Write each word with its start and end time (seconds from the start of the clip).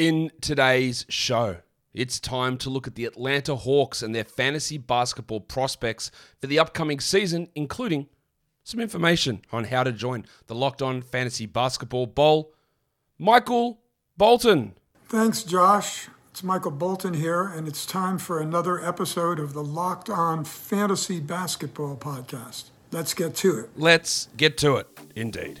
In 0.00 0.30
today's 0.40 1.04
show, 1.10 1.58
it's 1.92 2.18
time 2.18 2.56
to 2.56 2.70
look 2.70 2.86
at 2.86 2.94
the 2.94 3.04
Atlanta 3.04 3.54
Hawks 3.54 4.00
and 4.00 4.14
their 4.14 4.24
fantasy 4.24 4.78
basketball 4.78 5.40
prospects 5.40 6.10
for 6.40 6.46
the 6.46 6.58
upcoming 6.58 7.00
season, 7.00 7.48
including 7.54 8.06
some 8.64 8.80
information 8.80 9.42
on 9.52 9.64
how 9.64 9.84
to 9.84 9.92
join 9.92 10.24
the 10.46 10.54
Locked 10.54 10.80
On 10.80 11.02
Fantasy 11.02 11.44
Basketball 11.44 12.06
Bowl. 12.06 12.54
Michael 13.18 13.82
Bolton. 14.16 14.72
Thanks, 15.06 15.42
Josh. 15.42 16.08
It's 16.30 16.42
Michael 16.42 16.70
Bolton 16.70 17.12
here, 17.12 17.44
and 17.44 17.68
it's 17.68 17.84
time 17.84 18.16
for 18.16 18.40
another 18.40 18.82
episode 18.82 19.38
of 19.38 19.52
the 19.52 19.62
Locked 19.62 20.08
On 20.08 20.46
Fantasy 20.46 21.20
Basketball 21.20 21.98
Podcast. 21.98 22.70
Let's 22.90 23.12
get 23.12 23.34
to 23.34 23.58
it. 23.58 23.70
Let's 23.76 24.30
get 24.38 24.56
to 24.56 24.76
it, 24.76 24.86
indeed. 25.14 25.60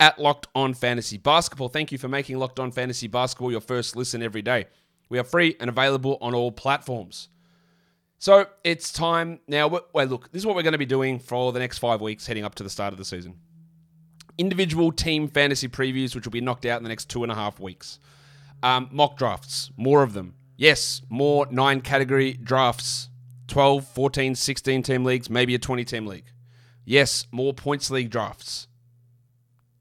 at 0.00 0.18
Locked 0.18 0.46
On 0.54 0.74
Fantasy 0.74 1.16
Basketball. 1.16 1.68
Thank 1.68 1.92
you 1.92 1.98
for 1.98 2.08
making 2.08 2.38
Locked 2.38 2.60
On 2.60 2.70
Fantasy 2.70 3.08
Basketball 3.08 3.50
your 3.50 3.60
first 3.60 3.96
listen 3.96 4.22
every 4.22 4.42
day. 4.42 4.66
We 5.08 5.18
are 5.18 5.24
free 5.24 5.56
and 5.60 5.68
available 5.68 6.18
on 6.20 6.34
all 6.34 6.52
platforms. 6.52 7.28
So 8.18 8.46
it's 8.64 8.92
time 8.92 9.40
now. 9.48 9.68
Well, 9.68 10.06
look, 10.06 10.30
this 10.32 10.42
is 10.42 10.46
what 10.46 10.56
we're 10.56 10.62
going 10.62 10.72
to 10.72 10.78
be 10.78 10.86
doing 10.86 11.18
for 11.18 11.52
the 11.52 11.58
next 11.58 11.78
five 11.78 12.00
weeks 12.00 12.26
heading 12.26 12.44
up 12.44 12.54
to 12.56 12.62
the 12.62 12.70
start 12.70 12.92
of 12.92 12.98
the 12.98 13.04
season 13.04 13.36
individual 14.38 14.92
team 14.92 15.28
fantasy 15.28 15.68
previews, 15.68 16.14
which 16.14 16.24
will 16.24 16.32
be 16.32 16.40
knocked 16.40 16.64
out 16.64 16.78
in 16.78 16.84
the 16.84 16.88
next 16.88 17.10
two 17.10 17.22
and 17.24 17.30
a 17.30 17.34
half 17.34 17.60
weeks. 17.60 17.98
Um, 18.62 18.88
mock 18.90 19.18
drafts, 19.18 19.70
more 19.76 20.02
of 20.02 20.14
them. 20.14 20.34
Yes, 20.56 21.02
more 21.08 21.46
nine 21.50 21.80
category 21.80 22.32
drafts 22.32 23.10
12, 23.48 23.86
14, 23.86 24.34
16 24.34 24.82
team 24.82 25.04
leagues, 25.04 25.28
maybe 25.28 25.54
a 25.54 25.58
20 25.58 25.84
team 25.84 26.06
league. 26.06 26.32
Yes, 26.84 27.26
more 27.30 27.52
points 27.52 27.90
league 27.90 28.10
drafts 28.10 28.68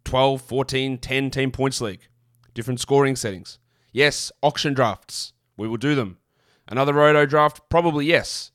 12, 0.08 0.42
14, 0.42 0.98
10 1.00 1.32
team 1.32 1.52
points 1.52 1.82
league. 1.82 2.08
Different 2.54 2.80
scoring 2.80 3.18
settings. 3.18 3.60
Yes, 3.92 4.32
auction 4.42 4.74
drafts. 4.74 5.34
We 5.58 5.68
will 5.68 5.76
do 5.76 5.96
them. 5.96 6.18
Another 6.66 6.94
roto 6.94 7.26
draft? 7.26 7.60
Probably 7.68 8.06
yes. 8.06 8.52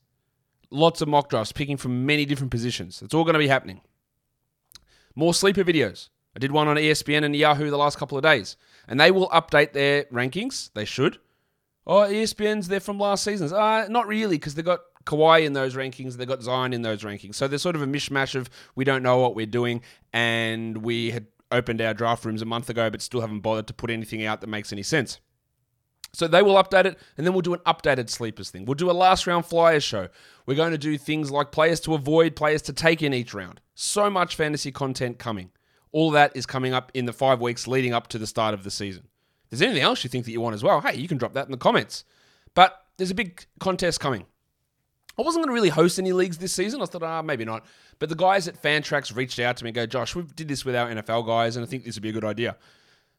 Lots 0.71 1.03
of 1.03 1.09
mock 1.09 1.29
drafts, 1.29 1.53
picking 1.53 1.77
from 1.77 2.07
many 2.07 2.25
different 2.25 2.51
positions. 2.51 3.03
It's 3.03 3.13
all 3.13 3.25
going 3.25 3.35
to 3.35 3.39
be 3.39 3.49
happening. 3.49 3.83
More 5.15 5.35
sleeper 5.35 5.63
videos. 5.63 6.09
I 6.35 6.39
did 6.39 6.53
one 6.53 6.69
on 6.69 6.77
ESPN 6.77 7.23
and 7.23 7.37
Yahoo 7.37 7.69
the 7.69 7.77
last 7.77 7.99
couple 7.99 8.17
of 8.17 8.25
days, 8.25 8.57
and 8.89 8.99
they 8.99 9.11
will 9.11 9.29
update 9.29 9.75
their 9.75 10.05
rankings. 10.05 10.71
They 10.73 10.87
should. 10.87 11.19
Oh, 11.87 11.97
ESPN's 11.97 12.69
they're 12.69 12.81
from 12.81 12.99
last 12.99 13.25
season's. 13.25 13.53
Uh, 13.53 13.89
not 13.91 14.07
really, 14.07 14.37
because 14.37 14.55
they 14.55 14.63
got 14.63 14.81
Kawhi 15.05 15.45
in 15.45 15.53
those 15.53 15.75
rankings, 15.75 16.17
they 16.17 16.25
got 16.25 16.43
Zion 16.43 16.73
in 16.73 16.81
those 16.81 17.03
rankings. 17.03 17.35
So 17.35 17.47
there's 17.47 17.61
sort 17.61 17.77
of 17.77 17.83
a 17.83 17.87
mishmash 17.87 18.35
of 18.35 18.49
we 18.75 18.85
don't 18.87 19.03
know 19.03 19.19
what 19.19 19.35
we're 19.35 19.45
doing, 19.45 19.83
and 20.15 20.79
we 20.79 21.11
had 21.11 21.27
opened 21.53 21.81
our 21.81 21.95
draft 21.95 22.25
rooms 22.25 22.43
a 22.43 22.47
month 22.47 22.69
ago, 22.69 22.91
but 22.91 23.03
still 23.03 23.21
haven't 23.21 23.41
bothered 23.41 23.67
to 23.69 23.75
put 23.75 23.91
anything 23.91 24.25
out 24.25 24.41
that 24.41 24.49
makes 24.49 24.73
any 24.73 24.83
sense. 24.83 25.21
So 26.15 26.29
they 26.29 26.43
will 26.43 26.63
update 26.63 26.85
it, 26.85 26.99
and 27.17 27.27
then 27.27 27.33
we'll 27.33 27.43
do 27.43 27.55
an 27.55 27.61
updated 27.61 28.11
sleepers 28.11 28.51
thing. 28.51 28.67
We'll 28.67 28.75
do 28.75 28.91
a 28.91 28.93
last 28.93 29.27
round 29.27 29.47
flyers 29.47 29.83
show. 29.83 30.09
We're 30.45 30.57
going 30.57 30.73
to 30.73 30.79
do 30.79 30.99
things 30.99 31.31
like 31.31 31.53
players 31.53 31.81
to 31.81 31.95
avoid, 31.95 32.37
players 32.37 32.61
to 32.63 32.73
take 32.73 33.03
in 33.03 33.15
each 33.15 33.33
round. 33.33 33.61
So 33.75 34.11
much 34.11 34.37
fantasy 34.37 34.73
content 34.73 35.19
coming. 35.19 35.51
All 35.91 36.11
that 36.11 36.37
is 36.37 36.45
coming 36.45 36.75
up 36.75 36.91
in 36.95 37.07
the 37.07 37.13
five 37.13 37.41
weeks 37.41 37.67
leading 37.67 37.95
up 37.95 38.09
to 38.09 38.19
the 38.19 38.27
start 38.27 38.53
of 38.53 38.65
the 38.65 38.71
season. 38.71 39.05
If 39.45 39.51
there's 39.51 39.63
anything 39.63 39.83
else 39.83 40.05
you 40.05 40.11
think 40.11 40.25
that 40.27 40.33
you 40.33 40.41
want 40.41 40.55
as 40.55 40.63
well, 40.63 40.81
hey, 40.81 40.97
you 40.97 41.09
can 41.09 41.19
drop 41.19 41.33
that 41.35 41.47
in 41.47 41.53
the 41.53 41.59
comments. 41.59 42.05
But 42.55 42.79
there's 42.97 43.11
a 43.11 43.15
big 43.15 43.47
contest 43.61 44.01
coming. 44.01 44.27
I 45.19 45.23
wasn't 45.23 45.45
going 45.45 45.51
to 45.51 45.55
really 45.55 45.69
host 45.69 45.99
any 45.99 46.13
leagues 46.13 46.39
this 46.39 46.55
season. 46.55 46.81
I 46.81 46.87
thought, 46.87 47.03
ah, 47.03 47.23
maybe 47.23 47.45
not. 47.45 47.67
But 47.99 48.09
the 48.09 48.15
guys 48.15 48.49
at 48.49 48.61
Fantrax 48.61 49.15
reached 49.15 49.39
out 49.39 49.57
to 49.59 49.65
me 49.65 49.69
and 49.69 49.75
go, 49.75 49.87
Josh, 49.87 50.15
we 50.15 50.23
did 50.23 50.49
this 50.49 50.65
with 50.65 50.75
our 50.75 50.89
NFL 50.89 51.27
guys, 51.27 51.57
and 51.57 51.65
I 51.65 51.69
think 51.69 51.85
this 51.85 51.97
would 51.97 52.03
be 52.03 52.09
a 52.09 52.13
good 52.13 52.25
idea. 52.25 52.57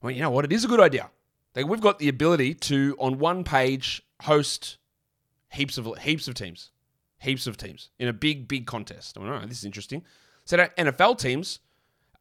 Went, 0.01 0.15
you 0.17 0.23
know 0.23 0.31
what? 0.31 0.43
It 0.45 0.51
is 0.51 0.65
a 0.65 0.67
good 0.67 0.79
idea. 0.79 1.09
Like, 1.55 1.67
we've 1.67 1.81
got 1.81 1.99
the 1.99 2.09
ability 2.09 2.55
to, 2.55 2.95
on 2.99 3.19
one 3.19 3.43
page, 3.43 4.01
host 4.21 4.77
heaps 5.51 5.77
of 5.77 5.97
heaps 5.99 6.27
of 6.27 6.33
teams, 6.33 6.71
heaps 7.19 7.45
of 7.45 7.57
teams 7.57 7.89
in 7.99 8.07
a 8.07 8.13
big, 8.13 8.47
big 8.47 8.65
contest. 8.65 9.17
I 9.17 9.21
went, 9.21 9.31
right, 9.31 9.47
this 9.47 9.59
is 9.59 9.65
interesting. 9.65 10.03
So 10.45 10.57
that 10.57 10.75
NFL 10.77 11.19
teams 11.19 11.59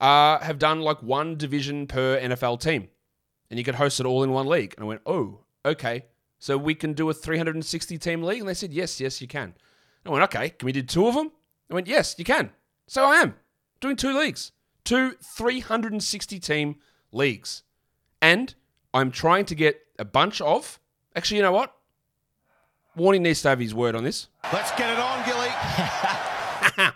uh, 0.00 0.39
have 0.41 0.59
done 0.59 0.83
like 0.83 1.03
one 1.03 1.37
division 1.37 1.87
per 1.87 2.21
NFL 2.21 2.60
team, 2.60 2.89
and 3.50 3.59
you 3.59 3.65
could 3.65 3.77
host 3.77 4.00
it 4.00 4.06
all 4.06 4.22
in 4.22 4.31
one 4.33 4.47
league. 4.47 4.75
And 4.77 4.84
I 4.84 4.87
went, 4.87 5.00
oh, 5.06 5.41
okay. 5.65 6.04
So 6.42 6.58
we 6.58 6.75
can 6.75 6.92
do 6.92 7.08
a 7.08 7.14
360 7.14 7.98
team 7.98 8.20
league? 8.25 8.41
And 8.41 8.48
they 8.48 8.54
said, 8.54 8.72
yes, 8.72 9.00
yes, 9.00 9.20
you 9.20 9.28
can. 9.28 9.44
And 9.44 9.54
I 10.06 10.10
went, 10.10 10.25
okay, 10.25 10.48
can 10.48 10.66
we 10.66 10.72
do 10.72 10.82
two 10.82 11.06
of 11.06 11.14
them? 11.14 11.30
I 11.70 11.75
went, 11.75 11.86
yes, 11.86 12.16
you 12.19 12.25
can. 12.25 12.50
So 12.88 13.04
I 13.04 13.19
am 13.19 13.36
doing 13.80 13.94
two 13.94 14.19
leagues, 14.19 14.50
two 14.82 15.12
360 15.22 16.41
team 16.41 16.80
leagues. 17.12 17.62
And 18.20 18.56
I'm 18.92 19.12
trying 19.12 19.44
to 19.44 19.54
get 19.54 19.82
a 20.00 20.04
bunch 20.04 20.41
of. 20.41 20.80
Actually, 21.14 21.36
you 21.36 21.44
know 21.44 21.53
what? 21.53 21.76
Warning 22.97 23.22
needs 23.22 23.41
to 23.42 23.50
have 23.50 23.60
his 23.60 23.72
word 23.72 23.94
on 23.94 24.03
this. 24.03 24.26
Let's 24.53 24.72
get 24.72 24.91
it 24.91 24.98
on, 24.98 25.24
Gilly. 25.24 25.48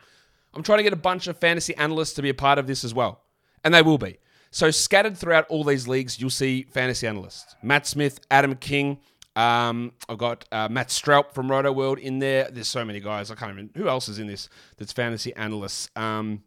I'm 0.54 0.64
trying 0.64 0.78
to 0.78 0.82
get 0.82 0.92
a 0.92 0.96
bunch 0.96 1.28
of 1.28 1.38
fantasy 1.38 1.76
analysts 1.76 2.14
to 2.14 2.22
be 2.22 2.30
a 2.30 2.34
part 2.34 2.58
of 2.58 2.66
this 2.66 2.82
as 2.82 2.92
well. 2.92 3.22
And 3.62 3.72
they 3.72 3.82
will 3.82 3.98
be. 3.98 4.18
So, 4.50 4.72
scattered 4.72 5.16
throughout 5.16 5.46
all 5.48 5.62
these 5.62 5.86
leagues, 5.86 6.20
you'll 6.20 6.30
see 6.30 6.64
fantasy 6.64 7.06
analysts 7.06 7.54
Matt 7.62 7.86
Smith, 7.86 8.18
Adam 8.28 8.56
King. 8.56 8.98
Um, 9.36 9.92
I've 10.08 10.18
got 10.18 10.46
uh, 10.50 10.68
Matt 10.68 10.88
Stroup 10.88 11.32
from 11.32 11.50
Roto 11.50 11.70
World 11.70 11.98
in 11.98 12.18
there. 12.18 12.50
There's 12.50 12.68
so 12.68 12.84
many 12.84 13.00
guys. 13.00 13.30
I 13.30 13.34
can't 13.34 13.52
even. 13.52 13.70
Who 13.76 13.88
else 13.88 14.08
is 14.08 14.18
in 14.18 14.26
this 14.26 14.48
that's 14.78 14.92
fantasy 14.92 15.34
analysts? 15.36 15.90
Um, 15.94 16.42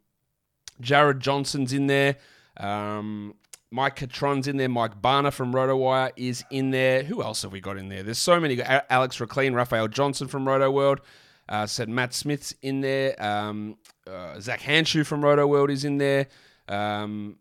Jared 0.81 1.19
Johnson's 1.19 1.71
in 1.71 1.87
there. 1.87 2.17
Um, 2.57 3.35
Mike 3.71 3.95
Catron's 3.95 4.47
in 4.47 4.57
there. 4.57 4.69
Mike 4.69 4.99
Barner 4.99 5.31
from 5.31 5.53
RotoWire 5.53 6.11
is 6.15 6.43
in 6.49 6.71
there. 6.71 7.03
Who 7.03 7.21
else 7.21 7.43
have 7.43 7.51
we 7.51 7.61
got 7.61 7.77
in 7.77 7.89
there? 7.89 8.01
There's 8.01 8.17
so 8.17 8.39
many. 8.39 8.59
Alex 8.61 9.17
Rikleen, 9.17 9.53
Raphielle 9.53 9.91
Johnson 9.91 10.27
from 10.27 10.47
Roto 10.47 10.71
World. 10.71 11.01
Uh, 11.47 11.65
said 11.65 11.89
Matt 11.89 12.13
Smith's 12.13 12.53
in 12.61 12.81
there. 12.81 13.21
Um, 13.23 13.77
uh, 14.07 14.39
Zach 14.39 14.61
Hanshu 14.61 15.05
from 15.05 15.23
Roto 15.23 15.45
World 15.47 15.69
is 15.69 15.83
in 15.83 15.97
there. 15.97 16.27
Um, 16.67 17.37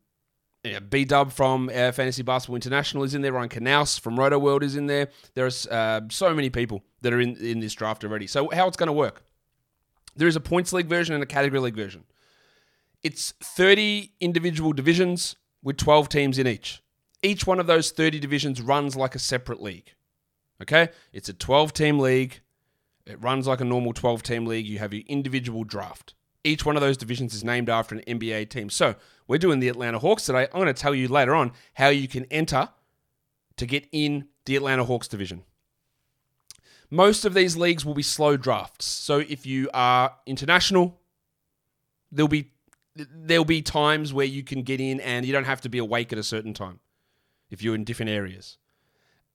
yeah, 0.64 0.80
B 0.80 1.04
Dub 1.04 1.32
from 1.32 1.68
uh, 1.68 1.92
Fantasy 1.92 2.22
Basketball 2.22 2.56
International 2.56 3.04
is 3.04 3.14
in 3.14 3.22
there. 3.22 3.32
Ryan 3.32 3.48
Knaus 3.48 3.98
from 4.00 4.18
Roto 4.18 4.38
World 4.38 4.62
is 4.62 4.76
in 4.76 4.86
there. 4.86 5.08
There's 5.34 5.66
uh, 5.66 6.00
so 6.10 6.34
many 6.34 6.50
people 6.50 6.82
that 7.02 7.12
are 7.12 7.20
in, 7.20 7.36
in 7.36 7.60
this 7.60 7.74
draft 7.74 8.04
already. 8.04 8.26
So, 8.26 8.50
how 8.50 8.66
it's 8.66 8.76
going 8.76 8.88
to 8.88 8.92
work? 8.92 9.22
There 10.16 10.26
is 10.26 10.36
a 10.36 10.40
points 10.40 10.72
league 10.72 10.88
version 10.88 11.14
and 11.14 11.22
a 11.22 11.26
category 11.26 11.60
league 11.60 11.76
version. 11.76 12.04
It's 13.04 13.32
30 13.40 14.12
individual 14.20 14.72
divisions 14.72 15.36
with 15.62 15.76
12 15.76 16.08
teams 16.08 16.38
in 16.38 16.48
each. 16.48 16.82
Each 17.22 17.46
one 17.46 17.60
of 17.60 17.68
those 17.68 17.92
30 17.92 18.18
divisions 18.18 18.60
runs 18.60 18.96
like 18.96 19.14
a 19.14 19.20
separate 19.20 19.62
league. 19.62 19.92
Okay? 20.60 20.88
It's 21.12 21.28
a 21.28 21.32
12 21.32 21.72
team 21.72 22.00
league. 22.00 22.40
It 23.06 23.22
runs 23.22 23.46
like 23.46 23.60
a 23.60 23.64
normal 23.64 23.92
12 23.92 24.24
team 24.24 24.46
league. 24.46 24.66
You 24.66 24.80
have 24.80 24.92
your 24.92 25.04
individual 25.06 25.62
draft. 25.62 26.14
Each 26.48 26.64
one 26.64 26.76
of 26.76 26.82
those 26.82 26.96
divisions 26.96 27.34
is 27.34 27.44
named 27.44 27.68
after 27.68 27.94
an 27.94 28.02
NBA 28.06 28.48
team. 28.48 28.70
So, 28.70 28.94
we're 29.26 29.38
doing 29.38 29.60
the 29.60 29.68
Atlanta 29.68 29.98
Hawks 29.98 30.24
today. 30.24 30.44
I'm 30.44 30.60
going 30.60 30.66
to 30.66 30.72
tell 30.72 30.94
you 30.94 31.06
later 31.08 31.34
on 31.34 31.52
how 31.74 31.88
you 31.88 32.08
can 32.08 32.24
enter 32.30 32.70
to 33.56 33.66
get 33.66 33.86
in 33.92 34.28
the 34.46 34.56
Atlanta 34.56 34.84
Hawks 34.84 35.08
division. 35.08 35.42
Most 36.90 37.26
of 37.26 37.34
these 37.34 37.54
leagues 37.56 37.84
will 37.84 37.94
be 37.94 38.02
slow 38.02 38.38
drafts. 38.38 38.86
So, 38.86 39.18
if 39.18 39.44
you 39.44 39.68
are 39.74 40.14
international, 40.26 40.98
there'll 42.10 42.28
be 42.28 42.50
there'll 42.96 43.44
be 43.44 43.62
times 43.62 44.12
where 44.12 44.26
you 44.26 44.42
can 44.42 44.62
get 44.62 44.80
in 44.80 45.00
and 45.00 45.24
you 45.24 45.32
don't 45.32 45.44
have 45.44 45.60
to 45.60 45.68
be 45.68 45.78
awake 45.78 46.12
at 46.12 46.18
a 46.18 46.22
certain 46.22 46.54
time 46.54 46.80
if 47.50 47.62
you're 47.62 47.74
in 47.74 47.84
different 47.84 48.10
areas. 48.10 48.58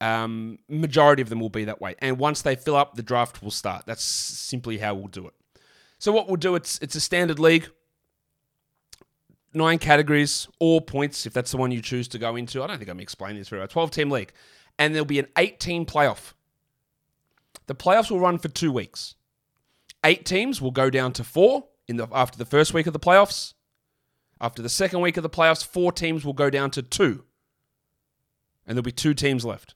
Um, 0.01 0.59
majority 0.67 1.21
of 1.21 1.29
them 1.29 1.39
will 1.39 1.49
be 1.49 1.63
that 1.65 1.79
way. 1.79 1.95
And 1.99 2.17
once 2.17 2.41
they 2.41 2.55
fill 2.55 2.75
up, 2.75 2.95
the 2.95 3.03
draft 3.03 3.41
will 3.41 3.51
start. 3.51 3.85
That's 3.85 4.03
simply 4.03 4.79
how 4.79 4.95
we'll 4.95 5.07
do 5.07 5.27
it. 5.27 5.33
So 6.03 6.11
what 6.11 6.27
we'll 6.27 6.35
do, 6.35 6.55
it's 6.55 6.79
it's 6.79 6.95
a 6.95 6.99
standard 6.99 7.39
league. 7.39 7.69
Nine 9.53 9.79
categories, 9.79 10.49
all 10.59 10.81
points, 10.81 11.25
if 11.25 11.31
that's 11.31 11.51
the 11.51 11.55
one 11.55 11.71
you 11.71 11.81
choose 11.81 12.09
to 12.09 12.19
go 12.19 12.35
into. 12.35 12.61
I 12.61 12.67
don't 12.67 12.77
think 12.77 12.89
I'm 12.89 12.99
explaining 12.99 13.37
this 13.37 13.47
very 13.47 13.61
well. 13.61 13.69
12 13.69 13.91
team 13.91 14.11
league. 14.11 14.33
And 14.77 14.93
there'll 14.93 15.05
be 15.05 15.19
an 15.19 15.27
18 15.37 15.85
playoff. 15.85 16.33
The 17.67 17.73
playoffs 17.73 18.11
will 18.11 18.19
run 18.19 18.37
for 18.37 18.49
two 18.49 18.69
weeks. 18.69 19.15
Eight 20.03 20.25
teams 20.25 20.61
will 20.61 20.71
go 20.71 20.89
down 20.89 21.13
to 21.13 21.23
four 21.23 21.67
in 21.87 21.95
the 21.95 22.09
after 22.11 22.37
the 22.37 22.43
first 22.43 22.73
week 22.73 22.85
of 22.85 22.91
the 22.91 22.99
playoffs. 22.99 23.53
After 24.41 24.61
the 24.61 24.67
second 24.67 24.99
week 24.99 25.15
of 25.15 25.23
the 25.23 25.29
playoffs, 25.29 25.65
four 25.65 25.93
teams 25.93 26.25
will 26.25 26.33
go 26.33 26.49
down 26.49 26.69
to 26.71 26.81
two. 26.81 27.23
and 28.67 28.75
there'll 28.75 28.83
be 28.83 28.91
two 28.91 29.13
teams 29.13 29.45
left. 29.45 29.73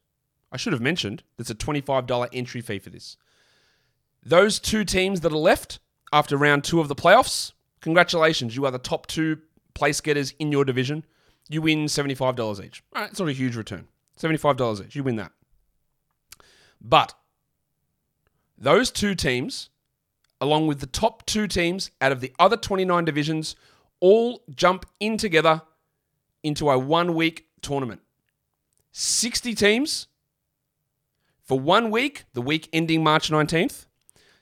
I 0.52 0.58
should 0.58 0.74
have 0.74 0.82
mentioned 0.82 1.24
there's 1.38 1.50
a 1.50 1.56
$25 1.56 2.28
entry 2.34 2.60
fee 2.60 2.80
for 2.80 2.90
this. 2.90 3.16
Those 4.22 4.60
two 4.60 4.84
teams 4.84 5.22
that 5.22 5.32
are 5.32 5.38
left 5.38 5.80
after 6.12 6.38
round 6.38 6.64
two 6.64 6.80
of 6.80 6.88
the 6.88 6.96
playoffs, 6.96 7.54
congratulations, 7.82 8.56
you 8.56 8.66
are 8.66 8.72
the 8.72 8.80
top 8.80 9.08
two 9.08 9.40
place 9.74 10.02
getters 10.02 10.34
in 10.40 10.52
your 10.52 10.66
division. 10.66 11.06
You 11.50 11.62
win 11.62 11.86
$75 11.86 12.64
each. 12.64 12.84
All 12.94 13.02
right, 13.02 13.12
it's 13.12 13.20
not 13.20 13.30
a 13.30 13.34
huge 13.34 13.56
return. 13.56 13.88
$75 14.20 14.86
each. 14.86 14.96
You 14.96 15.04
win 15.04 15.16
that. 15.18 15.32
But 16.82 17.14
those 18.58 18.92
two 18.92 19.16
teams, 19.16 19.70
along 20.42 20.68
with 20.68 20.80
the 20.80 20.88
top 20.88 21.26
two 21.26 21.48
teams 21.48 21.92
out 22.02 22.12
of 22.12 22.22
the 22.22 22.34
other 22.40 22.58
29 22.58 23.06
divisions, 23.06 23.56
all 24.00 24.44
jump 24.54 24.86
in 25.00 25.18
together 25.18 25.62
into 26.44 26.70
a 26.70 26.78
one 26.78 27.14
week 27.14 27.48
tournament. 27.62 28.02
60 28.92 29.54
teams 29.54 30.08
for 31.44 31.60
one 31.60 31.92
week, 31.92 32.26
the 32.34 32.42
week 32.42 32.68
ending 32.74 33.04
March 33.04 33.30
19th. 33.30 33.87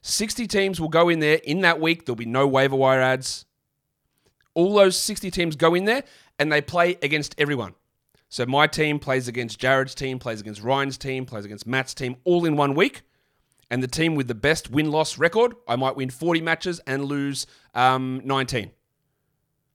60 0.08 0.46
teams 0.46 0.80
will 0.80 0.88
go 0.88 1.10
in 1.10 1.20
there 1.20 1.40
in 1.44 1.62
that 1.62 1.82
week. 1.82 2.06
There'll 2.06 2.16
be 2.16 2.28
no 2.28 2.46
waiver 2.46 2.76
wire 2.76 3.02
ads. 3.02 3.46
All 4.54 4.76
those 4.76 4.96
60 4.96 5.32
teams 5.32 5.56
go 5.56 5.74
in 5.74 5.86
there 5.86 6.04
and 6.38 6.52
they 6.52 6.62
play 6.62 7.00
against 7.02 7.34
everyone. 7.40 7.74
So 8.30 8.46
my 8.46 8.68
team 8.68 9.00
plays 9.00 9.28
against 9.28 9.58
Jared's 9.58 9.96
team, 9.96 10.20
plays 10.20 10.40
against 10.40 10.62
Ryan's 10.62 11.00
team, 11.00 11.26
plays 11.26 11.44
against 11.44 11.66
Matt's 11.66 11.96
team, 11.96 12.18
all 12.24 12.46
in 12.46 12.56
one 12.56 12.76
week. 12.76 13.02
And 13.72 13.82
the 13.82 13.88
team 13.88 14.14
with 14.14 14.28
the 14.28 14.36
best 14.36 14.70
win 14.70 14.92
loss 14.92 15.18
record, 15.18 15.56
I 15.68 15.76
might 15.76 15.96
win 15.96 16.12
40 16.12 16.40
matches 16.40 16.80
and 16.86 17.06
lose 17.06 17.48
um, 17.74 18.22
19. 18.24 18.70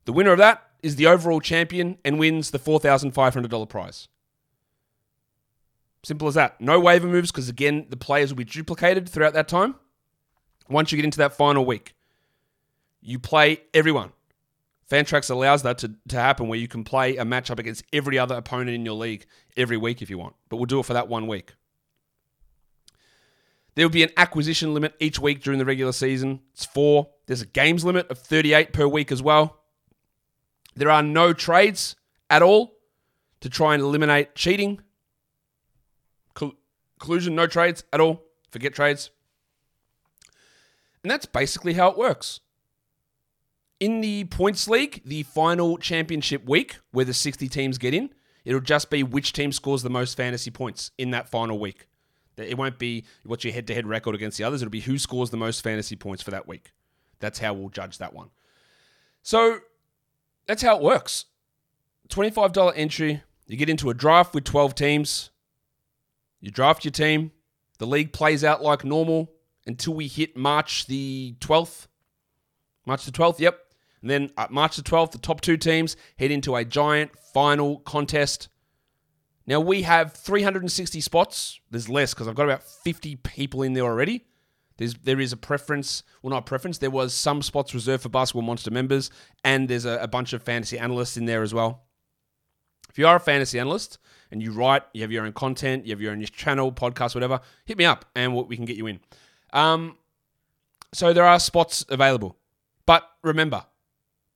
The 0.04 0.12
winner 0.12 0.30
of 0.30 0.38
that 0.38 0.62
is 0.80 0.94
the 0.94 1.08
overall 1.08 1.40
champion 1.40 1.98
and 2.04 2.20
wins 2.20 2.52
the 2.52 2.60
$4,500 2.60 3.68
prize. 3.68 4.06
Simple 6.04 6.28
as 6.28 6.34
that. 6.34 6.60
No 6.60 6.78
waiver 6.78 7.08
moves 7.08 7.32
because, 7.32 7.48
again, 7.48 7.86
the 7.88 7.96
players 7.96 8.30
will 8.30 8.38
be 8.38 8.44
duplicated 8.44 9.08
throughout 9.08 9.34
that 9.34 9.48
time. 9.48 9.74
Once 10.70 10.92
you 10.92 10.96
get 10.96 11.04
into 11.04 11.18
that 11.18 11.34
final 11.34 11.64
week, 11.64 11.94
you 13.02 13.18
play 13.18 13.60
everyone. 13.74 14.12
Fantrax 14.90 15.30
allows 15.30 15.62
that 15.62 15.78
to, 15.78 15.94
to 16.08 16.16
happen 16.16 16.48
where 16.48 16.58
you 16.58 16.68
can 16.68 16.84
play 16.84 17.16
a 17.16 17.24
matchup 17.24 17.58
against 17.58 17.84
every 17.92 18.18
other 18.18 18.34
opponent 18.34 18.70
in 18.70 18.84
your 18.84 18.94
league 18.94 19.26
every 19.56 19.76
week 19.76 20.02
if 20.02 20.10
you 20.10 20.18
want. 20.18 20.34
But 20.48 20.56
we'll 20.56 20.66
do 20.66 20.80
it 20.80 20.86
for 20.86 20.94
that 20.94 21.08
one 21.08 21.26
week. 21.26 21.54
There 23.74 23.84
will 23.84 23.92
be 23.92 24.02
an 24.02 24.10
acquisition 24.16 24.74
limit 24.74 24.94
each 24.98 25.20
week 25.20 25.42
during 25.42 25.58
the 25.58 25.64
regular 25.64 25.92
season. 25.92 26.40
It's 26.52 26.64
four. 26.64 27.08
There's 27.26 27.42
a 27.42 27.46
games 27.46 27.84
limit 27.84 28.10
of 28.10 28.18
38 28.18 28.72
per 28.72 28.86
week 28.86 29.12
as 29.12 29.22
well. 29.22 29.60
There 30.74 30.90
are 30.90 31.02
no 31.02 31.32
trades 31.32 31.94
at 32.28 32.42
all 32.42 32.72
to 33.40 33.48
try 33.48 33.74
and 33.74 33.82
eliminate 33.82 34.34
cheating. 34.34 34.80
Collusion, 36.98 37.34
no 37.34 37.46
trades 37.46 37.84
at 37.92 38.00
all. 38.00 38.22
Forget 38.50 38.74
trades. 38.74 39.10
And 41.02 41.10
that's 41.10 41.26
basically 41.26 41.74
how 41.74 41.90
it 41.90 41.98
works. 41.98 42.40
In 43.78 44.02
the 44.02 44.24
points 44.24 44.68
league, 44.68 45.00
the 45.04 45.22
final 45.22 45.78
championship 45.78 46.46
week 46.46 46.78
where 46.92 47.04
the 47.04 47.14
60 47.14 47.48
teams 47.48 47.78
get 47.78 47.94
in, 47.94 48.10
it'll 48.44 48.60
just 48.60 48.90
be 48.90 49.02
which 49.02 49.32
team 49.32 49.52
scores 49.52 49.82
the 49.82 49.90
most 49.90 50.16
fantasy 50.16 50.50
points 50.50 50.90
in 50.98 51.10
that 51.12 51.30
final 51.30 51.58
week. 51.58 51.86
It 52.36 52.58
won't 52.58 52.78
be 52.78 53.04
what's 53.24 53.44
your 53.44 53.52
head 53.52 53.66
to 53.68 53.74
head 53.74 53.86
record 53.86 54.14
against 54.14 54.38
the 54.38 54.44
others. 54.44 54.62
It'll 54.62 54.70
be 54.70 54.80
who 54.80 54.98
scores 54.98 55.30
the 55.30 55.36
most 55.36 55.62
fantasy 55.62 55.96
points 55.96 56.22
for 56.22 56.30
that 56.30 56.46
week. 56.46 56.72
That's 57.18 57.38
how 57.38 57.54
we'll 57.54 57.68
judge 57.68 57.98
that 57.98 58.14
one. 58.14 58.30
So 59.22 59.58
that's 60.46 60.62
how 60.62 60.76
it 60.76 60.82
works. 60.82 61.26
$25 62.08 62.72
entry. 62.76 63.22
You 63.46 63.56
get 63.56 63.68
into 63.68 63.90
a 63.90 63.94
draft 63.94 64.34
with 64.34 64.44
12 64.44 64.74
teams. 64.74 65.30
You 66.40 66.50
draft 66.50 66.84
your 66.84 66.92
team. 66.92 67.32
The 67.78 67.86
league 67.86 68.12
plays 68.12 68.44
out 68.44 68.62
like 68.62 68.84
normal 68.84 69.30
until 69.66 69.94
we 69.94 70.06
hit 70.06 70.36
March 70.36 70.86
the 70.86 71.36
12th. 71.40 71.86
March 72.86 73.04
the 73.04 73.12
12th, 73.12 73.40
yep. 73.40 73.60
And 74.02 74.10
then 74.10 74.30
at 74.36 74.50
March 74.50 74.76
the 74.76 74.82
12th, 74.82 75.12
the 75.12 75.18
top 75.18 75.40
two 75.40 75.56
teams 75.56 75.96
head 76.18 76.30
into 76.30 76.54
a 76.56 76.64
giant 76.64 77.12
final 77.34 77.80
contest. 77.80 78.48
Now 79.46 79.60
we 79.60 79.82
have 79.82 80.12
360 80.12 81.00
spots. 81.00 81.60
There's 81.70 81.88
less 81.88 82.14
because 82.14 82.28
I've 82.28 82.34
got 82.34 82.44
about 82.44 82.62
50 82.62 83.16
people 83.16 83.62
in 83.62 83.74
there 83.74 83.84
already. 83.84 84.26
There's 84.76 84.94
there 84.94 85.20
is 85.20 85.32
a 85.32 85.36
preference, 85.36 86.02
well 86.22 86.30
not 86.30 86.46
preference. 86.46 86.78
There 86.78 86.90
was 86.90 87.12
some 87.12 87.42
spots 87.42 87.74
reserved 87.74 88.02
for 88.02 88.08
Basketball 88.08 88.42
Monster 88.42 88.70
members, 88.70 89.10
and 89.44 89.68
there's 89.68 89.84
a, 89.84 89.98
a 89.98 90.08
bunch 90.08 90.32
of 90.32 90.42
fantasy 90.42 90.78
analysts 90.78 91.18
in 91.18 91.26
there 91.26 91.42
as 91.42 91.52
well. 91.52 91.84
If 92.88 92.98
you 92.98 93.06
are 93.06 93.16
a 93.16 93.20
fantasy 93.20 93.58
analyst 93.58 93.98
and 94.30 94.42
you 94.42 94.52
write, 94.52 94.82
you 94.94 95.02
have 95.02 95.12
your 95.12 95.26
own 95.26 95.32
content, 95.32 95.84
you 95.84 95.92
have 95.92 96.00
your 96.00 96.12
own 96.12 96.24
channel, 96.24 96.72
podcast, 96.72 97.14
whatever, 97.14 97.40
hit 97.66 97.76
me 97.76 97.84
up 97.84 98.06
and 98.16 98.34
we 98.34 98.56
can 98.56 98.64
get 98.64 98.76
you 98.76 98.86
in. 98.86 99.00
Um, 99.52 99.96
so 100.92 101.12
there 101.12 101.24
are 101.24 101.38
spots 101.38 101.84
available. 101.88 102.36
But 102.86 103.08
remember, 103.22 103.64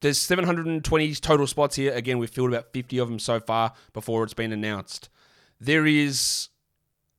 there's 0.00 0.20
720 0.20 1.14
total 1.16 1.46
spots 1.46 1.76
here. 1.76 1.92
Again, 1.92 2.18
we've 2.18 2.30
filled 2.30 2.50
about 2.50 2.72
50 2.72 2.98
of 2.98 3.08
them 3.08 3.18
so 3.18 3.40
far 3.40 3.72
before 3.92 4.22
it's 4.22 4.34
been 4.34 4.52
announced. 4.52 5.08
There 5.60 5.86
is 5.86 6.50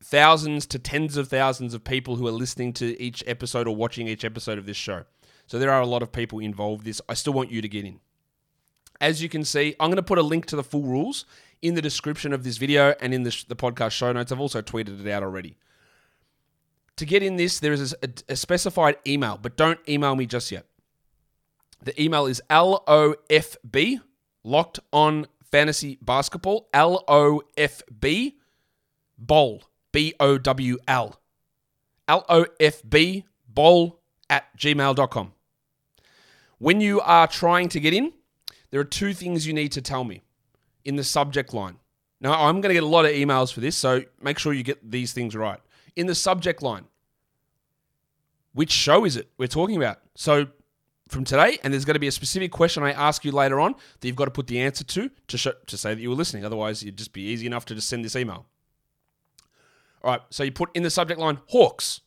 thousands 0.03 0.67
to 0.67 0.79
tens 0.79 1.17
of 1.17 1.27
thousands 1.27 1.73
of 1.73 1.83
people 1.83 2.15
who 2.15 2.27
are 2.27 2.31
listening 2.31 2.73
to 2.73 3.01
each 3.01 3.23
episode 3.25 3.67
or 3.67 3.75
watching 3.75 4.07
each 4.07 4.23
episode 4.23 4.57
of 4.57 4.65
this 4.65 4.77
show. 4.77 5.03
So 5.47 5.57
there 5.59 5.71
are 5.71 5.81
a 5.81 5.87
lot 5.87 6.03
of 6.03 6.11
people 6.11 6.39
involved 6.39 6.83
in 6.83 6.89
this. 6.89 7.01
I 7.09 7.15
still 7.15 7.33
want 7.33 7.51
you 7.51 7.61
to 7.61 7.67
get 7.67 7.85
in. 7.85 7.99
As 9.01 9.21
you 9.21 9.29
can 9.29 9.43
see, 9.43 9.75
I'm 9.79 9.89
going 9.89 9.97
to 9.97 10.03
put 10.03 10.17
a 10.17 10.23
link 10.23 10.45
to 10.47 10.55
the 10.55 10.63
full 10.63 10.83
rules 10.83 11.25
in 11.61 11.73
the 11.75 11.81
description 11.81 12.33
of 12.33 12.43
this 12.43 12.57
video 12.57 12.93
and 13.01 13.13
in 13.13 13.23
the, 13.23 13.43
the 13.47 13.55
podcast 13.55 13.91
show 13.91 14.11
notes. 14.13 14.31
I've 14.31 14.39
also 14.39 14.61
tweeted 14.61 15.03
it 15.03 15.11
out 15.11 15.23
already. 15.23 15.57
To 16.97 17.05
get 17.05 17.23
in 17.23 17.35
this, 17.35 17.59
there 17.59 17.73
is 17.73 17.93
a, 18.01 18.09
a 18.29 18.35
specified 18.35 18.97
email, 19.05 19.37
but 19.41 19.57
don't 19.57 19.79
email 19.87 20.15
me 20.15 20.25
just 20.25 20.51
yet. 20.51 20.65
The 21.83 22.01
email 22.01 22.25
is 22.25 22.41
LOFB, 22.49 23.99
locked 24.43 24.79
on 24.93 25.27
fantasy 25.51 25.97
basketball, 26.01 26.67
LOFB, 26.73 28.33
bowl, 29.17 29.63
B 29.91 30.13
O 30.19 30.37
W 30.37 30.77
L. 30.87 31.19
LOFB, 32.07 33.23
bowl 33.47 33.99
at 34.29 34.57
gmail.com. 34.57 35.33
When 36.57 36.81
you 36.81 37.01
are 37.01 37.27
trying 37.27 37.69
to 37.69 37.79
get 37.79 37.93
in, 37.93 38.13
there 38.71 38.79
are 38.79 38.85
two 38.85 39.13
things 39.13 39.45
you 39.45 39.53
need 39.53 39.71
to 39.73 39.81
tell 39.81 40.03
me 40.03 40.23
in 40.83 40.95
the 40.95 41.03
subject 41.03 41.53
line. 41.53 41.77
Now, 42.21 42.45
I'm 42.45 42.61
going 42.61 42.69
to 42.69 42.73
get 42.73 42.83
a 42.83 42.87
lot 42.87 43.05
of 43.05 43.11
emails 43.11 43.53
for 43.53 43.59
this, 43.59 43.75
so 43.75 44.03
make 44.21 44.39
sure 44.39 44.53
you 44.53 44.63
get 44.63 44.89
these 44.89 45.13
things 45.13 45.35
right. 45.35 45.59
In 45.95 46.07
the 46.07 46.15
subject 46.15 46.61
line, 46.61 46.85
which 48.53 48.71
show 48.71 49.05
is 49.05 49.15
it 49.15 49.29
we're 49.37 49.47
talking 49.47 49.77
about? 49.77 49.99
So 50.15 50.47
from 51.07 51.23
today, 51.23 51.59
and 51.63 51.73
there's 51.73 51.85
going 51.85 51.95
to 51.95 51.99
be 51.99 52.07
a 52.07 52.11
specific 52.11 52.51
question 52.51 52.83
I 52.83 52.91
ask 52.91 53.23
you 53.23 53.31
later 53.31 53.59
on 53.59 53.75
that 53.99 54.07
you've 54.07 54.15
got 54.15 54.25
to 54.25 54.31
put 54.31 54.47
the 54.47 54.59
answer 54.59 54.83
to 54.83 55.09
to, 55.27 55.37
show, 55.37 55.53
to 55.67 55.77
say 55.77 55.93
that 55.93 56.01
you 56.01 56.09
were 56.09 56.15
listening. 56.15 56.45
Otherwise, 56.45 56.81
it'd 56.81 56.97
just 56.97 57.13
be 57.13 57.21
easy 57.21 57.45
enough 57.45 57.65
to 57.65 57.75
just 57.75 57.87
send 57.87 58.03
this 58.03 58.15
email. 58.15 58.45
All 60.03 60.11
right, 60.11 60.21
so 60.29 60.43
you 60.43 60.51
put 60.51 60.69
in 60.73 60.83
the 60.83 60.89
subject 60.89 61.19
line 61.19 61.39
Hawks. 61.47 62.01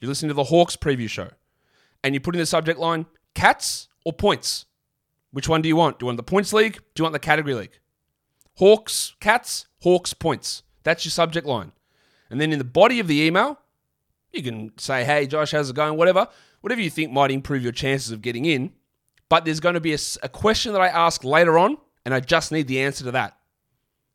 You're 0.00 0.08
listening 0.08 0.28
to 0.30 0.34
the 0.34 0.44
Hawks 0.44 0.76
preview 0.76 1.08
show. 1.08 1.30
And 2.02 2.14
you 2.14 2.20
put 2.20 2.34
in 2.34 2.40
the 2.40 2.46
subject 2.46 2.78
line 2.78 3.06
cats 3.34 3.88
or 4.04 4.12
points. 4.12 4.66
Which 5.30 5.48
one 5.48 5.62
do 5.62 5.68
you 5.68 5.76
want? 5.76 5.98
Do 5.98 6.04
you 6.04 6.06
want 6.08 6.16
the 6.16 6.24
points 6.24 6.52
league? 6.52 6.74
Do 6.94 7.00
you 7.00 7.04
want 7.04 7.12
the 7.12 7.18
category 7.18 7.54
league? 7.54 7.78
Hawks, 8.56 9.14
cats, 9.20 9.66
Hawks, 9.80 10.12
points. 10.12 10.62
That's 10.82 11.04
your 11.04 11.10
subject 11.10 11.46
line. 11.46 11.72
And 12.32 12.40
then 12.40 12.50
in 12.50 12.58
the 12.58 12.64
body 12.64 12.98
of 12.98 13.06
the 13.06 13.22
email, 13.22 13.58
you 14.32 14.42
can 14.42 14.72
say, 14.78 15.04
hey, 15.04 15.26
Josh, 15.26 15.52
how's 15.52 15.70
it 15.70 15.76
going? 15.76 15.96
Whatever 15.96 16.26
whatever 16.62 16.80
you 16.80 16.90
think 16.90 17.12
might 17.12 17.30
improve 17.30 17.62
your 17.62 17.72
chances 17.72 18.10
of 18.10 18.22
getting 18.22 18.46
in. 18.46 18.72
But 19.28 19.44
there's 19.44 19.60
going 19.60 19.74
to 19.74 19.80
be 19.80 19.92
a, 19.92 19.98
a 20.22 20.28
question 20.28 20.72
that 20.72 20.80
I 20.80 20.88
ask 20.88 21.24
later 21.24 21.58
on, 21.58 21.76
and 22.04 22.14
I 22.14 22.20
just 22.20 22.50
need 22.50 22.68
the 22.68 22.80
answer 22.80 23.04
to 23.04 23.10
that. 23.10 23.36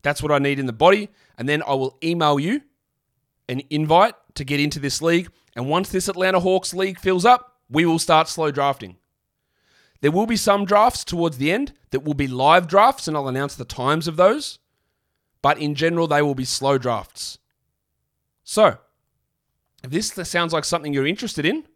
That's 0.02 0.22
what 0.22 0.32
I 0.32 0.38
need 0.38 0.58
in 0.58 0.66
the 0.66 0.72
body. 0.72 1.10
And 1.36 1.48
then 1.48 1.62
I 1.62 1.74
will 1.74 1.96
email 2.02 2.40
you 2.40 2.62
an 3.48 3.62
invite 3.70 4.14
to 4.34 4.44
get 4.44 4.60
into 4.60 4.80
this 4.80 5.00
league. 5.00 5.30
And 5.54 5.68
once 5.68 5.90
this 5.90 6.08
Atlanta 6.08 6.40
Hawks 6.40 6.74
league 6.74 6.98
fills 6.98 7.24
up, 7.24 7.56
we 7.70 7.86
will 7.86 7.98
start 7.98 8.28
slow 8.28 8.50
drafting. 8.50 8.96
There 10.00 10.12
will 10.12 10.26
be 10.26 10.36
some 10.36 10.64
drafts 10.64 11.04
towards 11.04 11.38
the 11.38 11.52
end 11.52 11.72
that 11.90 12.04
will 12.04 12.14
be 12.14 12.28
live 12.28 12.66
drafts, 12.66 13.06
and 13.06 13.16
I'll 13.16 13.28
announce 13.28 13.54
the 13.54 13.64
times 13.64 14.08
of 14.08 14.16
those. 14.16 14.58
But 15.42 15.58
in 15.58 15.74
general, 15.74 16.06
they 16.06 16.22
will 16.22 16.34
be 16.34 16.44
slow 16.44 16.78
drafts. 16.78 17.38
So, 18.48 18.78
if 19.84 19.90
this 19.90 20.10
sounds 20.26 20.54
like 20.54 20.64
something 20.64 20.94
you're 20.94 21.06
interested 21.06 21.44
in, 21.44 21.66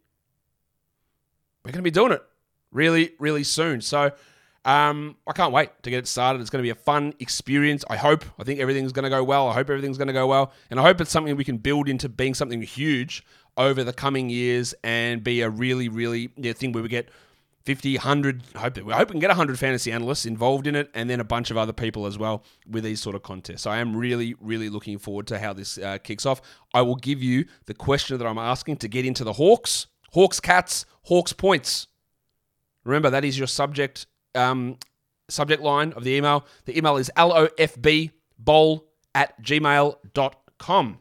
we're 1.63 1.71
going 1.71 1.73
to 1.73 1.81
be 1.83 1.91
doing 1.91 2.11
it 2.11 2.23
really, 2.71 3.11
really 3.19 3.43
soon. 3.43 3.79
So 3.79 4.11
um, 4.65 5.15
I 5.27 5.33
can't 5.33 5.53
wait 5.53 5.69
to 5.83 5.91
get 5.91 5.99
it 5.99 6.07
started. 6.07 6.41
It's 6.41 6.49
going 6.49 6.63
to 6.63 6.65
be 6.65 6.71
a 6.71 6.75
fun 6.75 7.13
experience. 7.19 7.85
I 7.91 7.97
hope. 7.97 8.25
I 8.39 8.43
think 8.43 8.59
everything's 8.59 8.91
going 8.91 9.03
to 9.03 9.11
go 9.11 9.23
well. 9.23 9.47
I 9.49 9.53
hope 9.53 9.69
everything's 9.69 9.99
going 9.99 10.07
to 10.07 10.13
go 10.13 10.25
well. 10.25 10.51
And 10.71 10.79
I 10.79 10.83
hope 10.83 10.99
it's 10.99 11.11
something 11.11 11.35
we 11.35 11.43
can 11.43 11.59
build 11.59 11.87
into 11.87 12.09
being 12.09 12.33
something 12.33 12.63
huge 12.63 13.23
over 13.55 13.83
the 13.83 13.93
coming 13.93 14.31
years 14.31 14.73
and 14.83 15.23
be 15.23 15.41
a 15.41 15.51
really, 15.51 15.89
really 15.89 16.31
yeah, 16.37 16.53
thing 16.53 16.71
where 16.71 16.81
we 16.81 16.89
get 16.89 17.07
50, 17.65 17.95
100. 17.95 18.43
Hope 18.55 18.77
we 18.83 18.93
hope 18.93 19.09
we 19.09 19.13
can 19.13 19.19
get 19.19 19.29
100 19.29 19.57
fantasy 19.57 19.91
analysts 19.91 20.25
involved 20.25 20.67
in 20.67 20.75
it, 20.75 20.89
and 20.93 21.09
then 21.09 21.19
a 21.19 21.23
bunch 21.23 21.49
of 21.49 21.57
other 21.57 21.73
people 21.73 22.05
as 22.05 22.17
well 22.17 22.43
with 22.67 22.83
these 22.83 23.01
sort 23.01 23.15
of 23.15 23.23
contests. 23.23 23.65
I 23.65 23.77
am 23.77 23.95
really, 23.95 24.35
really 24.41 24.69
looking 24.69 24.97
forward 24.97 25.27
to 25.27 25.39
how 25.39 25.53
this 25.53 25.77
uh, 25.77 25.97
kicks 26.03 26.25
off. 26.25 26.41
I 26.73 26.81
will 26.81 26.95
give 26.95 27.23
you 27.23 27.45
the 27.65 27.73
question 27.73 28.17
that 28.17 28.27
I'm 28.27 28.37
asking 28.37 28.77
to 28.77 28.87
get 28.87 29.05
into 29.05 29.23
the 29.23 29.33
Hawks, 29.33 29.87
Hawks 30.11 30.39
cats, 30.39 30.85
Hawks 31.03 31.31
points. 31.31 31.87
Remember 32.83 33.09
that 33.09 33.23
is 33.23 33.37
your 33.37 33.47
subject 33.47 34.07
um, 34.35 34.77
subject 35.29 35.61
line 35.61 35.93
of 35.93 36.03
the 36.03 36.15
email. 36.15 36.45
The 36.65 36.77
email 36.77 36.97
is 36.97 37.09
lofbbowl 37.15 38.81
at 39.15 39.41
gmail.com. 39.41 40.99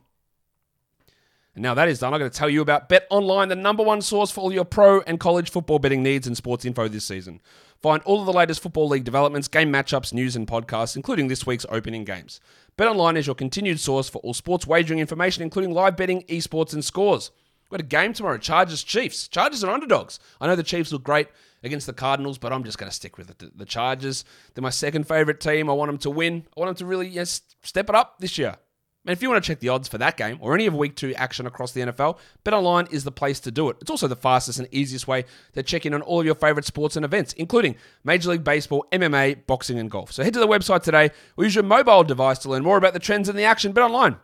And 1.54 1.62
now 1.62 1.74
that 1.74 1.88
is 1.88 1.98
done, 1.98 2.14
I'm 2.14 2.20
going 2.20 2.30
to 2.30 2.36
tell 2.36 2.48
you 2.48 2.62
about 2.62 2.88
Bet 2.88 3.06
Online, 3.10 3.48
the 3.48 3.56
number 3.56 3.82
one 3.82 4.00
source 4.00 4.30
for 4.30 4.40
all 4.40 4.52
your 4.52 4.64
pro 4.64 5.00
and 5.02 5.20
college 5.20 5.50
football 5.50 5.78
betting 5.78 6.02
needs 6.02 6.26
and 6.26 6.36
sports 6.36 6.64
info 6.64 6.88
this 6.88 7.04
season. 7.04 7.40
Find 7.82 8.02
all 8.04 8.20
of 8.20 8.26
the 8.26 8.32
latest 8.32 8.62
Football 8.62 8.88
League 8.88 9.04
developments, 9.04 9.48
game 9.48 9.70
matchups, 9.70 10.14
news, 10.14 10.36
and 10.36 10.46
podcasts, 10.46 10.94
including 10.94 11.28
this 11.28 11.44
week's 11.44 11.66
opening 11.68 12.04
games. 12.04 12.40
Bet 12.76 12.86
Online 12.86 13.16
is 13.16 13.26
your 13.26 13.34
continued 13.34 13.80
source 13.80 14.08
for 14.08 14.18
all 14.20 14.34
sports 14.34 14.66
wagering 14.66 15.00
information, 15.00 15.42
including 15.42 15.74
live 15.74 15.96
betting, 15.96 16.22
esports, 16.22 16.72
and 16.72 16.84
scores. 16.84 17.32
We've 17.64 17.78
got 17.78 17.84
a 17.84 17.88
game 17.88 18.12
tomorrow 18.12 18.38
Chargers 18.38 18.84
Chiefs. 18.84 19.26
Chargers 19.28 19.64
are 19.64 19.72
underdogs. 19.72 20.20
I 20.40 20.46
know 20.46 20.56
the 20.56 20.62
Chiefs 20.62 20.92
look 20.92 21.02
great 21.02 21.28
against 21.64 21.86
the 21.86 21.92
Cardinals, 21.92 22.38
but 22.38 22.52
I'm 22.52 22.64
just 22.64 22.78
going 22.78 22.88
to 22.88 22.94
stick 22.94 23.18
with 23.18 23.30
it. 23.30 23.58
The 23.58 23.64
Chargers, 23.64 24.24
they're 24.54 24.62
my 24.62 24.70
second 24.70 25.08
favorite 25.08 25.40
team. 25.40 25.68
I 25.68 25.72
want 25.72 25.88
them 25.88 25.98
to 25.98 26.10
win. 26.10 26.46
I 26.56 26.60
want 26.60 26.68
them 26.68 26.86
to 26.86 26.86
really 26.86 27.08
yes, 27.08 27.42
step 27.62 27.88
it 27.88 27.94
up 27.94 28.20
this 28.20 28.38
year. 28.38 28.56
And 29.04 29.12
if 29.12 29.20
you 29.20 29.28
want 29.28 29.42
to 29.42 29.46
check 29.46 29.58
the 29.58 29.68
odds 29.68 29.88
for 29.88 29.98
that 29.98 30.16
game 30.16 30.38
or 30.40 30.54
any 30.54 30.66
of 30.66 30.74
week 30.74 30.94
two 30.94 31.12
action 31.16 31.44
across 31.46 31.72
the 31.72 31.80
NFL, 31.80 32.18
BetOnline 32.44 32.92
is 32.92 33.02
the 33.02 33.10
place 33.10 33.40
to 33.40 33.50
do 33.50 33.68
it. 33.68 33.76
It's 33.80 33.90
also 33.90 34.06
the 34.06 34.14
fastest 34.14 34.60
and 34.60 34.68
easiest 34.70 35.08
way 35.08 35.24
to 35.54 35.62
check 35.64 35.84
in 35.84 35.92
on 35.92 36.02
all 36.02 36.20
of 36.20 36.26
your 36.26 36.36
favorite 36.36 36.64
sports 36.64 36.94
and 36.94 37.04
events, 37.04 37.32
including 37.32 37.74
Major 38.04 38.30
League 38.30 38.44
Baseball, 38.44 38.86
MMA, 38.92 39.44
boxing, 39.46 39.80
and 39.80 39.90
golf. 39.90 40.12
So 40.12 40.22
head 40.22 40.34
to 40.34 40.38
the 40.38 40.46
website 40.46 40.82
today 40.84 41.10
or 41.36 41.42
use 41.42 41.54
your 41.54 41.64
mobile 41.64 42.04
device 42.04 42.38
to 42.40 42.48
learn 42.48 42.62
more 42.62 42.76
about 42.76 42.92
the 42.92 43.00
trends 43.00 43.28
and 43.28 43.36
the 43.36 43.42
action. 43.42 43.72
BetOnline 43.72 44.18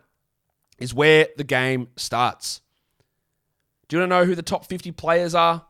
is 0.77 0.93
where 0.93 1.27
the 1.35 1.43
game 1.43 1.89
starts. 1.97 2.61
Do 3.89 3.97
you 3.97 4.01
want 4.01 4.11
to 4.11 4.19
know 4.19 4.25
who 4.25 4.35
the 4.35 4.41
top 4.41 4.65
50 4.65 4.91
players 4.93 5.35
are? 5.35 5.65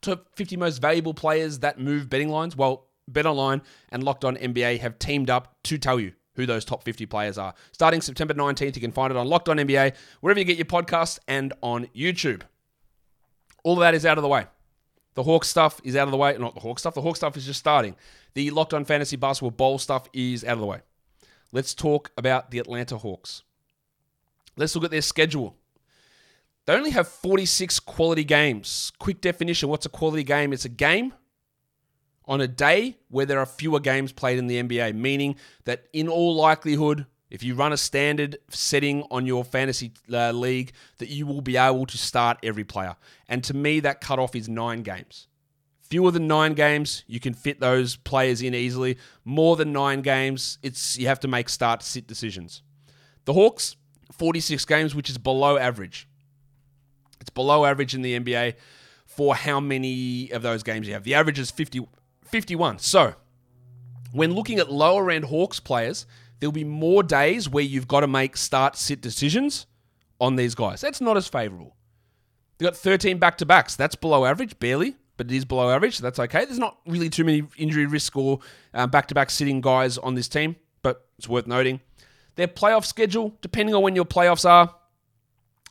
Top 0.00 0.28
50 0.36 0.56
most 0.56 0.78
valuable 0.78 1.12
players 1.12 1.58
that 1.58 1.78
move 1.78 2.08
betting 2.08 2.30
lines? 2.30 2.56
Well, 2.56 2.86
BetOnline 3.10 3.60
and 3.90 4.02
Locked 4.02 4.24
On 4.24 4.36
NBA 4.36 4.80
have 4.80 4.98
teamed 4.98 5.28
up 5.28 5.56
to 5.64 5.76
tell 5.76 6.00
you 6.00 6.12
who 6.34 6.46
those 6.46 6.64
top 6.64 6.82
50 6.82 7.06
players 7.06 7.38
are. 7.38 7.54
Starting 7.72 8.00
September 8.00 8.34
19th, 8.34 8.74
you 8.74 8.80
can 8.80 8.92
find 8.92 9.10
it 9.10 9.16
on 9.16 9.26
Locked 9.26 9.48
On 9.48 9.56
NBA, 9.56 9.94
wherever 10.20 10.38
you 10.38 10.44
get 10.44 10.56
your 10.56 10.64
podcasts, 10.66 11.18
and 11.28 11.52
on 11.62 11.86
YouTube. 11.96 12.42
All 13.62 13.74
of 13.74 13.80
that 13.80 13.94
is 13.94 14.04
out 14.04 14.18
of 14.18 14.22
the 14.22 14.28
way. 14.28 14.46
The 15.14 15.22
Hawk 15.22 15.44
stuff 15.44 15.80
is 15.84 15.96
out 15.96 16.08
of 16.08 16.10
the 16.10 16.16
way. 16.16 16.36
Not 16.38 16.54
the 16.54 16.60
Hawk 16.60 16.78
stuff. 16.78 16.94
The 16.94 17.00
Hawk 17.00 17.16
stuff 17.16 17.36
is 17.36 17.46
just 17.46 17.60
starting. 17.60 17.94
The 18.34 18.50
Locked 18.50 18.74
On 18.74 18.84
Fantasy 18.84 19.16
Basketball 19.16 19.52
Bowl 19.52 19.78
stuff 19.78 20.08
is 20.12 20.44
out 20.44 20.54
of 20.54 20.60
the 20.60 20.66
way. 20.66 20.80
Let's 21.52 21.72
talk 21.72 22.10
about 22.18 22.50
the 22.50 22.58
Atlanta 22.58 22.98
Hawks. 22.98 23.42
Let's 24.56 24.74
look 24.74 24.84
at 24.84 24.90
their 24.90 25.02
schedule. 25.02 25.56
They 26.66 26.74
only 26.74 26.90
have 26.90 27.06
46 27.06 27.78
quality 27.80 28.24
games. 28.24 28.92
Quick 28.98 29.20
definition 29.20 29.68
what's 29.68 29.86
a 29.86 29.90
quality 29.90 30.24
game? 30.24 30.52
It's 30.52 30.64
a 30.64 30.70
game 30.70 31.14
on 32.26 32.40
a 32.40 32.48
day 32.48 32.96
where 33.08 33.26
there 33.26 33.38
are 33.38 33.46
fewer 33.46 33.80
games 33.80 34.12
played 34.12 34.38
in 34.38 34.46
the 34.46 34.62
NBA, 34.62 34.94
meaning 34.94 35.36
that 35.64 35.86
in 35.92 36.08
all 36.08 36.34
likelihood, 36.34 37.06
if 37.30 37.42
you 37.42 37.54
run 37.54 37.72
a 37.72 37.76
standard 37.76 38.38
setting 38.48 39.04
on 39.10 39.26
your 39.26 39.44
fantasy 39.44 39.92
uh, 40.12 40.32
league, 40.32 40.72
that 40.98 41.08
you 41.08 41.26
will 41.26 41.40
be 41.40 41.56
able 41.56 41.86
to 41.86 41.98
start 41.98 42.38
every 42.42 42.64
player. 42.64 42.96
And 43.28 43.42
to 43.44 43.54
me, 43.54 43.80
that 43.80 44.00
cutoff 44.00 44.36
is 44.36 44.48
nine 44.48 44.82
games. 44.82 45.28
Fewer 45.82 46.10
than 46.10 46.26
nine 46.26 46.54
games, 46.54 47.04
you 47.06 47.20
can 47.20 47.34
fit 47.34 47.60
those 47.60 47.96
players 47.96 48.40
in 48.40 48.54
easily. 48.54 48.96
More 49.24 49.56
than 49.56 49.72
nine 49.72 50.00
games, 50.00 50.58
it's 50.62 50.96
you 50.98 51.06
have 51.08 51.20
to 51.20 51.28
make 51.28 51.48
start 51.48 51.82
sit 51.82 52.06
decisions. 52.06 52.62
The 53.26 53.32
Hawks, 53.32 53.76
46 54.12 54.64
games, 54.64 54.94
which 54.94 55.10
is 55.10 55.18
below 55.18 55.56
average. 55.58 56.08
It's 57.20 57.30
below 57.30 57.64
average 57.64 57.94
in 57.94 58.02
the 58.02 58.18
NBA 58.18 58.54
for 59.06 59.34
how 59.34 59.60
many 59.60 60.30
of 60.30 60.42
those 60.42 60.62
games 60.62 60.86
you 60.86 60.94
have. 60.94 61.04
The 61.04 61.14
average 61.14 61.38
is 61.38 61.50
50, 61.50 61.86
51. 62.34 62.80
So, 62.80 63.14
when 64.10 64.34
looking 64.34 64.58
at 64.58 64.68
lower 64.68 65.08
end 65.08 65.26
Hawks 65.26 65.60
players, 65.60 66.04
there'll 66.40 66.50
be 66.50 66.64
more 66.64 67.04
days 67.04 67.48
where 67.48 67.62
you've 67.62 67.86
got 67.86 68.00
to 68.00 68.08
make 68.08 68.36
start 68.36 68.74
sit 68.74 69.00
decisions 69.00 69.66
on 70.20 70.34
these 70.34 70.56
guys. 70.56 70.80
That's 70.80 71.00
not 71.00 71.16
as 71.16 71.28
favorable. 71.28 71.76
They've 72.58 72.66
got 72.66 72.76
13 72.76 73.18
back 73.18 73.38
to 73.38 73.46
backs. 73.46 73.76
That's 73.76 73.94
below 73.94 74.24
average, 74.24 74.58
barely, 74.58 74.96
but 75.16 75.30
it 75.30 75.36
is 75.36 75.44
below 75.44 75.70
average, 75.70 75.98
so 75.98 76.02
that's 76.02 76.18
okay. 76.18 76.44
There's 76.44 76.58
not 76.58 76.76
really 76.88 77.08
too 77.08 77.22
many 77.22 77.44
injury 77.56 77.86
risk 77.86 78.16
or 78.16 78.40
back 78.72 79.06
to 79.06 79.14
back 79.14 79.30
sitting 79.30 79.60
guys 79.60 79.96
on 79.96 80.16
this 80.16 80.26
team, 80.26 80.56
but 80.82 81.06
it's 81.16 81.28
worth 81.28 81.46
noting. 81.46 81.82
Their 82.34 82.48
playoff 82.48 82.84
schedule, 82.84 83.38
depending 83.42 83.76
on 83.76 83.82
when 83.82 83.94
your 83.94 84.06
playoffs 84.06 84.44
are, 84.44 84.74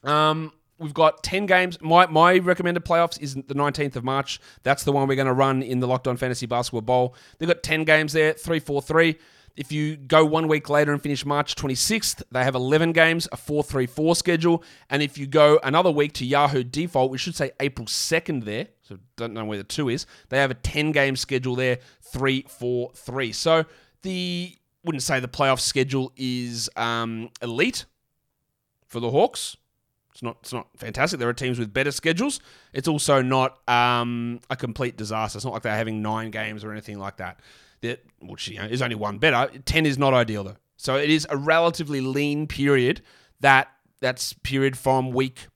um, 0.10 0.54
we've 0.84 0.94
got 0.94 1.24
10 1.24 1.46
games. 1.46 1.82
My, 1.82 2.06
my 2.08 2.38
recommended 2.38 2.86
playoffs 2.86 3.20
is 3.22 3.36
the 3.36 3.56
19th 3.56 3.96
of 3.96 4.04
March. 4.04 4.40
That's 4.62 4.84
the 4.84 4.92
one 4.92 5.08
we're 5.08 5.16
going 5.16 5.28
to 5.28 5.34
run 5.34 5.64
in 5.64 5.80
the 5.80 5.88
Locked 5.88 6.08
On 6.08 6.18
Fantasy 6.18 6.46
Basketball 6.46 6.82
Bowl. 6.82 7.16
They've 7.40 7.48
got 7.48 7.64
10 7.64 7.86
games 7.86 8.14
there, 8.14 8.34
3 8.34 8.60
4 8.60 8.82
3. 8.82 9.18
If 9.56 9.72
you 9.72 9.98
go 9.98 10.26
one 10.26 10.48
week 10.48 10.68
later 10.68 10.92
and 10.92 11.02
finish 11.02 11.26
March 11.26 11.56
26th, 11.56 12.24
they 12.32 12.44
have 12.44 12.56
11 12.56 12.92
games, 12.92 13.28
a 13.32 13.38
4 13.38 13.64
3 13.64 13.86
4 13.86 14.16
schedule. 14.16 14.64
And 14.90 15.02
if 15.02 15.18
you 15.18 15.28
go 15.28 15.60
another 15.64 15.92
week 15.92 16.14
to 16.14 16.26
Yahoo 16.26 16.64
default, 16.64 17.12
we 17.12 17.18
should 17.18 17.36
say 17.36 17.52
April 17.60 17.86
2nd 17.86 18.46
there, 18.46 18.68
so 18.82 18.98
don't 19.16 19.34
know 19.34 19.46
where 19.46 19.60
the 19.60 19.64
2 19.64 19.90
is, 19.90 20.06
they 20.30 20.40
have 20.40 20.52
a 20.52 20.56
10 20.56 20.92
game 20.92 21.16
schedule 21.16 21.56
there, 21.56 21.80
3 22.02 22.46
4 22.50 22.92
3. 22.96 23.32
So 23.32 23.66
the, 24.02 24.58
wouldn't 24.84 25.04
say 25.04 25.20
the 25.20 25.28
playoff 25.28 25.60
schedule 25.60 26.12
is 26.18 26.70
um, 26.76 27.30
elite 27.42 27.86
for 28.88 29.00
the 29.00 29.12
Hawks. 29.12 29.56
It's 30.14 30.22
not. 30.22 30.38
It's 30.42 30.54
not 30.54 30.68
fantastic. 30.78 31.20
There 31.20 31.28
are 31.28 31.34
teams 31.34 31.58
with 31.58 31.74
better 31.74 31.92
schedules. 31.92 32.40
It's 32.72 32.88
also 32.88 33.24
not 33.24 33.68
um, 33.68 34.42
a 34.50 34.56
complete 34.56 34.96
disaster. 34.96 35.38
It's 35.38 35.46
not 35.46 35.54
like 35.54 35.64
they're 35.64 35.76
having 35.76 36.04
nine 36.04 36.30
games 36.30 36.64
or 36.64 36.72
anything 36.72 37.00
like 37.00 37.18
that. 37.18 37.40
That 37.82 38.04
which 38.22 38.48
you 38.48 38.60
know, 38.60 38.66
is 38.66 38.84
only 38.84 38.96
one 38.96 39.18
better. 39.18 39.52
Ten 39.66 39.88
is 39.88 39.98
not 39.98 40.14
ideal 40.14 40.44
though. 40.44 40.58
So 40.78 40.98
it 40.98 41.10
is 41.10 41.26
a 41.30 41.38
relatively 41.38 42.00
lean 42.00 42.46
period. 42.46 43.02
That 43.40 43.70
that's 44.02 44.34
period 44.34 44.78
from 44.78 45.12
week, 45.12 45.48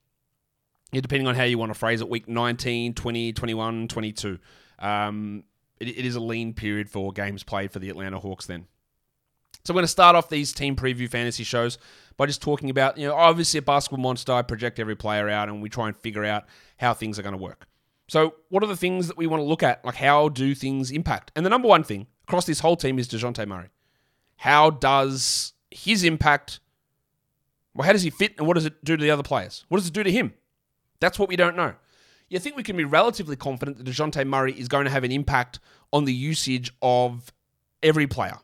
depending 0.92 1.28
on 1.28 1.36
how 1.36 1.44
you 1.44 1.60
want 1.60 1.70
to 1.72 1.78
phrase 1.78 2.02
it, 2.02 2.10
week 2.10 2.28
19, 2.28 2.96
20, 2.96 3.34
21, 3.34 3.88
22. 3.90 4.40
Um, 4.80 5.44
it, 5.80 5.90
it 5.90 6.06
is 6.06 6.16
a 6.16 6.20
lean 6.20 6.54
period 6.54 6.90
for 6.90 7.12
games 7.12 7.44
played 7.44 7.72
for 7.72 7.78
the 7.78 7.90
Atlanta 7.90 8.20
Hawks 8.20 8.48
then. 8.48 8.66
So 9.68 9.74
we're 9.74 9.80
going 9.80 9.84
to 9.84 9.90
start 9.90 10.16
off 10.16 10.30
these 10.30 10.54
team 10.54 10.78
preview 10.78 11.10
fantasy 11.10 11.44
shows 11.44 11.78
by 12.16 12.26
just 12.26 12.42
talking 12.42 12.70
about, 12.70 12.98
you 12.98 13.06
know, 13.06 13.14
obviously 13.14 13.58
at 13.58 13.66
Basketball 13.66 14.02
Monster, 14.02 14.32
I 14.32 14.42
project 14.42 14.80
every 14.80 14.96
player 14.96 15.28
out 15.28 15.50
and 15.50 15.62
we 15.62 15.68
try 15.68 15.90
and 15.90 15.98
figure 15.98 16.24
out 16.24 16.46
how 16.78 16.94
things 16.94 17.20
are 17.20 17.22
going 17.22 17.36
to 17.36 17.38
work. 17.38 17.68
So 18.08 18.36
what 18.48 18.64
are 18.64 18.68
the 18.68 18.78
things 18.78 19.10
that 19.10 19.18
we 19.18 19.28
want 19.28 19.42
to 19.42 19.44
look 19.44 19.64
at? 19.64 19.84
Like 19.84 19.96
how 19.96 20.30
do 20.30 20.56
things 20.56 20.90
impact? 20.90 21.34
And 21.36 21.46
the 21.46 21.50
number 21.50 21.68
one 21.68 21.84
thing 21.84 22.08
across 22.30 22.46
this 22.46 22.62
whole 22.62 22.78
team 22.78 22.98
is 22.98 23.10
DeJounte 23.10 23.46
Murray. 23.46 23.68
How 24.38 24.70
does 24.70 25.52
his 25.70 26.06
impact, 26.06 26.62
well, 27.74 27.86
how 27.86 27.92
does 27.92 28.04
he 28.04 28.10
fit 28.10 28.36
and 28.38 28.48
what 28.48 28.54
does 28.54 28.66
it 28.66 28.86
do 28.86 28.96
to 28.96 29.04
the 29.04 29.12
other 29.12 29.22
players? 29.22 29.66
What 29.68 29.80
does 29.80 29.88
it 29.88 29.94
do 29.94 30.02
to 30.02 30.12
him? 30.14 30.34
That's 31.02 31.20
what 31.20 31.28
we 31.28 31.36
don't 31.36 31.58
know. 31.58 31.74
You 32.30 32.40
think 32.40 32.56
we 32.56 32.64
can 32.64 32.78
be 32.78 32.86
relatively 32.86 33.36
confident 33.36 33.80
that 33.80 33.86
DeJounte 33.86 34.26
Murray 34.28 34.58
is 34.58 34.70
going 34.70 34.86
to 34.86 34.92
have 34.92 35.04
an 35.04 35.12
impact 35.12 35.60
on 35.92 36.06
the 36.06 36.14
usage 36.14 36.72
of 36.82 37.34
every 37.84 38.08
player 38.08 38.38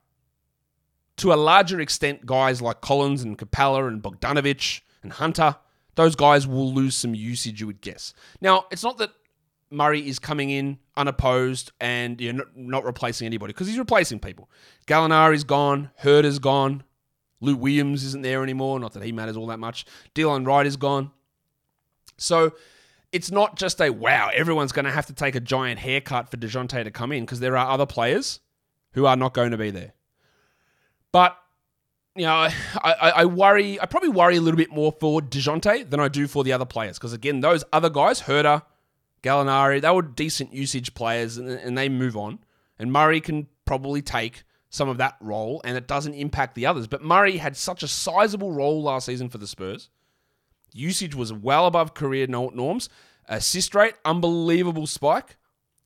to 1.18 1.34
a 1.34 1.36
larger 1.36 1.80
extent, 1.80 2.26
guys 2.26 2.62
like 2.62 2.82
Collins 2.82 3.24
and 3.24 3.38
Capela 3.38 3.88
and 3.88 4.02
Bogdanovic 4.02 4.82
and 5.04 5.14
Hunter, 5.14 5.56
those 5.96 6.16
guys 6.16 6.48
will 6.48 6.74
lose 6.74 6.96
some 6.96 7.14
usage, 7.14 7.62
you 7.62 7.68
would 7.68 7.82
guess. 7.82 8.14
Now, 8.42 8.66
it's 8.72 8.84
not 8.84 8.98
that 8.98 9.12
Murray 9.70 10.08
is 10.08 10.20
coming 10.20 10.50
in 10.50 10.80
unopposed 10.96 11.72
and 11.80 12.20
you 12.20 12.34
know, 12.34 12.46
not 12.56 12.84
replacing 12.84 13.26
anybody 13.26 13.54
because 13.54 13.68
he's 13.68 13.78
replacing 13.78 14.20
people. 14.20 14.50
Gallinari's 14.88 15.44
gone, 15.44 15.92
Hurd 15.98 16.26
is 16.26 16.40
gone, 16.40 16.84
Lou 17.42 17.56
Williams 17.56 18.04
isn't 18.06 18.24
there 18.24 18.42
anymore. 18.42 18.80
Not 18.80 18.94
that 18.94 19.04
he 19.04 19.12
matters 19.12 19.36
all 19.36 19.48
that 19.48 19.60
much. 19.60 19.86
Delon 20.16 20.48
Wright 20.48 20.66
is 20.66 20.78
gone. 20.78 21.12
So 22.18 22.54
it's 23.12 23.32
not 23.32 23.58
just 23.58 23.82
a 23.82 23.90
wow, 23.90 24.30
everyone's 24.34 24.72
going 24.72 24.86
to 24.86 24.92
have 24.92 25.08
to 25.08 25.14
take 25.14 25.36
a 25.36 25.40
giant 25.40 25.80
haircut 25.80 26.30
for 26.30 26.38
DeJounte 26.38 26.84
to 26.84 26.92
come 26.92 27.12
in 27.12 27.26
because 27.26 27.42
there 27.42 27.58
are 27.58 27.70
other 27.70 27.86
players 27.86 28.40
who 28.94 29.06
are 29.06 29.16
not 29.16 29.34
going 29.34 29.52
to 29.52 29.58
be 29.58 29.72
there. 29.72 29.94
But 31.14 31.38
you 32.16 32.24
know, 32.24 32.34
I, 32.34 32.52
I, 32.84 33.10
I, 33.10 33.26
worry. 33.26 33.80
I 33.80 33.86
probably 33.86 34.10
worry 34.10 34.36
a 34.36 34.42
little 34.42 34.58
bit 34.58 34.72
more 34.72 34.92
for 34.92 35.22
Dejounte 35.22 35.90
than 35.90 36.02
I 36.02 36.10
do 36.10 36.28
for 36.28 36.44
the 36.44 36.52
other 36.52 36.66
players 36.66 37.00
because 37.00 37.14
again, 37.14 37.40
those 37.40 37.64
other 37.72 37.90
guys, 37.90 38.22
Huerter, 38.24 38.64
Gallinari, 39.24 39.82
they 39.82 39.90
were 39.90 40.02
decent 40.02 40.54
usage 40.54 40.94
players 40.94 41.38
and, 41.38 41.50
and 41.50 41.78
they 41.78 41.88
move 41.88 42.18
on. 42.18 42.40
And 42.78 42.92
Murray 42.92 43.22
can 43.22 43.48
probably 43.66 44.02
take 44.02 44.44
some 44.70 44.90
of 44.90 44.98
that 44.98 45.16
role, 45.22 45.62
and 45.64 45.78
it 45.78 45.88
doesn't 45.88 46.16
impact 46.16 46.56
the 46.56 46.66
others. 46.66 46.88
But 46.88 47.04
Murray 47.04 47.38
had 47.38 47.56
such 47.56 47.84
a 47.84 47.88
sizable 47.88 48.52
role 48.52 48.82
last 48.82 49.06
season 49.06 49.30
for 49.30 49.38
the 49.38 49.46
Spurs. 49.46 49.90
Usage 50.74 51.14
was 51.14 51.32
well 51.32 51.68
above 51.68 51.94
career 51.94 52.26
norms. 52.26 52.90
Assist 53.30 53.76
rate, 53.76 53.94
unbelievable 54.04 54.88
spike. 54.88 55.38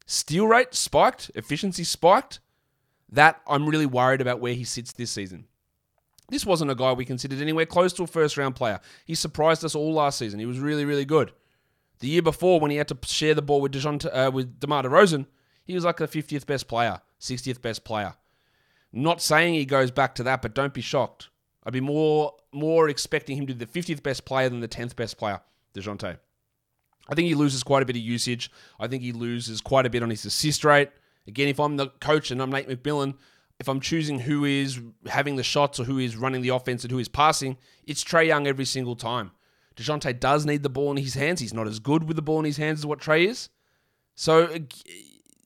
steal 0.05 0.48
rate 0.48 0.74
spiked, 0.74 1.29
efficiency 1.36 1.84
spiked, 1.84 2.39
that 3.10 3.42
I'm 3.48 3.68
really 3.68 3.86
worried 3.86 4.22
about 4.22 4.40
where 4.40 4.54
he 4.54 4.64
sits 4.64 4.92
this 4.92 5.12
season. 5.12 5.46
This 6.30 6.46
wasn't 6.46 6.72
a 6.72 6.76
guy 6.76 6.92
we 6.92 7.06
considered 7.06 7.42
anywhere 7.42 7.66
close 7.66 7.94
to 7.94 8.04
a 8.04 8.08
first 8.08 8.38
round 8.38 8.56
player. 8.56 8.80
He 9.06 9.16
surprised 9.16 9.64
us 9.64 9.76
all 9.76 9.94
last 9.94 10.20
season. 10.20 10.40
He 10.40 10.46
was 10.46 10.60
really, 10.60 10.84
really 10.84 11.06
good. 11.06 11.32
The 12.00 12.10
year 12.10 12.22
before, 12.22 12.60
when 12.60 12.70
he 12.72 12.78
had 12.78 12.90
to 12.90 12.98
share 13.06 13.34
the 13.34 13.42
ball 13.42 13.62
with 13.62 13.72
Dejounte, 13.72 14.10
uh, 14.14 14.30
with 14.32 14.60
DeMar 14.60 14.84
DeRozan, 14.84 15.26
he 15.64 15.74
was 15.74 15.86
like 15.86 15.98
the 15.98 16.08
50th 16.08 16.46
best 16.46 16.68
player, 16.68 17.02
60th 17.20 17.62
best 17.62 17.84
player. 17.84 18.14
Not 18.92 19.22
saying 19.22 19.54
he 19.54 19.66
goes 19.66 19.92
back 19.92 20.16
to 20.16 20.24
that, 20.24 20.42
but 20.42 20.54
don't 20.54 20.74
be 20.74 20.82
shocked. 20.82 21.30
I'd 21.64 21.74
be 21.74 21.82
more 21.82 22.34
more 22.54 22.88
expecting 22.90 23.38
him 23.38 23.48
to 23.48 23.54
be 23.54 23.66
the 23.66 23.80
50th 23.80 24.02
best 24.02 24.26
player 24.26 24.50
than 24.50 24.62
the 24.62 24.68
10th 24.68 24.96
best 24.96 25.18
player, 25.18 25.42
DeJounte. 25.74 26.18
I 27.10 27.16
think 27.16 27.28
he 27.28 27.36
loses 27.36 27.64
quite 27.64 27.84
a 27.84 27.86
bit 27.86 27.96
of 27.96 28.02
usage. 28.02 28.52
I 28.80 28.88
think 28.88 29.04
he 29.04 29.12
loses 29.12 29.62
quite 29.62 29.86
a 29.86 29.90
bit 29.90 30.04
on 30.04 30.10
his 30.10 30.26
assist 30.26 30.64
rate. 30.64 30.90
Again, 31.27 31.48
if 31.48 31.60
I'm 31.60 31.77
the 31.77 31.88
coach 32.00 32.31
and 32.31 32.41
I'm 32.41 32.51
Nate 32.51 32.69
McMillan, 32.69 33.15
if 33.60 33.67
I'm 33.67 33.79
choosing 33.79 34.19
who 34.19 34.46
is 34.46 34.79
having 35.07 35.36
the 35.36 35.43
shots 35.43 35.79
or 35.79 35.84
who 35.84 35.98
is 35.98 36.15
running 36.15 36.41
the 36.41 36.50
offense 36.50 36.84
and 36.84 36.91
who 36.91 37.00
is 37.00 37.10
passing, 37.10 37.57
it's 37.86 38.03
Trae 38.03 38.27
Young 38.27 38.48
every 38.48 38.65
single 38.65 38.96
time. 38.96 39.31
DeJounte 39.75 40.19
does 40.19 40.46
need 40.46 40.63
the 40.63 40.69
ball 40.69 40.91
in 40.91 40.98
his 40.98 41.15
hands. 41.15 41.39
He's 41.39 41.53
not 41.53 41.67
as 41.67 41.79
good 41.79 42.03
with 42.03 42.15
the 42.15 42.22
ball 42.22 42.39
in 42.39 42.46
his 42.46 42.57
hands 42.57 42.79
as 42.79 42.86
what 42.86 43.00
Trae 43.00 43.27
is. 43.27 43.50
So, 44.15 44.50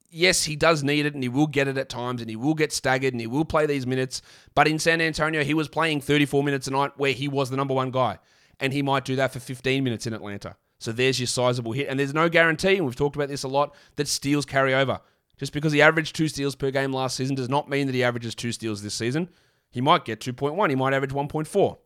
yes, 0.10 0.44
he 0.46 0.56
does 0.56 0.84
need 0.84 1.06
it 1.06 1.14
and 1.14 1.24
he 1.24 1.30
will 1.30 1.48
get 1.48 1.68
it 1.68 1.78
at 1.78 1.90
times 1.90 2.22
and 2.22 2.30
he 2.30 2.36
will 2.36 2.54
get 2.54 2.72
staggered 2.72 3.14
and 3.14 3.20
he 3.20 3.28
will 3.28 3.46
play 3.46 3.66
these 3.66 3.88
minutes. 3.88 4.22
But 4.56 4.68
in 4.68 4.80
San 4.80 5.02
Antonio, 5.02 5.44
he 5.44 5.54
was 5.54 5.68
playing 5.68 6.02
34 6.02 6.44
minutes 6.44 6.68
a 6.68 6.72
night 6.72 6.92
where 6.98 7.12
he 7.12 7.28
was 7.28 7.50
the 7.50 7.58
number 7.58 7.74
one 7.74 7.92
guy. 7.92 8.20
And 8.60 8.72
he 8.72 8.82
might 8.82 9.06
do 9.06 9.16
that 9.16 9.34
for 9.34 9.40
15 9.40 9.84
minutes 9.84 10.06
in 10.06 10.14
Atlanta. 10.14 10.56
So 10.80 10.92
there's 10.92 11.20
your 11.20 11.28
sizable 11.28 11.74
hit. 11.74 11.88
And 11.90 12.00
there's 12.00 12.14
no 12.14 12.30
guarantee, 12.30 12.76
and 12.78 12.86
we've 12.86 12.96
talked 12.96 13.16
about 13.16 13.28
this 13.28 13.44
a 13.44 13.48
lot, 13.48 13.76
that 13.96 14.08
steals 14.08 14.46
carry 14.46 14.74
over. 14.74 15.00
Just 15.42 15.54
because 15.54 15.74
he 15.74 15.82
averaged 15.82 16.16
two 16.16 16.28
steals 16.28 16.54
per 16.54 16.70
game 16.70 16.94
last 16.94 17.16
season 17.18 17.34
does 17.34 17.50
not 17.50 17.68
mean 17.68 17.88
that 17.88 17.96
he 17.96 18.04
averages 18.04 18.36
two 18.36 18.52
steals 18.52 18.84
this 18.84 18.94
season. 18.94 19.28
He 19.72 19.82
might 19.82 20.06
get 20.06 20.20
2.1. 20.20 20.70
He 20.70 20.76
might 20.76 20.94
average 20.94 21.10
1.4. 21.10 21.78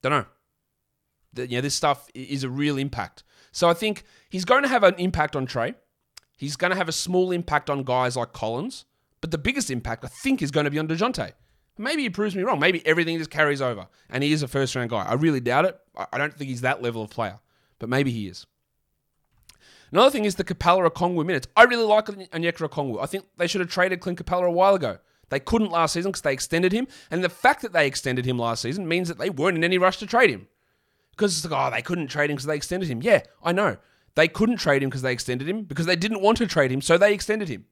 Don't 0.00 0.12
know. 0.12 0.24
The, 1.34 1.46
you 1.46 1.58
know, 1.58 1.60
this 1.60 1.74
stuff 1.74 2.08
is 2.14 2.44
a 2.44 2.48
real 2.48 2.78
impact. 2.78 3.24
So 3.52 3.68
I 3.68 3.74
think 3.74 4.04
he's 4.30 4.46
going 4.46 4.62
to 4.62 4.70
have 4.70 4.84
an 4.84 4.94
impact 4.94 5.36
on 5.36 5.46
Trae. 5.46 5.74
He's 6.34 6.56
going 6.56 6.70
to 6.70 6.78
have 6.78 6.88
a 6.88 6.92
small 6.92 7.30
impact 7.30 7.68
on 7.68 7.82
guys 7.82 8.16
like 8.16 8.32
Collins. 8.32 8.86
But 9.20 9.30
the 9.30 9.36
biggest 9.36 9.70
impact, 9.70 10.02
I 10.02 10.08
think, 10.08 10.40
is 10.40 10.50
going 10.50 10.64
to 10.64 10.70
be 10.70 10.78
on 10.78 10.88
DeJounte. 10.88 11.32
Maybe 11.76 12.04
he 12.04 12.08
proves 12.08 12.34
me 12.34 12.42
wrong. 12.42 12.58
Maybe 12.58 12.86
everything 12.86 13.18
just 13.18 13.28
carries 13.28 13.60
over 13.60 13.86
and 14.08 14.24
he 14.24 14.32
is 14.32 14.42
a 14.42 14.48
first 14.48 14.74
round 14.74 14.88
guy. 14.88 15.04
I 15.04 15.12
really 15.12 15.40
doubt 15.40 15.66
it. 15.66 15.78
I 16.10 16.16
don't 16.16 16.32
think 16.32 16.48
he's 16.48 16.62
that 16.62 16.80
level 16.80 17.02
of 17.02 17.10
player, 17.10 17.38
but 17.78 17.90
maybe 17.90 18.10
he 18.10 18.28
is. 18.28 18.46
Another 19.90 20.10
thing 20.10 20.24
is 20.24 20.34
the 20.34 20.44
Capela 20.44 20.88
Okongwu 20.90 21.24
minutes. 21.24 21.48
I 21.56 21.64
really 21.64 21.84
like 21.84 22.06
Onyeka 22.06 22.68
Okongwu. 22.68 23.02
I 23.02 23.06
think 23.06 23.24
they 23.36 23.46
should 23.46 23.60
have 23.60 23.70
traded 23.70 24.00
Clint 24.00 24.22
Capela 24.22 24.46
a 24.46 24.50
while 24.50 24.74
ago. 24.74 24.98
They 25.30 25.40
couldn't 25.40 25.70
last 25.70 25.92
season 25.92 26.10
because 26.10 26.22
they 26.22 26.32
extended 26.32 26.72
him, 26.72 26.88
and 27.10 27.22
the 27.22 27.28
fact 27.28 27.62
that 27.62 27.72
they 27.72 27.86
extended 27.86 28.24
him 28.24 28.38
last 28.38 28.62
season 28.62 28.88
means 28.88 29.08
that 29.08 29.18
they 29.18 29.30
weren't 29.30 29.58
in 29.58 29.64
any 29.64 29.78
rush 29.78 29.98
to 29.98 30.06
trade 30.06 30.30
him. 30.30 30.48
Because 31.10 31.36
it's 31.36 31.50
like, 31.50 31.72
oh, 31.72 31.74
they 31.74 31.82
couldn't 31.82 32.08
trade 32.08 32.30
him 32.30 32.36
because 32.36 32.46
they 32.46 32.56
extended 32.56 32.88
him. 32.88 33.02
Yeah, 33.02 33.22
I 33.42 33.52
know. 33.52 33.76
They 34.14 34.28
couldn't 34.28 34.56
trade 34.56 34.82
him 34.82 34.88
because 34.88 35.02
they 35.02 35.12
extended 35.12 35.48
him 35.48 35.64
because 35.64 35.86
they 35.86 35.96
didn't 35.96 36.22
want 36.22 36.38
to 36.38 36.46
trade 36.46 36.70
him, 36.70 36.80
so 36.80 36.96
they 36.96 37.12
extended 37.12 37.48
him. 37.48 37.66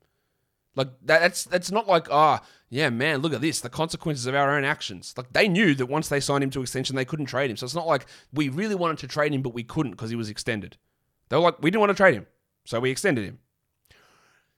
Like 0.77 0.89
that, 1.05 1.21
that's 1.21 1.45
that's 1.45 1.73
not 1.73 1.89
like 1.89 2.07
ah 2.11 2.41
oh, 2.43 2.47
yeah 2.69 2.91
man 2.91 3.21
look 3.21 3.33
at 3.33 3.41
this 3.41 3.61
the 3.61 3.71
consequences 3.71 4.27
of 4.27 4.35
our 4.35 4.57
own 4.57 4.63
actions. 4.63 5.15
Like 5.17 5.33
they 5.33 5.49
knew 5.49 5.75
that 5.75 5.87
once 5.87 6.09
they 6.09 6.21
signed 6.21 6.45
him 6.45 6.51
to 6.51 6.61
extension 6.61 6.95
they 6.95 7.05
couldn't 7.07 7.27
trade 7.27 7.51
him. 7.51 7.57
So 7.57 7.65
it's 7.65 7.75
not 7.75 7.87
like 7.87 8.07
we 8.33 8.51
really 8.51 8.75
wanted 8.75 8.99
to 8.99 9.09
trade 9.09 9.33
him 9.33 9.43
but 9.43 9.55
we 9.55 9.65
couldn't 9.65 9.93
because 9.93 10.11
he 10.11 10.17
was 10.17 10.29
extended. 10.29 10.77
They 11.28 11.37
were 11.37 11.42
like 11.42 11.62
we 11.62 11.71
didn't 11.71 11.80
want 11.80 11.90
to 11.90 11.97
trade 11.97 12.14
him 12.14 12.26
so 12.64 12.80
we 12.80 12.90
extended 12.90 13.25
him. 13.25 13.38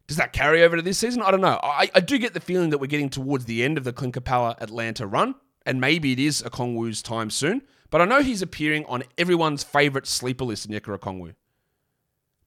Does 0.06 0.16
that 0.16 0.32
carry 0.32 0.62
over 0.62 0.76
to 0.76 0.82
this 0.82 0.98
season? 0.98 1.20
I 1.20 1.30
don't 1.30 1.42
know. 1.42 1.60
I, 1.62 1.90
I 1.94 2.00
do 2.00 2.18
get 2.18 2.32
the 2.32 2.40
feeling 2.40 2.70
that 2.70 2.78
we're 2.78 2.86
getting 2.86 3.10
towards 3.10 3.44
the 3.44 3.62
end 3.62 3.76
of 3.76 3.84
the 3.84 3.92
Clint 3.92 4.14
Capela 4.14 4.56
Atlanta 4.58 5.06
run, 5.06 5.34
and 5.66 5.80
maybe 5.80 6.12
it 6.12 6.18
is 6.18 6.42
Okongwu's 6.42 7.02
time 7.02 7.28
soon. 7.28 7.62
But 7.90 8.00
I 8.00 8.06
know 8.06 8.22
he's 8.22 8.40
appearing 8.40 8.86
on 8.86 9.02
everyone's 9.18 9.62
favourite 9.62 10.06
sleeper 10.06 10.44
list, 10.44 10.66
in 10.66 10.72
Onyeka 10.72 10.98
Okongwu. 10.98 11.34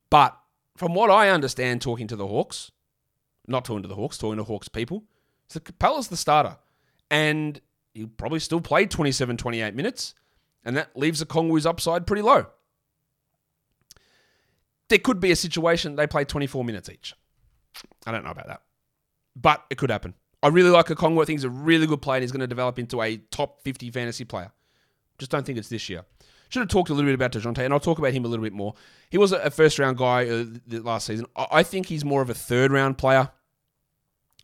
But 0.09 0.37
from 0.75 0.95
what 0.95 1.11
I 1.11 1.29
understand, 1.29 1.81
talking 1.81 2.07
to 2.07 2.15
the 2.15 2.27
Hawks, 2.27 2.71
not 3.47 3.63
talking 3.63 3.83
to 3.83 3.87
the 3.87 3.95
Hawks, 3.95 4.17
talking 4.17 4.37
to 4.37 4.43
Hawks 4.43 4.67
people. 4.67 5.03
So 5.47 5.59
Capela's 5.59 6.07
the 6.07 6.17
starter. 6.17 6.57
And 7.09 7.61
he'll 7.93 8.07
probably 8.07 8.39
still 8.39 8.61
play 8.61 8.85
27, 8.85 9.37
28 9.37 9.75
minutes. 9.75 10.15
And 10.63 10.77
that 10.77 10.95
leaves 10.95 11.23
Okongwu's 11.23 11.65
upside 11.65 12.07
pretty 12.07 12.21
low. 12.21 12.47
There 14.91 14.99
could 14.99 15.21
be 15.21 15.31
a 15.31 15.37
situation 15.37 15.95
they 15.95 16.05
play 16.05 16.25
24 16.25 16.65
minutes 16.65 16.89
each. 16.89 17.15
I 18.05 18.11
don't 18.11 18.25
know 18.25 18.31
about 18.31 18.47
that. 18.47 18.61
But 19.37 19.63
it 19.69 19.77
could 19.77 19.89
happen. 19.89 20.15
I 20.43 20.49
really 20.49 20.69
like 20.69 20.87
Okongwu. 20.87 21.21
I 21.21 21.25
think 21.25 21.39
he's 21.39 21.45
a 21.45 21.49
really 21.49 21.87
good 21.87 22.01
player 22.01 22.17
and 22.17 22.23
he's 22.23 22.33
going 22.33 22.41
to 22.41 22.47
develop 22.47 22.77
into 22.77 23.01
a 23.01 23.15
top 23.15 23.63
50 23.63 23.89
fantasy 23.89 24.25
player. 24.25 24.51
Just 25.17 25.31
don't 25.31 25.45
think 25.45 25.57
it's 25.57 25.69
this 25.69 25.87
year. 25.87 26.03
Should 26.49 26.59
have 26.59 26.67
talked 26.67 26.89
a 26.89 26.93
little 26.93 27.07
bit 27.07 27.15
about 27.15 27.31
DeJounte, 27.31 27.59
and 27.59 27.73
I'll 27.73 27.79
talk 27.79 27.99
about 27.99 28.11
him 28.11 28.25
a 28.25 28.27
little 28.27 28.43
bit 28.43 28.51
more. 28.51 28.73
He 29.09 29.17
was 29.17 29.31
a 29.31 29.49
first 29.49 29.79
round 29.79 29.97
guy 29.97 30.27
uh, 30.27 30.43
last 30.67 31.07
season. 31.07 31.25
I 31.37 31.63
think 31.63 31.85
he's 31.85 32.03
more 32.03 32.21
of 32.21 32.29
a 32.29 32.33
third 32.33 32.73
round 32.73 32.97
player 32.97 33.31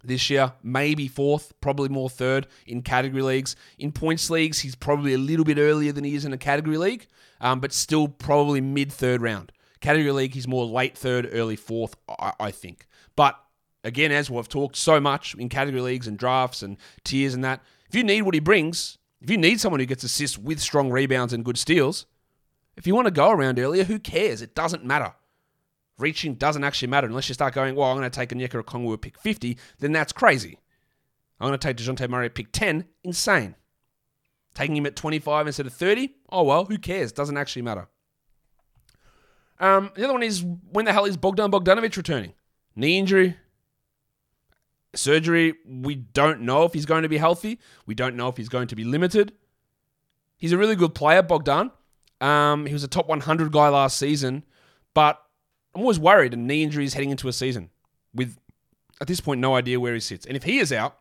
this 0.01 0.29
year, 0.29 0.53
maybe 0.63 1.10
fourth, 1.10 1.60
probably 1.60 1.89
more 1.89 2.10
third 2.10 2.47
in 2.65 2.83
category 2.83 3.21
leagues. 3.21 3.57
In 3.77 3.91
points 3.91 4.29
leagues, 4.29 4.60
he's 4.60 4.75
probably 4.75 5.13
a 5.13 5.17
little 5.17 5.43
bit 5.43 5.57
earlier 5.57 5.91
than 5.91 6.05
he 6.05 6.15
is 6.15 6.23
in 6.23 6.31
a 6.31 6.38
category 6.38 6.77
league, 6.77 7.07
um, 7.41 7.60
but 7.60 7.73
still 7.73 8.07
probably 8.07 8.62
mid 8.62 8.93
third 8.93 9.21
round. 9.21 9.51
Category 9.81 10.11
league, 10.11 10.33
he's 10.33 10.47
more 10.47 10.65
late 10.65 10.97
third, 10.97 11.29
early 11.31 11.55
fourth, 11.55 11.95
I, 12.07 12.33
I 12.39 12.51
think. 12.51 12.87
But 13.15 13.39
again, 13.83 14.11
as 14.11 14.29
we've 14.29 14.47
talked 14.47 14.75
so 14.75 14.99
much 14.99 15.35
in 15.35 15.49
category 15.49 15.81
leagues 15.81 16.07
and 16.07 16.17
drafts 16.17 16.61
and 16.61 16.77
tiers 17.03 17.33
and 17.33 17.43
that, 17.43 17.61
if 17.89 17.95
you 17.95 18.03
need 18.03 18.23
what 18.23 18.33
he 18.33 18.39
brings, 18.39 18.97
if 19.21 19.29
you 19.29 19.37
need 19.37 19.59
someone 19.59 19.79
who 19.79 19.85
gets 19.85 20.03
assists 20.03 20.37
with 20.37 20.59
strong 20.59 20.91
rebounds 20.91 21.33
and 21.33 21.45
good 21.45 21.57
steals, 21.57 22.05
if 22.75 22.85
you 22.85 22.93
want 22.93 23.05
to 23.05 23.11
go 23.11 23.31
around 23.31 23.59
earlier, 23.59 23.83
who 23.83 23.99
cares? 23.99 24.41
It 24.41 24.53
doesn't 24.53 24.85
matter. 24.85 25.13
Reaching 25.97 26.35
doesn't 26.35 26.63
actually 26.63 26.89
matter 26.89 27.07
unless 27.07 27.27
you 27.27 27.33
start 27.33 27.55
going, 27.55 27.75
well, 27.75 27.89
I'm 27.89 27.97
going 27.97 28.09
to 28.09 28.15
take 28.15 28.29
Onyeka 28.29 28.63
Okongwu 28.63 28.93
at 28.93 29.01
pick 29.01 29.17
50, 29.17 29.57
then 29.79 29.91
that's 29.91 30.13
crazy. 30.13 30.59
I'm 31.39 31.47
going 31.47 31.57
to 31.57 31.67
take 31.67 31.77
DeJounte 31.77 32.09
Murray 32.09 32.27
at 32.27 32.35
pick 32.35 32.51
10, 32.51 32.85
insane. 33.03 33.55
Taking 34.53 34.77
him 34.77 34.85
at 34.85 34.95
25 34.95 35.47
instead 35.47 35.65
of 35.65 35.73
30, 35.73 36.15
oh 36.31 36.43
well, 36.43 36.65
who 36.65 36.77
cares? 36.77 37.11
Doesn't 37.11 37.37
actually 37.37 37.63
matter. 37.63 37.87
Um, 39.59 39.91
the 39.95 40.03
other 40.03 40.13
one 40.13 40.23
is 40.23 40.43
when 40.43 40.85
the 40.85 40.93
hell 40.93 41.05
is 41.05 41.17
Bogdan 41.17 41.51
Bogdanovic 41.51 41.95
returning? 41.97 42.33
Knee 42.75 42.99
injury, 42.99 43.35
surgery. 44.93 45.55
We 45.65 45.95
don't 45.95 46.41
know 46.41 46.63
if 46.63 46.73
he's 46.73 46.85
going 46.85 47.03
to 47.03 47.09
be 47.09 47.17
healthy. 47.17 47.59
We 47.85 47.95
don't 47.95 48.15
know 48.15 48.27
if 48.27 48.37
he's 48.37 48.49
going 48.49 48.67
to 48.67 48.75
be 48.75 48.83
limited. 48.83 49.33
He's 50.37 50.51
a 50.51 50.57
really 50.57 50.75
good 50.75 50.93
player, 50.93 51.23
Bogdan. 51.23 51.71
Um, 52.21 52.65
he 52.65 52.73
was 52.73 52.83
a 52.83 52.87
top 52.87 53.07
100 53.07 53.51
guy 53.51 53.69
last 53.69 53.97
season, 53.97 54.43
but 54.93 55.21
I'm 55.75 55.81
always 55.81 55.99
worried 55.99 56.33
and 56.33 56.47
knee 56.47 56.63
injuries 56.63 56.93
heading 56.93 57.11
into 57.11 57.27
a 57.27 57.33
season 57.33 57.69
with, 58.13 58.37
at 58.99 59.07
this 59.07 59.19
point, 59.19 59.39
no 59.39 59.55
idea 59.55 59.79
where 59.79 59.93
he 59.93 59.99
sits. 59.99 60.25
And 60.25 60.35
if 60.35 60.43
he 60.43 60.59
is 60.59 60.71
out, 60.71 60.97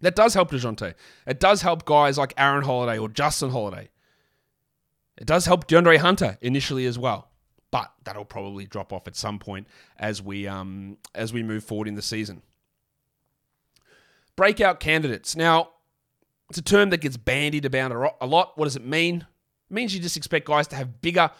that 0.00 0.16
does 0.16 0.34
help 0.34 0.50
DeJounte. 0.50 0.94
It 1.26 1.40
does 1.40 1.62
help 1.62 1.84
guys 1.84 2.18
like 2.18 2.34
Aaron 2.36 2.64
Holiday 2.64 2.98
or 2.98 3.08
Justin 3.08 3.50
Holiday. 3.50 3.88
It 5.16 5.26
does 5.26 5.46
help 5.46 5.66
DeAndre 5.66 5.98
Hunter 5.98 6.36
initially 6.42 6.84
as 6.86 6.98
well, 6.98 7.30
but 7.76 7.92
that'll 8.04 8.24
probably 8.24 8.64
drop 8.64 8.90
off 8.90 9.06
at 9.06 9.16
some 9.16 9.38
point 9.38 9.66
as 9.98 10.22
we 10.22 10.46
um, 10.46 10.96
as 11.14 11.32
we 11.32 11.42
move 11.42 11.62
forward 11.62 11.88
in 11.88 11.94
the 11.94 12.02
season 12.02 12.40
breakout 14.36 14.80
candidates. 14.80 15.34
Now, 15.34 15.70
it's 16.48 16.58
a 16.58 16.62
term 16.62 16.90
that 16.90 17.00
gets 17.00 17.16
bandied 17.16 17.64
about 17.64 18.14
a 18.20 18.26
lot. 18.26 18.56
What 18.56 18.66
does 18.66 18.76
it 18.76 18.84
mean? 18.84 19.26
It 19.70 19.74
means 19.74 19.94
you 19.94 20.00
just 20.00 20.16
expect 20.16 20.46
guys 20.46 20.68
to 20.68 20.76
have 20.76 21.00
bigger 21.00 21.30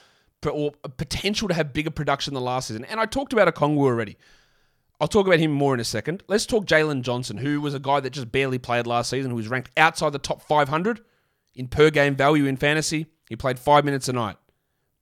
or 0.50 0.72
potential 0.96 1.48
to 1.48 1.54
have 1.54 1.72
bigger 1.72 1.90
production 1.90 2.34
than 2.34 2.42
last 2.42 2.68
season. 2.68 2.84
And 2.84 3.00
I 3.00 3.06
talked 3.06 3.32
about 3.32 3.52
Okongwu 3.52 3.78
already. 3.78 4.16
I'll 5.00 5.08
talk 5.08 5.26
about 5.26 5.38
him 5.38 5.50
more 5.50 5.74
in 5.74 5.80
a 5.80 5.84
second. 5.84 6.22
Let's 6.26 6.46
talk 6.46 6.64
Jalen 6.66 7.02
Johnson, 7.02 7.36
who 7.38 7.60
was 7.60 7.74
a 7.74 7.78
guy 7.78 8.00
that 8.00 8.10
just 8.10 8.32
barely 8.32 8.58
played 8.58 8.86
last 8.86 9.10
season, 9.10 9.30
who 9.30 9.36
was 9.36 9.48
ranked 9.48 9.70
outside 9.76 10.12
the 10.12 10.18
top 10.18 10.42
500 10.42 11.00
in 11.54 11.68
per 11.68 11.90
game 11.90 12.16
value 12.16 12.46
in 12.46 12.56
fantasy. 12.56 13.06
He 13.28 13.36
played 13.36 13.58
five 13.58 13.84
minutes 13.84 14.08
a 14.08 14.12
night. 14.12 14.36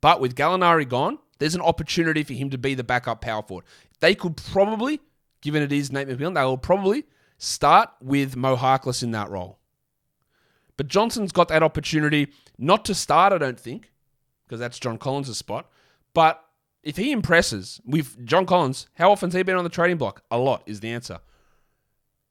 But 0.01 0.21
with 0.21 0.35
Gallinari 0.35 0.89
gone, 0.89 1.19
there's 1.39 1.55
an 1.55 1.61
opportunity 1.61 2.23
for 2.23 2.33
him 2.33 2.51
to 2.51 2.59
be 2.59 2.75
the 2.75 2.85
backup 2.85 3.21
power 3.21 3.43
forward. 3.43 3.65
They 4.01 4.15
could 4.15 4.37
probably, 4.37 5.01
given 5.41 5.63
it 5.63 5.73
is 5.73 5.91
Nate 5.93 6.09
McMillan, 6.09 6.35
they 6.35 6.43
will 6.43 6.59
probably 6.59 7.05
Start 7.39 7.91
with 8.01 8.37
Mo 8.37 8.57
Harkless 8.57 9.03
in 9.03 9.11
that 9.11 9.31
role. 9.31 9.59
But 10.77 10.89
Johnson's 10.89 11.33
got 11.33 11.49
that 11.49 11.63
opportunity 11.63 12.29
not 12.59 12.85
to 12.87 12.95
start, 12.95 13.33
I 13.33 13.39
don't 13.39 13.59
think, 13.59 13.93
because 14.47 14.61
that's 14.61 14.79
John 14.79 14.99
Collins' 14.99 15.37
spot. 15.37 15.69
But 16.15 16.43
if 16.83 16.97
he 16.97 17.13
impresses 17.13 17.81
with 17.85 18.25
John 18.25 18.47
Collins, 18.47 18.89
how 18.95 19.11
often's 19.11 19.35
he 19.35 19.43
been 19.43 19.57
on 19.57 19.65
the 19.65 19.71
trading 19.71 19.99
block? 19.99 20.23
A 20.31 20.39
lot 20.39 20.63
is 20.67 20.81
the 20.81 20.91
answer. 20.91 21.21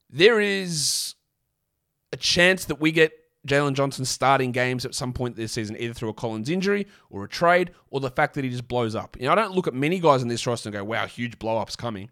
There 0.10 0.40
is 0.40 1.16
a 2.12 2.18
chance 2.18 2.66
that 2.66 2.80
we 2.80 2.92
get 2.92 3.14
Jalen 3.48 3.74
Johnson 3.74 4.06
starting 4.06 4.52
games 4.52 4.86
at 4.86 4.96
some 4.96 5.12
point 5.12 5.36
this 5.36 5.52
season, 5.52 5.76
either 5.78 5.94
through 5.94 6.10
a 6.10 6.14
Collins 6.14 6.50
injury 6.50 6.88
or 7.10 7.26
a 7.26 7.28
trade, 7.28 7.72
or 7.90 8.00
the 8.00 8.10
fact 8.10 8.36
that 8.36 8.44
he 8.44 8.50
just 8.50 8.68
blows 8.68 8.96
up. 8.96 9.18
You 9.20 9.26
know, 9.26 9.34
I 9.34 9.36
don't 9.36 9.54
look 9.54 9.68
at 9.68 9.74
many 9.74 10.00
guys 10.00 10.22
in 10.22 10.30
this 10.30 10.48
roster 10.48 10.70
and 10.70 10.74
go, 10.74 10.84
wow, 10.84 11.06
huge 11.06 11.38
blow 11.40 11.58
up's 11.58 11.76
coming. 11.76 12.10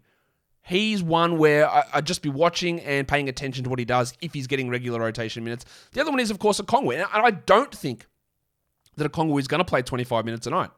He's 0.64 1.02
one 1.02 1.38
where 1.38 1.68
I, 1.68 1.84
would 1.96 2.06
just 2.06 2.22
be 2.22 2.28
watching 2.28 2.80
and 2.80 3.08
paying 3.08 3.28
attention 3.28 3.64
to 3.64 3.70
what 3.70 3.78
he 3.78 3.84
does 3.84 4.14
if 4.20 4.32
he's 4.32 4.46
getting 4.46 4.68
regular 4.68 5.00
rotation 5.00 5.42
minutes. 5.42 5.64
The 5.92 6.00
other 6.00 6.10
one 6.10 6.20
is, 6.20 6.30
of 6.30 6.38
course, 6.38 6.60
a 6.60 6.62
Okongwu. 6.62 6.94
And 6.94 7.06
I 7.12 7.30
don't 7.32 7.74
think 7.74 8.06
that 8.96 9.06
a 9.06 9.10
Okongwu 9.10 9.40
is 9.40 9.48
going 9.48 9.58
to 9.58 9.64
play 9.64 9.82
25 9.82 10.24
minutes 10.24 10.46
a 10.46 10.50
night. 10.50 10.70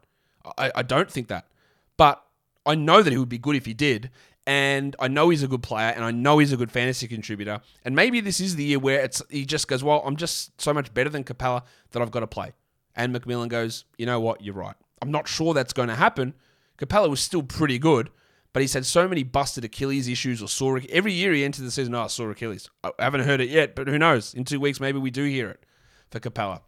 I, 0.57 0.73
I 0.77 0.83
don't 0.83 1.11
think 1.11 1.29
that. 1.29 1.49
But 1.97 2.25
I 2.65 2.75
know 2.75 3.03
that 3.03 3.13
he 3.13 3.19
would 3.19 3.29
be 3.29 3.39
good 3.39 3.57
if 3.57 3.67
he 3.67 3.75
did. 3.75 4.11
And 4.47 4.95
I 4.99 5.09
know 5.09 5.31
he's 5.31 5.43
a 5.43 5.49
good 5.49 5.63
player 5.63 5.89
and 5.89 6.05
I 6.05 6.11
know 6.11 6.39
he's 6.39 6.53
a 6.53 6.57
good 6.57 6.71
fantasy 6.71 7.09
contributor. 7.09 7.61
And 7.85 7.97
maybe 7.97 8.21
this 8.21 8.41
is 8.41 8.57
the 8.57 8.65
year 8.65 8.79
where 8.79 9.01
it's 9.01 9.23
he 9.31 9.47
just 9.47 9.69
goes, 9.69 9.83
Well, 9.83 10.03
I'm 10.05 10.17
just 10.17 10.61
so 10.61 10.75
much 10.75 10.93
better 10.93 11.09
than 11.09 11.25
Capela 11.25 11.63
that 11.93 12.03
I've 12.03 12.11
got 12.11 12.21
to 12.21 12.27
play. 12.27 12.53
And 12.95 13.15
McMillan 13.15 13.49
goes, 13.49 13.85
You 13.97 14.07
know 14.07 14.21
what? 14.21 14.43
You're 14.43 14.55
right. 14.55 14.75
I'm 15.01 15.11
not 15.11 15.29
sure 15.29 15.55
that's 15.55 15.73
going 15.73 15.89
to 15.89 15.95
happen. 15.95 16.35
Capela 16.79 17.09
was 17.09 17.21
still 17.21 17.43
pretty 17.43 17.79
good, 17.79 18.11
but 18.53 18.61
he's 18.61 18.75
had 18.75 18.85
so 18.85 19.09
many 19.09 19.23
busted 19.23 19.65
Achilles 19.65 20.09
issues 20.09 20.43
or 20.43 20.49
sore. 20.49 20.81
Every 20.91 21.13
year 21.13 21.33
he 21.33 21.45
enters 21.45 21.65
the 21.65 21.71
season, 21.71 21.95
oh, 21.95 22.09
sore 22.09 22.31
Achilles. 22.31 22.69
I 22.83 22.91
haven't 22.99 23.23
heard 23.23 23.41
it 23.41 23.49
yet, 23.49 23.75
but 23.75 23.89
who 23.89 23.99
knows? 23.99 24.35
In 24.35 24.45
two 24.45 24.61
weeks, 24.61 24.81
maybe 24.81 24.99
we 24.99 25.11
do 25.11 25.25
hear 25.25 25.49
it 25.51 25.65
for 26.11 26.21
Capela. 26.21 26.61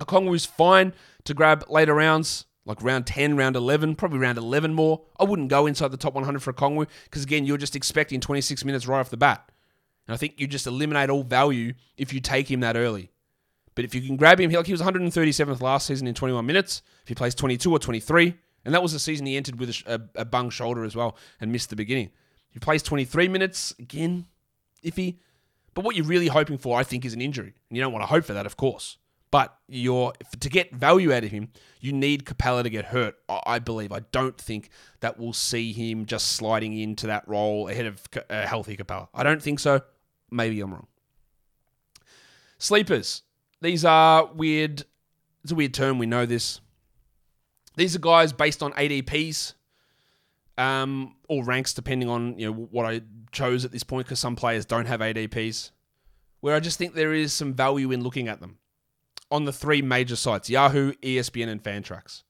Okongwu's 0.00 0.46
fine 0.46 0.92
to 1.24 1.34
grab 1.34 1.64
later 1.68 1.94
rounds 1.94 2.46
like 2.66 2.82
round 2.82 3.06
10, 3.06 3.36
round 3.36 3.56
11, 3.56 3.94
probably 3.94 4.18
round 4.18 4.36
11 4.36 4.74
more. 4.74 5.00
I 5.18 5.24
wouldn't 5.24 5.48
go 5.48 5.66
inside 5.66 5.92
the 5.92 5.96
top 5.96 6.14
100 6.14 6.42
for 6.42 6.52
Okongwu 6.52 6.88
because, 7.04 7.22
again, 7.22 7.46
you're 7.46 7.56
just 7.56 7.76
expecting 7.76 8.20
26 8.20 8.64
minutes 8.64 8.86
right 8.86 8.98
off 9.00 9.08
the 9.08 9.16
bat. 9.16 9.50
And 10.06 10.14
I 10.14 10.16
think 10.16 10.34
you 10.38 10.46
just 10.46 10.66
eliminate 10.66 11.08
all 11.08 11.22
value 11.22 11.74
if 11.96 12.12
you 12.12 12.20
take 12.20 12.50
him 12.50 12.60
that 12.60 12.76
early. 12.76 13.10
But 13.76 13.84
if 13.84 13.94
you 13.94 14.02
can 14.02 14.16
grab 14.16 14.40
him, 14.40 14.50
like 14.50 14.66
he 14.66 14.72
was 14.72 14.82
137th 14.82 15.60
last 15.60 15.86
season 15.86 16.06
in 16.06 16.14
21 16.14 16.44
minutes. 16.44 16.82
If 17.02 17.08
he 17.08 17.14
plays 17.14 17.34
22 17.34 17.70
or 17.70 17.78
23, 17.78 18.34
and 18.64 18.74
that 18.74 18.82
was 18.82 18.92
the 18.92 18.98
season 18.98 19.26
he 19.26 19.36
entered 19.36 19.60
with 19.60 19.70
a, 19.70 19.94
a, 19.94 20.22
a 20.22 20.24
bung 20.24 20.50
shoulder 20.50 20.84
as 20.84 20.96
well 20.96 21.16
and 21.40 21.52
missed 21.52 21.70
the 21.70 21.76
beginning. 21.76 22.10
If 22.48 22.54
he 22.54 22.58
plays 22.58 22.82
23 22.82 23.28
minutes, 23.28 23.74
again, 23.78 24.26
iffy. 24.84 25.18
But 25.74 25.84
what 25.84 25.94
you're 25.94 26.06
really 26.06 26.28
hoping 26.28 26.58
for, 26.58 26.78
I 26.78 26.82
think, 26.82 27.04
is 27.04 27.12
an 27.12 27.20
injury. 27.20 27.54
And 27.68 27.76
you 27.76 27.82
don't 27.82 27.92
want 27.92 28.02
to 28.02 28.08
hope 28.08 28.24
for 28.24 28.32
that, 28.32 28.46
of 28.46 28.56
course. 28.56 28.96
But 29.30 29.56
you're 29.68 30.12
to 30.38 30.48
get 30.48 30.74
value 30.74 31.12
out 31.12 31.24
of 31.24 31.30
him, 31.30 31.48
you 31.80 31.92
need 31.92 32.24
Capela 32.24 32.62
to 32.62 32.70
get 32.70 32.86
hurt. 32.86 33.16
I 33.28 33.58
believe. 33.58 33.92
I 33.92 34.00
don't 34.12 34.38
think 34.38 34.70
that 35.00 35.18
we'll 35.18 35.32
see 35.32 35.72
him 35.72 36.06
just 36.06 36.32
sliding 36.32 36.78
into 36.78 37.08
that 37.08 37.26
role 37.26 37.68
ahead 37.68 37.86
of 37.86 38.02
a 38.30 38.46
healthy 38.46 38.76
Capela. 38.76 39.08
I 39.12 39.22
don't 39.24 39.42
think 39.42 39.58
so. 39.58 39.80
Maybe 40.30 40.60
I'm 40.60 40.72
wrong. 40.72 40.86
Sleepers. 42.58 43.22
These 43.60 43.84
are 43.84 44.26
weird. 44.26 44.84
It's 45.42 45.52
a 45.52 45.54
weird 45.54 45.74
term. 45.74 45.98
We 45.98 46.06
know 46.06 46.26
this. 46.26 46.60
These 47.76 47.96
are 47.96 48.00
guys 48.00 48.32
based 48.32 48.62
on 48.62 48.72
ADPs, 48.72 49.54
um, 50.56 51.16
or 51.28 51.44
ranks, 51.44 51.74
depending 51.74 52.08
on 52.08 52.38
you 52.38 52.46
know 52.46 52.52
what 52.52 52.86
I 52.86 53.02
chose 53.32 53.64
at 53.64 53.72
this 53.72 53.82
point. 53.82 54.06
Because 54.06 54.20
some 54.20 54.36
players 54.36 54.64
don't 54.64 54.86
have 54.86 55.00
ADPs, 55.00 55.72
where 56.40 56.54
I 56.54 56.60
just 56.60 56.78
think 56.78 56.94
there 56.94 57.12
is 57.12 57.32
some 57.32 57.52
value 57.54 57.90
in 57.90 58.02
looking 58.02 58.28
at 58.28 58.40
them 58.40 58.58
on 59.30 59.44
the 59.44 59.52
three 59.52 59.82
major 59.82 60.16
sites 60.16 60.50
Yahoo, 60.50 60.92
ESPN, 61.02 61.48
and 61.48 61.62
Fantrax. 61.62 62.22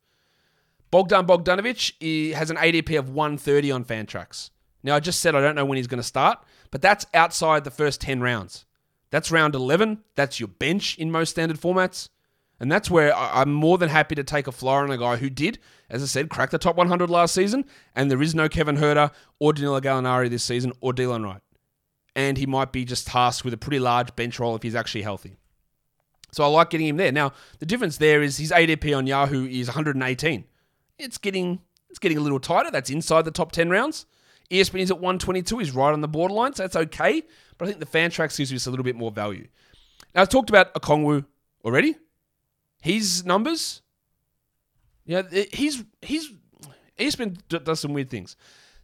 Bogdan 0.91 1.27
Bogdanovic 1.27 2.33
has 2.35 2.51
an 2.51 2.57
ADP 2.57 2.99
of 2.99 3.11
130 3.11 3.71
on 3.71 3.85
Fantrax. 3.85 4.51
Now, 4.83 4.95
I 4.95 5.01
just 5.01 5.21
said 5.21 5.35
I 5.35 5.41
don't 5.41 5.57
know 5.57 5.65
when 5.65 5.77
he's 5.77 5.89
going 5.89 6.01
to 6.01 6.07
start, 6.07 6.39
but 6.71 6.81
that's 6.81 7.07
outside 7.13 7.65
the 7.65 7.71
first 7.71 8.01
10 8.01 8.21
rounds. 8.21 8.67
That's 9.11 9.31
round 9.31 9.55
11. 9.55 10.03
That's 10.15 10.39
your 10.41 10.49
bench 10.49 10.97
in 10.99 11.11
most 11.11 11.31
standard 11.31 11.59
formats. 11.59 12.09
And 12.59 12.73
that's 12.73 12.91
where 12.91 13.15
I'm 13.15 13.53
more 13.53 13.77
than 13.77 13.91
happy 13.91 14.15
to 14.15 14.25
take 14.25 14.47
a 14.47 14.53
flyer 14.53 14.83
on 14.83 14.91
a 14.91 14.97
guy 14.97 15.17
who 15.17 15.29
did, 15.29 15.59
as 15.91 16.03
I 16.03 16.07
said, 16.07 16.31
crack 16.31 16.51
the 16.51 16.59
top 16.59 16.77
100 16.77 17.11
last 17.11 17.35
season. 17.35 17.67
And 17.95 18.11
there 18.11 18.23
is 18.23 18.35
no 18.35 18.49
Kevin 18.49 18.79
Huerter 18.79 19.11
or 19.39 19.53
Danilo 19.53 19.81
Gallinari 19.81 20.31
this 20.31 20.45
season 20.45 20.73
or 20.81 20.93
Delon 20.93 21.25
Wright. 21.25 21.43
And 22.15 22.39
he 22.39 22.47
might 22.47 22.73
be 22.73 22.85
just 22.87 23.07
tasked 23.09 23.45
with 23.45 23.53
a 23.53 23.59
pretty 23.59 23.79
large 23.79 24.17
bench 24.17 24.41
role 24.41 24.57
if 24.57 24.63
he's 24.63 24.75
actually 24.75 25.03
healthy. 25.03 25.37
So 26.33 26.45
I 26.45 26.49
like 26.49 26.71
getting 26.71 26.89
him 26.89 26.97
there. 26.97 27.13
Now, 27.13 27.33
the 27.61 27.67
difference 27.67 27.97
there 27.97 28.23
is 28.23 28.37
his 28.37 28.51
ADP 28.51 28.97
on 28.97 29.07
Yahoo 29.07 29.47
is 29.47 29.69
118. 29.69 30.45
It's 30.99 31.19
getting 31.19 31.61
it's 31.89 31.99
getting 31.99 32.19
a 32.19 32.21
little 32.21 32.41
tighter. 32.41 32.71
That's 32.71 32.91
inside 32.91 33.25
the 33.25 33.31
top 33.31 33.53
10 33.53 33.71
rounds. 33.71 34.07
ESPN 34.51 34.81
is 34.81 34.91
at 34.91 34.99
122. 34.99 35.59
He's 35.59 35.73
right 35.73 35.93
on 35.93 36.01
the 36.01 36.09
borderline, 36.09 36.55
so 36.55 36.63
that's 36.63 36.77
okay. 36.77 37.23
But 37.59 37.65
I 37.65 37.69
think 37.69 37.81
the 37.81 37.87
fan 37.87 38.11
Fantrax 38.11 38.37
gives 38.37 38.53
us 38.53 38.67
a 38.67 38.71
little 38.71 38.85
bit 38.85 38.97
more 38.97 39.11
value. 39.11 39.49
Now, 40.15 40.23
I've 40.23 40.29
talked 40.29 40.51
about 40.51 40.75
Okongwu 40.75 41.25
already. 41.65 41.97
His 42.81 43.25
numbers, 43.25 43.83
yeah, 45.05 45.23
he's 45.53 45.83
he's 46.03 46.31
ESPN 46.99 47.39
does 47.49 47.81
some 47.81 47.93
weird 47.93 48.11
things. 48.11 48.37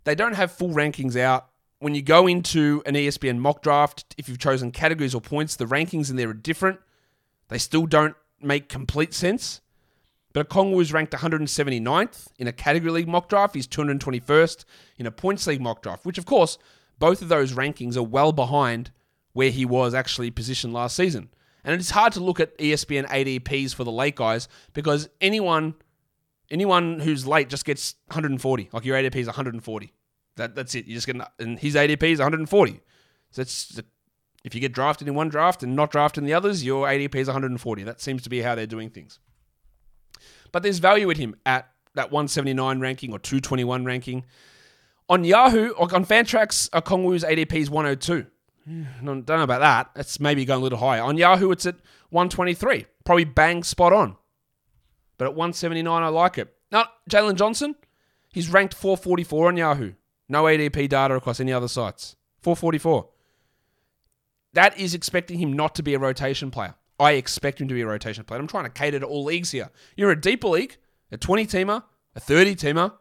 They 0.04 0.14
don't 0.14 0.34
have 0.34 0.52
full 0.52 0.70
rankings 0.70 1.16
out. 1.16 1.48
When 1.78 1.94
you 1.94 2.02
go 2.02 2.26
into 2.26 2.82
an 2.86 2.94
ESPN 2.94 3.38
mock 3.38 3.62
draft, 3.62 4.14
if 4.18 4.28
you've 4.28 4.38
chosen 4.38 4.70
categories 4.70 5.14
or 5.14 5.20
points, 5.20 5.56
the 5.56 5.66
rankings 5.66 6.10
in 6.10 6.16
there 6.16 6.28
are 6.28 6.34
different. 6.34 6.80
They 7.52 7.58
still 7.58 7.84
don't 7.84 8.16
make 8.40 8.70
complete 8.70 9.12
sense. 9.12 9.60
But 10.32 10.48
Okongwu 10.48 10.80
is 10.80 10.90
ranked 10.90 11.12
179th 11.12 12.28
in 12.38 12.46
a 12.46 12.52
category 12.52 12.90
league 12.90 13.08
mock 13.08 13.28
draft. 13.28 13.54
He's 13.54 13.68
221st 13.68 14.64
in 14.96 15.04
a 15.04 15.10
points 15.10 15.46
league 15.46 15.60
mock 15.60 15.82
draft, 15.82 16.06
which, 16.06 16.16
of 16.16 16.24
course, 16.24 16.56
both 16.98 17.20
of 17.20 17.28
those 17.28 17.52
rankings 17.52 17.94
are 17.94 18.02
well 18.02 18.32
behind 18.32 18.90
where 19.34 19.50
he 19.50 19.66
was 19.66 19.92
actually 19.92 20.30
positioned 20.30 20.72
last 20.72 20.96
season. 20.96 21.28
And 21.62 21.78
it's 21.78 21.90
hard 21.90 22.14
to 22.14 22.20
look 22.20 22.40
at 22.40 22.56
ESPN 22.56 23.06
ADPs 23.08 23.74
for 23.74 23.84
the 23.84 23.92
late 23.92 24.16
guys 24.16 24.48
because 24.72 25.10
anyone 25.20 25.74
anyone 26.50 27.00
who's 27.00 27.26
late 27.26 27.50
just 27.50 27.66
gets 27.66 27.96
140. 28.06 28.70
Like 28.72 28.84
your 28.86 28.96
ADP 28.96 29.16
is 29.16 29.26
140. 29.26 29.92
That, 30.36 30.54
that's 30.54 30.74
it. 30.74 30.86
You 30.86 30.94
just 30.94 31.06
get 31.06 31.16
and 31.38 31.58
his 31.58 31.74
ADP 31.74 32.02
is 32.02 32.18
140. 32.18 32.80
So 33.30 33.42
it's 33.42 33.78
if 34.44 34.54
you 34.54 34.60
get 34.60 34.72
drafted 34.72 35.08
in 35.08 35.14
one 35.14 35.28
draft 35.28 35.62
and 35.62 35.76
not 35.76 35.90
drafted 35.90 36.22
in 36.22 36.26
the 36.26 36.34
others, 36.34 36.64
your 36.64 36.86
ADP 36.86 37.14
is 37.14 37.28
140. 37.28 37.82
That 37.84 38.00
seems 38.00 38.22
to 38.22 38.30
be 38.30 38.42
how 38.42 38.54
they're 38.54 38.66
doing 38.66 38.90
things. 38.90 39.18
But 40.50 40.62
there's 40.62 40.78
value 40.78 41.08
in 41.10 41.16
him 41.16 41.36
at 41.46 41.68
that 41.94 42.10
179 42.10 42.80
ranking 42.80 43.12
or 43.12 43.18
221 43.18 43.84
ranking. 43.84 44.24
On 45.08 45.24
Yahoo, 45.24 45.70
or 45.70 45.94
on 45.94 46.04
Fantrax, 46.04 46.68
uh, 46.72 46.80
Okongwu's 46.80 47.24
ADP 47.24 47.54
is 47.54 47.70
102. 47.70 48.26
don't 49.04 49.28
know 49.28 49.42
about 49.42 49.60
that. 49.60 49.90
That's 49.94 50.20
maybe 50.20 50.44
going 50.44 50.60
a 50.60 50.62
little 50.62 50.78
higher. 50.78 51.02
On 51.02 51.16
Yahoo, 51.16 51.50
it's 51.50 51.66
at 51.66 51.76
123. 52.10 52.86
Probably 53.04 53.24
bang 53.24 53.62
spot 53.62 53.92
on. 53.92 54.16
But 55.18 55.26
at 55.26 55.34
179, 55.34 56.02
I 56.02 56.08
like 56.08 56.38
it. 56.38 56.54
Now, 56.70 56.86
Jalen 57.10 57.36
Johnson, 57.36 57.76
he's 58.32 58.48
ranked 58.50 58.74
444 58.74 59.48
on 59.48 59.56
Yahoo. 59.56 59.92
No 60.28 60.44
ADP 60.44 60.88
data 60.88 61.14
across 61.14 61.40
any 61.40 61.52
other 61.52 61.68
sites. 61.68 62.16
444. 62.40 63.08
That 64.54 64.78
is 64.78 64.94
expecting 64.94 65.38
him 65.38 65.52
not 65.52 65.74
to 65.76 65.82
be 65.82 65.94
a 65.94 65.98
rotation 65.98 66.50
player. 66.50 66.74
I 67.00 67.12
expect 67.12 67.60
him 67.60 67.68
to 67.68 67.74
be 67.74 67.80
a 67.80 67.86
rotation 67.86 68.24
player. 68.24 68.40
I'm 68.40 68.46
trying 68.46 68.64
to 68.64 68.70
cater 68.70 69.00
to 69.00 69.06
all 69.06 69.24
leagues 69.24 69.50
here. 69.50 69.70
You're 69.96 70.10
a 70.10 70.20
deeper 70.20 70.48
league, 70.48 70.76
a 71.10 71.16
20 71.16 71.46
teamer, 71.46 71.82
a 72.14 72.20
30 72.20 72.54
teamer. 72.54 72.92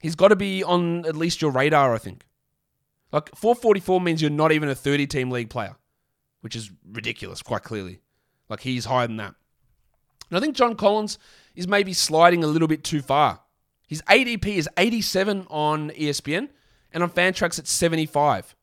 He's 0.00 0.14
got 0.14 0.28
to 0.28 0.36
be 0.36 0.62
on 0.62 1.04
at 1.04 1.16
least 1.16 1.42
your 1.42 1.50
radar, 1.50 1.94
I 1.94 1.98
think. 1.98 2.24
Like 3.12 3.34
444 3.34 4.00
means 4.00 4.22
you're 4.22 4.30
not 4.30 4.52
even 4.52 4.68
a 4.68 4.74
30 4.74 5.06
team 5.06 5.30
league 5.30 5.50
player, 5.50 5.76
which 6.40 6.56
is 6.56 6.70
ridiculous, 6.90 7.42
quite 7.42 7.62
clearly. 7.62 8.00
Like 8.48 8.60
he's 8.60 8.86
higher 8.86 9.06
than 9.06 9.16
that. 9.16 9.34
And 10.30 10.36
I 10.36 10.40
think 10.40 10.56
John 10.56 10.74
Collins 10.74 11.18
is 11.54 11.68
maybe 11.68 11.92
sliding 11.92 12.42
a 12.42 12.48
little 12.48 12.68
bit 12.68 12.82
too 12.82 13.00
far. 13.00 13.40
His 13.86 14.02
ADP 14.02 14.46
is 14.46 14.68
87 14.76 15.46
on 15.48 15.90
ESPN 15.90 16.48
and 16.92 17.02
on 17.02 17.10
Fantrax 17.10 17.58
it's 17.58 17.70
75. 17.70 18.55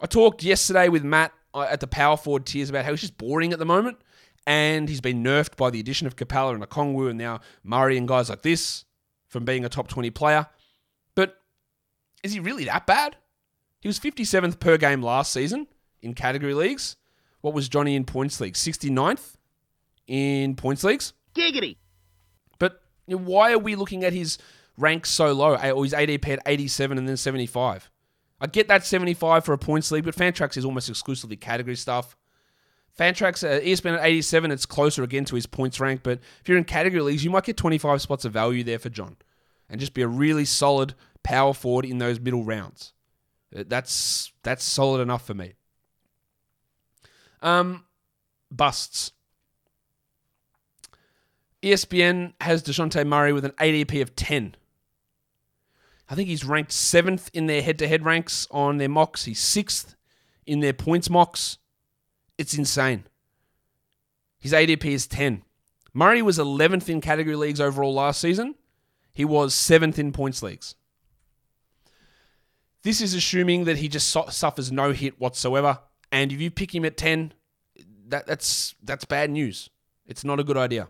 I 0.00 0.06
talked 0.06 0.42
yesterday 0.42 0.88
with 0.88 1.02
Matt 1.04 1.32
uh, 1.54 1.66
at 1.68 1.80
the 1.80 1.86
power 1.86 2.16
forward 2.16 2.46
tiers 2.46 2.70
about 2.70 2.84
how 2.84 2.92
he's 2.92 3.00
just 3.00 3.18
boring 3.18 3.52
at 3.52 3.58
the 3.58 3.64
moment, 3.64 3.98
and 4.46 4.88
he's 4.88 5.00
been 5.00 5.22
nerfed 5.22 5.56
by 5.56 5.70
the 5.70 5.80
addition 5.80 6.06
of 6.06 6.16
Capela 6.16 6.54
and 6.54 6.62
Okongwu 6.62 7.10
and 7.10 7.18
now 7.18 7.40
Murray 7.64 7.98
and 7.98 8.06
guys 8.06 8.30
like 8.30 8.42
this 8.42 8.84
from 9.26 9.44
being 9.44 9.64
a 9.64 9.68
top 9.68 9.88
20 9.88 10.10
player. 10.10 10.46
But 11.14 11.36
is 12.22 12.32
he 12.32 12.40
really 12.40 12.64
that 12.64 12.86
bad? 12.86 13.16
He 13.80 13.88
was 13.88 13.98
57th 13.98 14.58
per 14.58 14.76
game 14.76 15.02
last 15.02 15.32
season 15.32 15.66
in 16.00 16.14
category 16.14 16.54
leagues. 16.54 16.96
What 17.40 17.54
was 17.54 17.68
Johnny 17.68 17.94
in 17.94 18.04
points 18.04 18.40
leagues? 18.40 18.60
69th 18.60 19.36
in 20.06 20.56
points 20.56 20.82
leagues. 20.82 21.12
Giggity. 21.34 21.76
But 22.58 22.82
why 23.06 23.52
are 23.52 23.58
we 23.58 23.76
looking 23.76 24.04
at 24.04 24.12
his 24.12 24.38
rank 24.76 25.06
so 25.06 25.32
low? 25.32 25.54
Or 25.54 25.84
his 25.84 25.92
ADP 25.92 26.28
at 26.28 26.42
87 26.46 26.98
and 26.98 27.08
then 27.08 27.16
75? 27.16 27.90
I 28.40 28.46
get 28.46 28.68
that 28.68 28.86
75 28.86 29.44
for 29.44 29.52
a 29.52 29.58
points 29.58 29.90
league, 29.90 30.04
but 30.04 30.14
Fantrax 30.14 30.56
is 30.56 30.64
almost 30.64 30.88
exclusively 30.88 31.36
category 31.36 31.76
stuff. 31.76 32.16
Fantrax, 32.98 33.44
uh, 33.44 33.60
ESPN 33.60 33.96
at 33.96 34.04
87, 34.04 34.50
it's 34.50 34.66
closer 34.66 35.02
again 35.02 35.24
to 35.26 35.36
his 35.36 35.46
points 35.46 35.78
rank, 35.78 36.00
but 36.02 36.20
if 36.40 36.48
you're 36.48 36.58
in 36.58 36.64
category 36.64 37.02
leagues, 37.02 37.24
you 37.24 37.30
might 37.30 37.44
get 37.44 37.56
25 37.56 38.02
spots 38.02 38.24
of 38.24 38.32
value 38.32 38.64
there 38.64 38.78
for 38.78 38.88
John 38.88 39.16
and 39.68 39.80
just 39.80 39.94
be 39.94 40.02
a 40.02 40.08
really 40.08 40.44
solid 40.44 40.94
power 41.22 41.54
forward 41.54 41.84
in 41.84 41.98
those 41.98 42.18
middle 42.18 42.44
rounds. 42.44 42.92
Uh, 43.56 43.64
that's 43.66 44.32
that's 44.42 44.64
solid 44.64 45.00
enough 45.00 45.26
for 45.26 45.34
me. 45.34 45.54
Um, 47.40 47.84
busts. 48.50 49.12
ESPN 51.62 52.34
has 52.40 52.62
DeJounte 52.62 53.06
Murray 53.06 53.32
with 53.32 53.44
an 53.44 53.52
ADP 53.52 54.00
of 54.00 54.14
10. 54.14 54.54
I 56.08 56.14
think 56.14 56.28
he's 56.28 56.44
ranked 56.44 56.72
seventh 56.72 57.30
in 57.34 57.46
their 57.46 57.62
head 57.62 57.78
to 57.80 57.88
head 57.88 58.04
ranks 58.04 58.46
on 58.50 58.78
their 58.78 58.88
mocks. 58.88 59.24
He's 59.24 59.40
sixth 59.40 59.94
in 60.46 60.60
their 60.60 60.72
points 60.72 61.10
mocks. 61.10 61.58
It's 62.38 62.54
insane. 62.54 63.04
His 64.38 64.52
ADP 64.52 64.84
is 64.84 65.06
10. 65.06 65.42
Murray 65.92 66.22
was 66.22 66.38
11th 66.38 66.88
in 66.88 67.00
category 67.00 67.36
leagues 67.36 67.60
overall 67.60 67.92
last 67.92 68.20
season. 68.20 68.54
He 69.12 69.24
was 69.24 69.54
7th 69.54 69.98
in 69.98 70.12
points 70.12 70.42
leagues. 70.42 70.76
This 72.82 73.00
is 73.00 73.14
assuming 73.14 73.64
that 73.64 73.78
he 73.78 73.88
just 73.88 74.08
su- 74.08 74.30
suffers 74.30 74.70
no 74.70 74.92
hit 74.92 75.20
whatsoever. 75.20 75.80
And 76.12 76.32
if 76.32 76.40
you 76.40 76.50
pick 76.50 76.74
him 76.74 76.84
at 76.84 76.96
10, 76.96 77.34
that, 78.06 78.26
that's 78.26 78.74
that's 78.82 79.04
bad 79.04 79.30
news. 79.30 79.68
It's 80.06 80.24
not 80.24 80.40
a 80.40 80.44
good 80.44 80.56
idea. 80.56 80.88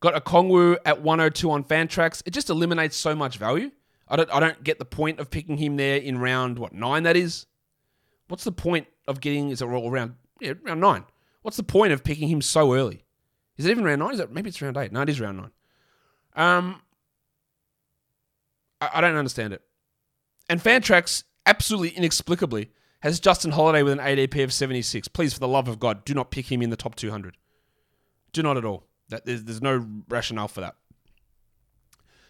Got 0.00 0.24
Okongwu 0.24 0.78
at 0.84 1.02
102 1.02 1.50
on 1.50 1.64
Fantrax. 1.64 2.22
It 2.24 2.30
just 2.30 2.50
eliminates 2.50 2.96
so 2.96 3.14
much 3.14 3.36
value. 3.36 3.70
I 4.08 4.16
don't 4.16 4.30
I 4.34 4.40
don't 4.40 4.64
get 4.64 4.78
the 4.78 4.84
point 4.84 5.20
of 5.20 5.30
picking 5.30 5.58
him 5.58 5.76
there 5.76 5.96
in 5.96 6.18
round 6.18 6.58
what 6.58 6.72
nine 6.72 7.04
that 7.04 7.16
is. 7.16 7.46
What's 8.28 8.44
the 8.44 8.52
point 8.52 8.88
of 9.06 9.20
getting 9.20 9.50
is 9.50 9.62
it 9.62 9.66
all 9.66 9.90
round 9.90 10.14
yeah 10.40 10.54
round 10.62 10.80
nine? 10.80 11.04
What's 11.42 11.56
the 11.56 11.62
point 11.62 11.92
of 11.92 12.02
picking 12.02 12.28
him 12.28 12.42
so 12.42 12.74
early? 12.74 13.04
Is 13.56 13.66
it 13.66 13.70
even 13.70 13.84
round 13.84 14.00
nine? 14.00 14.14
Is 14.14 14.20
it 14.20 14.32
maybe 14.32 14.48
it's 14.48 14.60
round 14.60 14.76
eight? 14.76 14.90
No, 14.90 15.02
it 15.02 15.08
is 15.08 15.20
round 15.20 15.36
nine. 15.38 15.50
Um, 16.34 16.82
I, 18.80 18.90
I 18.94 19.00
don't 19.00 19.16
understand 19.16 19.52
it. 19.52 19.62
And 20.48 20.60
Fantrax 20.60 21.24
absolutely 21.46 21.90
inexplicably 21.90 22.70
has 23.00 23.20
Justin 23.20 23.52
Holiday 23.52 23.82
with 23.82 23.92
an 23.94 23.98
ADP 23.98 24.42
of 24.44 24.52
76. 24.52 25.08
Please, 25.08 25.32
for 25.32 25.40
the 25.40 25.48
love 25.48 25.68
of 25.68 25.78
God, 25.78 26.04
do 26.04 26.14
not 26.14 26.30
pick 26.30 26.50
him 26.50 26.62
in 26.62 26.70
the 26.70 26.76
top 26.76 26.96
200. 26.96 27.36
Do 28.32 28.42
not 28.42 28.56
at 28.56 28.64
all. 28.64 28.84
There's, 29.24 29.44
there's 29.44 29.62
no 29.62 29.86
rationale 30.08 30.48
for 30.48 30.60
that. 30.60 30.76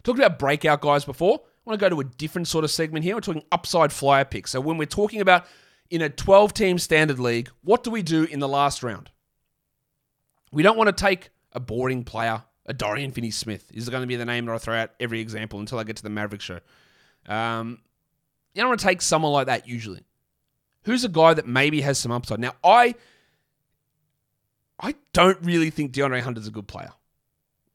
Talked 0.02 0.18
about 0.18 0.38
breakout 0.38 0.80
guys 0.80 1.04
before. 1.04 1.40
I 1.44 1.70
want 1.70 1.78
to 1.78 1.84
go 1.84 1.94
to 1.94 2.00
a 2.00 2.04
different 2.04 2.48
sort 2.48 2.64
of 2.64 2.70
segment 2.70 3.04
here. 3.04 3.14
We're 3.14 3.20
talking 3.20 3.44
upside 3.52 3.92
flyer 3.92 4.24
picks. 4.24 4.50
So 4.50 4.60
when 4.60 4.78
we're 4.78 4.86
talking 4.86 5.20
about 5.20 5.44
in 5.90 6.00
a 6.00 6.08
12 6.08 6.54
team 6.54 6.78
standard 6.78 7.18
league, 7.18 7.50
what 7.62 7.84
do 7.84 7.90
we 7.90 8.02
do 8.02 8.24
in 8.24 8.38
the 8.38 8.48
last 8.48 8.82
round? 8.82 9.10
We 10.52 10.62
don't 10.62 10.78
want 10.78 10.88
to 10.88 11.04
take 11.04 11.30
a 11.52 11.60
boring 11.60 12.04
player, 12.04 12.44
a 12.66 12.72
Dorian 12.72 13.12
Finney 13.12 13.30
Smith. 13.30 13.70
Is 13.74 13.88
going 13.88 14.02
to 14.02 14.06
be 14.06 14.16
the 14.16 14.24
name 14.24 14.46
that 14.46 14.54
I 14.54 14.58
throw 14.58 14.76
out 14.76 14.90
every 14.98 15.20
example 15.20 15.60
until 15.60 15.78
I 15.78 15.84
get 15.84 15.96
to 15.96 16.02
the 16.02 16.10
Maverick 16.10 16.40
show. 16.40 16.60
Um, 17.26 17.80
you 18.54 18.62
don't 18.62 18.68
want 18.68 18.80
to 18.80 18.86
take 18.86 19.02
someone 19.02 19.32
like 19.32 19.46
that 19.46 19.68
usually. 19.68 20.02
Who's 20.84 21.04
a 21.04 21.08
guy 21.08 21.34
that 21.34 21.46
maybe 21.46 21.82
has 21.82 21.98
some 21.98 22.10
upside? 22.10 22.40
Now, 22.40 22.54
I 22.64 22.94
I 24.80 24.94
don't 25.12 25.38
really 25.42 25.70
think 25.70 25.92
DeAndre 25.92 26.22
Hunter's 26.22 26.46
a 26.46 26.50
good 26.50 26.66
player. 26.66 26.90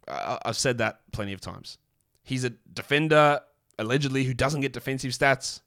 Uh, 0.07 0.37
I've 0.43 0.57
said 0.57 0.79
that 0.79 1.01
plenty 1.11 1.33
of 1.33 1.41
times. 1.41 1.77
He's 2.23 2.43
a 2.43 2.49
defender, 2.49 3.41
allegedly, 3.77 4.23
who 4.23 4.33
doesn't 4.33 4.61
get 4.61 4.73
defensive 4.73 5.11
stats. 5.11 5.61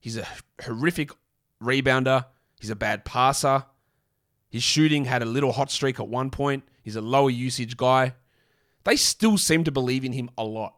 He's 0.00 0.18
a 0.18 0.26
horrific 0.62 1.10
rebounder. 1.62 2.26
He's 2.60 2.70
a 2.70 2.76
bad 2.76 3.04
passer. 3.04 3.64
His 4.50 4.62
shooting 4.62 5.06
had 5.06 5.22
a 5.22 5.26
little 5.26 5.52
hot 5.52 5.70
streak 5.70 5.98
at 5.98 6.08
one 6.08 6.30
point. 6.30 6.64
He's 6.82 6.96
a 6.96 7.00
lower 7.00 7.30
usage 7.30 7.76
guy. 7.76 8.14
They 8.84 8.96
still 8.96 9.38
seem 9.38 9.64
to 9.64 9.72
believe 9.72 10.04
in 10.04 10.12
him 10.12 10.28
a 10.36 10.44
lot. 10.44 10.74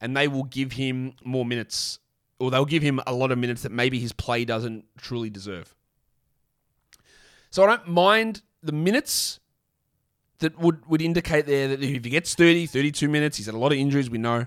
And 0.00 0.14
they 0.14 0.28
will 0.28 0.44
give 0.44 0.72
him 0.72 1.14
more 1.24 1.46
minutes, 1.46 2.00
or 2.38 2.50
they'll 2.50 2.66
give 2.66 2.82
him 2.82 3.00
a 3.06 3.14
lot 3.14 3.32
of 3.32 3.38
minutes 3.38 3.62
that 3.62 3.72
maybe 3.72 3.98
his 3.98 4.12
play 4.12 4.44
doesn't 4.44 4.84
truly 4.98 5.30
deserve. 5.30 5.74
So 7.50 7.64
I 7.64 7.68
don't 7.68 7.88
mind 7.88 8.42
the 8.66 8.72
minutes 8.72 9.40
that 10.38 10.58
would, 10.58 10.86
would 10.86 11.00
indicate 11.00 11.46
there 11.46 11.68
that 11.68 11.82
if 11.82 12.04
he 12.04 12.10
gets 12.10 12.34
30, 12.34 12.66
32 12.66 13.08
minutes, 13.08 13.36
he's 13.38 13.46
had 13.46 13.54
a 13.54 13.58
lot 13.58 13.72
of 13.72 13.78
injuries, 13.78 14.10
we 14.10 14.18
know. 14.18 14.46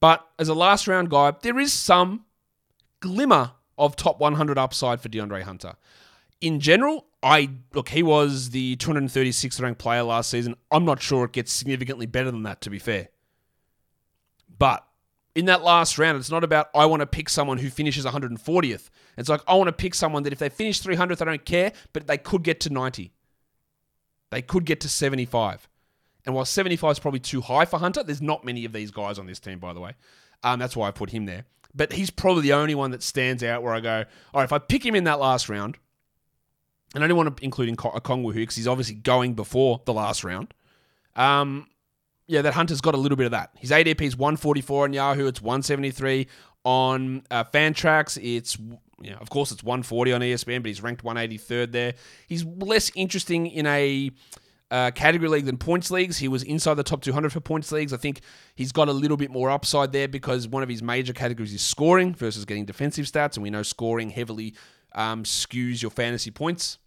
But 0.00 0.26
as 0.38 0.48
a 0.48 0.54
last 0.54 0.86
round 0.86 1.10
guy, 1.10 1.32
there 1.42 1.58
is 1.58 1.72
some 1.72 2.26
glimmer 3.00 3.52
of 3.78 3.96
top 3.96 4.20
100 4.20 4.58
upside 4.58 5.00
for 5.00 5.08
DeAndre 5.08 5.42
Hunter. 5.42 5.74
In 6.40 6.60
general, 6.60 7.06
I 7.22 7.50
look, 7.72 7.88
he 7.88 8.02
was 8.02 8.50
the 8.50 8.76
236th 8.76 9.60
ranked 9.60 9.78
player 9.78 10.02
last 10.02 10.30
season. 10.30 10.54
I'm 10.70 10.84
not 10.84 11.00
sure 11.00 11.24
it 11.24 11.32
gets 11.32 11.52
significantly 11.52 12.06
better 12.06 12.30
than 12.30 12.42
that, 12.42 12.60
to 12.62 12.70
be 12.70 12.78
fair. 12.78 13.08
But 14.58 14.86
in 15.34 15.46
that 15.46 15.62
last 15.62 15.98
round, 15.98 16.18
it's 16.18 16.30
not 16.30 16.44
about 16.44 16.68
I 16.74 16.86
want 16.86 17.00
to 17.00 17.06
pick 17.06 17.28
someone 17.28 17.58
who 17.58 17.70
finishes 17.70 18.04
140th. 18.04 18.90
It's 19.16 19.28
like 19.28 19.42
I 19.48 19.54
want 19.54 19.68
to 19.68 19.72
pick 19.72 19.94
someone 19.94 20.22
that 20.24 20.32
if 20.32 20.38
they 20.38 20.48
finish 20.48 20.80
300th, 20.82 21.22
I 21.22 21.24
don't 21.24 21.44
care, 21.44 21.72
but 21.92 22.06
they 22.06 22.18
could 22.18 22.42
get 22.42 22.60
to 22.60 22.70
90. 22.70 23.12
They 24.30 24.42
could 24.42 24.64
get 24.64 24.80
to 24.80 24.88
75. 24.88 25.68
And 26.24 26.34
while 26.34 26.44
75 26.44 26.92
is 26.92 26.98
probably 26.98 27.20
too 27.20 27.40
high 27.40 27.64
for 27.64 27.78
Hunter, 27.78 28.02
there's 28.02 28.22
not 28.22 28.44
many 28.44 28.64
of 28.64 28.72
these 28.72 28.90
guys 28.90 29.18
on 29.18 29.26
this 29.26 29.38
team, 29.38 29.58
by 29.58 29.72
the 29.72 29.80
way. 29.80 29.92
Um, 30.42 30.58
that's 30.58 30.76
why 30.76 30.88
I 30.88 30.90
put 30.90 31.10
him 31.10 31.26
there. 31.26 31.44
But 31.74 31.92
he's 31.92 32.10
probably 32.10 32.42
the 32.42 32.54
only 32.54 32.74
one 32.74 32.90
that 32.90 33.02
stands 33.02 33.44
out 33.44 33.62
where 33.62 33.74
I 33.74 33.80
go, 33.80 34.04
all 34.34 34.40
right, 34.40 34.44
if 34.44 34.52
I 34.52 34.58
pick 34.58 34.84
him 34.84 34.94
in 34.94 35.04
that 35.04 35.20
last 35.20 35.48
round, 35.48 35.76
and 36.94 37.04
I 37.04 37.06
don't 37.06 37.16
want 37.16 37.36
to 37.36 37.44
include 37.44 37.68
in 37.68 37.76
Kongwu 37.76 38.32
who 38.32 38.40
because 38.40 38.56
he's 38.56 38.66
obviously 38.66 38.94
going 38.94 39.34
before 39.34 39.82
the 39.84 39.92
last 39.92 40.24
round. 40.24 40.54
Um, 41.14 41.68
yeah, 42.26 42.42
that 42.42 42.54
Hunter's 42.54 42.80
got 42.80 42.94
a 42.94 42.98
little 42.98 43.16
bit 43.16 43.26
of 43.26 43.32
that. 43.32 43.50
His 43.56 43.70
ADP 43.70 44.00
is 44.00 44.16
144 44.16 44.84
on 44.84 44.92
Yahoo. 44.92 45.26
It's 45.26 45.42
173 45.42 46.26
on 46.64 47.22
uh, 47.30 47.44
Fantrax. 47.44 48.18
It's 48.22 48.56
you 49.02 49.10
know, 49.10 49.18
of 49.18 49.28
course, 49.30 49.52
it's 49.52 49.62
140 49.62 50.12
on 50.12 50.20
ESPN, 50.22 50.62
but 50.62 50.68
he's 50.68 50.82
ranked 50.82 51.04
183rd 51.04 51.72
there. 51.72 51.94
He's 52.26 52.44
less 52.44 52.90
interesting 52.94 53.46
in 53.46 53.66
a 53.66 54.10
uh, 54.70 54.90
category 54.92 55.28
league 55.28 55.44
than 55.44 55.58
points 55.58 55.90
leagues. 55.90 56.18
He 56.18 56.28
was 56.28 56.42
inside 56.42 56.74
the 56.74 56.82
top 56.82 57.02
200 57.02 57.32
for 57.32 57.40
points 57.40 57.70
leagues. 57.70 57.92
I 57.92 57.98
think 57.98 58.20
he's 58.54 58.72
got 58.72 58.88
a 58.88 58.92
little 58.92 59.16
bit 59.16 59.30
more 59.30 59.50
upside 59.50 59.92
there 59.92 60.08
because 60.08 60.48
one 60.48 60.62
of 60.62 60.68
his 60.68 60.82
major 60.82 61.12
categories 61.12 61.52
is 61.52 61.62
scoring 61.62 62.14
versus 62.14 62.44
getting 62.44 62.64
defensive 62.64 63.06
stats, 63.06 63.34
and 63.34 63.42
we 63.42 63.50
know 63.50 63.62
scoring 63.62 64.10
heavily 64.10 64.54
um, 64.94 65.24
skews 65.24 65.82
your 65.82 65.90
fantasy 65.90 66.30
points. 66.30 66.78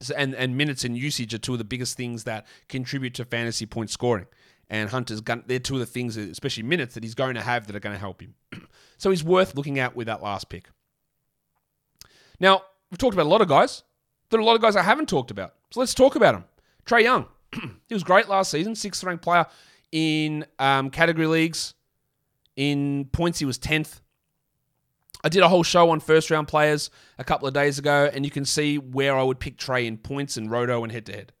So- 0.00 0.14
And, 0.16 0.34
and 0.34 0.56
minutes 0.56 0.84
and 0.84 0.98
usage 0.98 1.32
are 1.32 1.38
two 1.38 1.52
of 1.52 1.58
the 1.58 1.64
biggest 1.64 1.96
things 1.96 2.24
that 2.24 2.46
contribute 2.68 3.14
to 3.14 3.24
fantasy 3.24 3.66
point 3.66 3.90
scoring. 3.90 4.26
And 4.68 4.90
Hunter's 4.90 5.20
gun, 5.20 5.44
they're 5.46 5.58
two 5.58 5.74
of 5.74 5.80
the 5.80 5.86
things, 5.86 6.16
especially 6.16 6.64
minutes, 6.64 6.94
that 6.94 7.04
he's 7.04 7.14
going 7.14 7.34
to 7.34 7.42
have 7.42 7.66
that 7.66 7.76
are 7.76 7.80
going 7.80 7.94
to 7.94 8.00
help 8.00 8.20
him. 8.20 8.34
so 8.98 9.10
he's 9.10 9.22
worth 9.22 9.54
looking 9.54 9.78
at 9.78 9.94
with 9.94 10.06
that 10.06 10.22
last 10.22 10.48
pick. 10.48 10.68
Now, 12.40 12.62
we've 12.90 12.98
talked 12.98 13.14
about 13.14 13.26
a 13.26 13.28
lot 13.28 13.40
of 13.40 13.48
guys. 13.48 13.82
There 14.30 14.38
are 14.38 14.42
a 14.42 14.46
lot 14.46 14.56
of 14.56 14.62
guys 14.62 14.76
I 14.76 14.82
haven't 14.82 15.08
talked 15.08 15.30
about. 15.30 15.54
So 15.70 15.80
let's 15.80 15.94
talk 15.94 16.16
about 16.16 16.34
them. 16.34 16.44
Trae 16.86 17.02
Young. 17.02 17.26
he 17.88 17.94
was 17.94 18.02
great 18.02 18.28
last 18.28 18.50
season, 18.50 18.74
sixth 18.74 19.04
ranked 19.04 19.22
player 19.22 19.46
in 19.92 20.44
um, 20.58 20.90
category 20.90 21.26
leagues. 21.26 21.74
In 22.56 23.06
points, 23.12 23.38
he 23.38 23.44
was 23.44 23.58
10th. 23.58 24.00
I 25.24 25.28
did 25.28 25.42
a 25.42 25.48
whole 25.48 25.62
show 25.62 25.90
on 25.90 26.00
first 26.00 26.30
round 26.30 26.48
players 26.48 26.90
a 27.18 27.24
couple 27.24 27.48
of 27.48 27.54
days 27.54 27.78
ago, 27.78 28.10
and 28.12 28.24
you 28.24 28.30
can 28.30 28.44
see 28.44 28.76
where 28.76 29.16
I 29.16 29.22
would 29.22 29.40
pick 29.40 29.56
Trae 29.56 29.86
in 29.86 29.96
points 29.96 30.36
and 30.36 30.50
roto 30.50 30.82
and 30.82 30.92
head 30.92 31.06
to 31.06 31.12
head. 31.12 31.32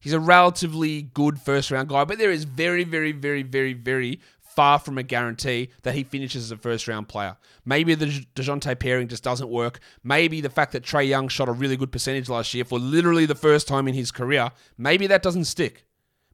He's 0.00 0.14
a 0.14 0.20
relatively 0.20 1.02
good 1.02 1.38
first 1.38 1.70
round 1.70 1.90
guy, 1.90 2.04
but 2.04 2.16
there 2.16 2.30
is 2.30 2.44
very, 2.44 2.84
very, 2.84 3.12
very, 3.12 3.42
very, 3.42 3.74
very 3.74 4.20
far 4.60 4.78
from 4.78 4.98
a 4.98 5.02
guarantee 5.02 5.70
that 5.84 5.94
he 5.94 6.04
finishes 6.04 6.44
as 6.44 6.50
a 6.50 6.56
first 6.58 6.86
round 6.86 7.08
player. 7.08 7.34
Maybe 7.64 7.94
the 7.94 8.26
DeJounte 8.34 8.78
pairing 8.78 9.08
just 9.08 9.22
doesn't 9.22 9.48
work. 9.48 9.80
Maybe 10.04 10.42
the 10.42 10.50
fact 10.50 10.72
that 10.72 10.82
Trae 10.82 11.08
Young 11.08 11.28
shot 11.28 11.48
a 11.48 11.52
really 11.52 11.78
good 11.78 11.90
percentage 11.90 12.28
last 12.28 12.52
year 12.52 12.66
for 12.66 12.78
literally 12.78 13.24
the 13.24 13.34
first 13.34 13.66
time 13.66 13.88
in 13.88 13.94
his 13.94 14.10
career, 14.10 14.50
maybe 14.76 15.06
that 15.06 15.22
doesn't 15.22 15.46
stick. 15.46 15.86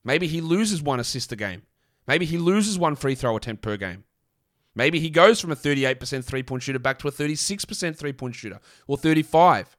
Maybe 0.02 0.26
he 0.26 0.40
loses 0.40 0.82
one 0.82 0.98
assist 0.98 1.30
a 1.30 1.36
game. 1.36 1.62
Maybe 2.08 2.26
he 2.26 2.36
loses 2.36 2.80
one 2.80 2.96
free 2.96 3.14
throw 3.14 3.36
attempt 3.36 3.62
per 3.62 3.76
game. 3.76 4.02
Maybe 4.74 4.98
he 4.98 5.08
goes 5.08 5.40
from 5.40 5.52
a 5.52 5.56
38% 5.56 6.24
three 6.24 6.42
point 6.42 6.64
shooter 6.64 6.80
back 6.80 6.98
to 6.98 7.08
a 7.08 7.12
36% 7.12 7.96
three 7.96 8.12
point 8.12 8.34
shooter 8.34 8.58
or 8.88 8.96
35. 8.96 9.76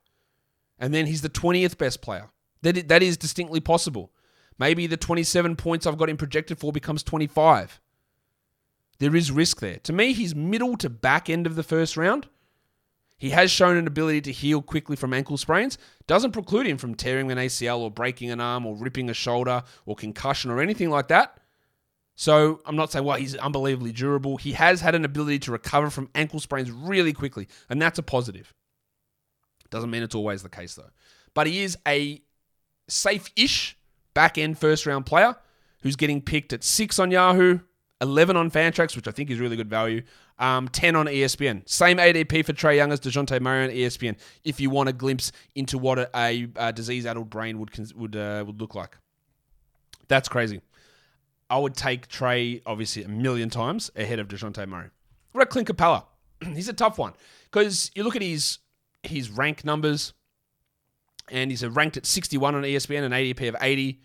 And 0.80 0.94
then 0.94 1.06
he's 1.06 1.22
the 1.22 1.30
20th 1.30 1.78
best 1.78 2.02
player. 2.02 2.30
That 2.62 2.88
that 2.88 3.04
is 3.04 3.18
distinctly 3.18 3.60
possible. 3.60 4.14
Maybe 4.58 4.88
the 4.88 4.96
27 4.96 5.58
points 5.58 5.86
I've 5.86 5.98
got 5.98 6.10
him 6.10 6.16
projected 6.16 6.60
for 6.60 6.72
becomes 6.72 7.04
25. 7.04 7.82
There 9.00 9.16
is 9.16 9.32
risk 9.32 9.60
there. 9.60 9.78
To 9.84 9.94
me, 9.94 10.14
he's 10.14 10.36
middle 10.36 10.76
to 10.78 10.90
back 10.90 11.30
end 11.30 11.46
of 11.46 11.56
the 11.56 11.64
first 11.64 11.98
round. 11.98 12.28
He 13.18 13.32
has 13.32 13.50
shown 13.50 13.78
an 13.78 13.88
ability 13.88 14.22
to 14.22 14.32
heal 14.32 14.62
quickly 14.62 14.96
from 14.96 15.14
ankle 15.14 15.38
sprains. 15.38 15.78
Doesn't 16.06 16.34
preclude 16.34 16.68
him 16.68 16.78
from 16.78 16.94
tearing 16.94 17.32
an 17.32 17.38
ACL 17.38 17.80
or 17.80 17.90
breaking 17.90 18.30
an 18.30 18.40
arm 18.40 18.66
or 18.66 18.76
ripping 18.76 19.10
a 19.10 19.14
shoulder 19.14 19.64
or 19.86 19.96
concussion 19.96 20.52
or 20.52 20.62
anything 20.62 20.90
like 20.90 21.08
that. 21.08 21.40
So 22.16 22.62
I'm 22.66 22.76
not 22.76 22.92
saying, 22.92 23.06
well, 23.06 23.18
he's 23.18 23.36
unbelievably 23.36 23.92
durable. 23.94 24.38
He 24.38 24.54
has 24.54 24.82
had 24.82 24.96
an 24.96 25.06
ability 25.06 25.40
to 25.40 25.52
recover 25.52 25.90
from 25.90 26.10
ankle 26.16 26.40
sprains 26.40 26.72
really 26.72 27.14
quickly, 27.14 27.48
and 27.70 27.82
that's 27.82 28.00
a 28.00 28.04
positive. 28.04 28.54
Doesn't 29.70 29.92
mean 29.92 30.04
it's 30.04 30.16
always 30.16 30.44
the 30.44 30.50
case, 30.50 30.76
though. 30.76 30.90
But 31.34 31.48
he 31.48 31.62
is 31.62 31.78
a 31.88 32.22
safe 32.88 33.30
ish 33.36 33.78
back 34.14 34.38
end 34.38 34.58
first 34.58 34.86
round 34.86 35.06
player 35.06 35.36
who's 35.82 35.96
getting 35.96 36.22
picked 36.22 36.54
at 36.54 36.64
six 36.64 36.98
on 36.98 37.12
Yahoo, 37.12 37.60
11 38.02 38.36
on 38.38 38.52
Fantrax, 38.52 38.96
which 38.96 39.08
I 39.08 39.12
think 39.12 39.30
is 39.30 39.40
really 39.40 39.56
good 39.56 39.70
value, 39.70 40.04
Um, 40.40 40.68
10 40.68 40.96
on 40.96 41.08
ESPN. 41.08 41.68
Same 41.68 41.98
ADP 41.98 42.46
for 42.46 42.54
Trae 42.54 42.76
Young 42.76 42.92
as 42.92 43.00
DeJounte 43.00 43.42
Murray 43.42 43.64
on 43.64 43.70
ESPN 43.72 44.16
if 44.44 44.60
you 44.60 44.70
want 44.70 44.88
a 44.88 44.94
glimpse 44.94 45.32
into 45.56 45.80
what 45.80 45.98
a, 45.98 46.10
a, 46.16 46.48
a 46.58 46.72
disease-addled 46.72 47.30
brain 47.30 47.58
would, 47.58 47.72
would, 47.96 48.16
uh, 48.16 48.44
would 48.46 48.62
look 48.62 48.76
like. 48.76 48.98
That's 50.08 50.30
crazy. 50.30 50.62
I 51.50 51.58
would 51.58 51.76
take 51.76 52.08
Trae, 52.08 52.62
obviously, 52.66 53.04
a 53.04 53.08
million 53.08 53.50
times 53.50 53.90
ahead 53.96 54.20
of 54.20 54.28
DeJounte 54.28 54.68
Murray. 54.68 54.90
What 55.32 55.42
about 55.42 55.50
Clint 55.50 55.68
Capela? 55.68 56.04
he's 56.54 56.70
a 56.70 56.74
tough 56.74 56.98
one 56.98 57.14
because 57.52 57.92
you 57.96 58.04
look 58.04 58.16
at 58.16 58.22
his 58.22 58.60
his 59.04 59.30
rank 59.30 59.64
numbers, 59.64 60.14
and 61.30 61.52
he's 61.52 61.66
ranked 61.66 61.98
at 61.98 62.06
61 62.06 62.56
on 62.56 62.64
ESPN, 62.64 63.04
an 63.04 63.12
ADP 63.12 63.48
of 63.48 63.56
80. 63.62 64.02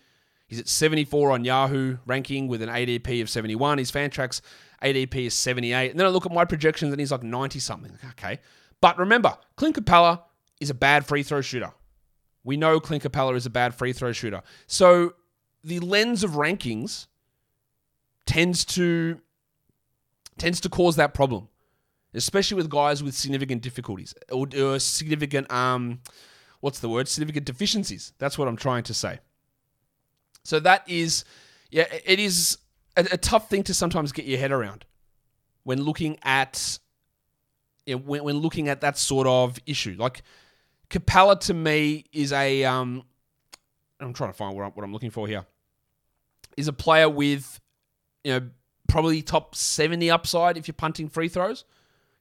He's 0.53 0.59
at 0.59 0.67
74 0.67 1.31
on 1.31 1.45
Yahoo 1.45 1.97
ranking 2.05 2.47
with 2.47 2.61
an 2.61 2.69
ADP 2.69 3.23
of 3.23 3.29
71. 3.29 3.79
His 3.79 3.91
Fantrax 3.91 4.39
ADP 4.83 5.25
is 5.25 5.33
78. 5.33 5.89
And 5.89 5.99
then 5.99 6.05
I 6.05 6.11
look 6.11 6.27
at 6.27 6.31
my 6.31 6.45
projections 6.45 6.93
and 6.93 6.99
he's 6.99 7.11
like 7.11 7.23
90 7.23 7.57
something. 7.57 7.97
Okay. 8.11 8.39
But 8.79 8.99
remember, 8.99 9.35
Clint 9.55 9.75
Capela 9.75 10.21
is 10.61 10.69
a 10.69 10.75
bad 10.75 11.07
free 11.07 11.23
throw 11.23 11.41
shooter. 11.41 11.71
We 12.43 12.55
know 12.55 12.79
Clint 12.79 13.01
Capela 13.01 13.35
is 13.35 13.47
a 13.47 13.49
bad 13.49 13.73
free 13.73 13.93
throw 13.93 14.11
shooter. 14.11 14.43
So 14.67 15.15
the 15.63 15.79
lens 15.79 16.23
of 16.23 16.33
rankings 16.33 17.07
tends 18.27 18.63
to 18.65 19.21
tends 20.37 20.59
to 20.61 20.69
cause 20.69 20.97
that 20.97 21.15
problem, 21.15 21.49
especially 22.13 22.57
with 22.57 22.69
guys 22.69 23.01
with 23.01 23.15
significant 23.15 23.63
difficulties 23.63 24.13
or, 24.31 24.47
or 24.55 24.77
significant 24.77 25.51
um, 25.51 26.01
what's 26.59 26.79
the 26.79 26.89
word? 26.89 27.07
Significant 27.07 27.47
deficiencies. 27.47 28.13
That's 28.19 28.37
what 28.37 28.47
I'm 28.47 28.55
trying 28.55 28.83
to 28.83 28.93
say. 28.93 29.17
So 30.43 30.59
that 30.59 30.87
is, 30.87 31.23
yeah, 31.71 31.85
it 32.05 32.19
is 32.19 32.57
a, 32.95 33.07
a 33.11 33.17
tough 33.17 33.49
thing 33.49 33.63
to 33.63 33.73
sometimes 33.73 34.11
get 34.11 34.25
your 34.25 34.39
head 34.39 34.51
around 34.51 34.85
when 35.63 35.81
looking 35.81 36.17
at, 36.23 36.79
you 37.85 37.95
know, 37.95 38.01
when, 38.01 38.23
when 38.23 38.37
looking 38.37 38.67
at 38.67 38.81
that 38.81 38.97
sort 38.97 39.27
of 39.27 39.57
issue. 39.65 39.95
Like 39.97 40.23
Capela 40.89 41.39
to 41.41 41.53
me 41.53 42.05
is 42.11 42.31
a, 42.33 42.63
um, 42.65 43.03
I'm 43.99 44.13
trying 44.13 44.31
to 44.31 44.37
find 44.37 44.55
what 44.55 44.63
I'm, 44.63 44.71
what 44.71 44.83
I'm 44.83 44.93
looking 44.93 45.11
for 45.11 45.27
here, 45.27 45.45
is 46.57 46.67
a 46.67 46.73
player 46.73 47.09
with, 47.09 47.59
you 48.23 48.33
know, 48.33 48.49
probably 48.87 49.21
top 49.21 49.55
70 49.55 50.11
upside 50.11 50.57
if 50.57 50.67
you're 50.67 50.73
punting 50.73 51.09
free 51.09 51.29
throws. 51.29 51.63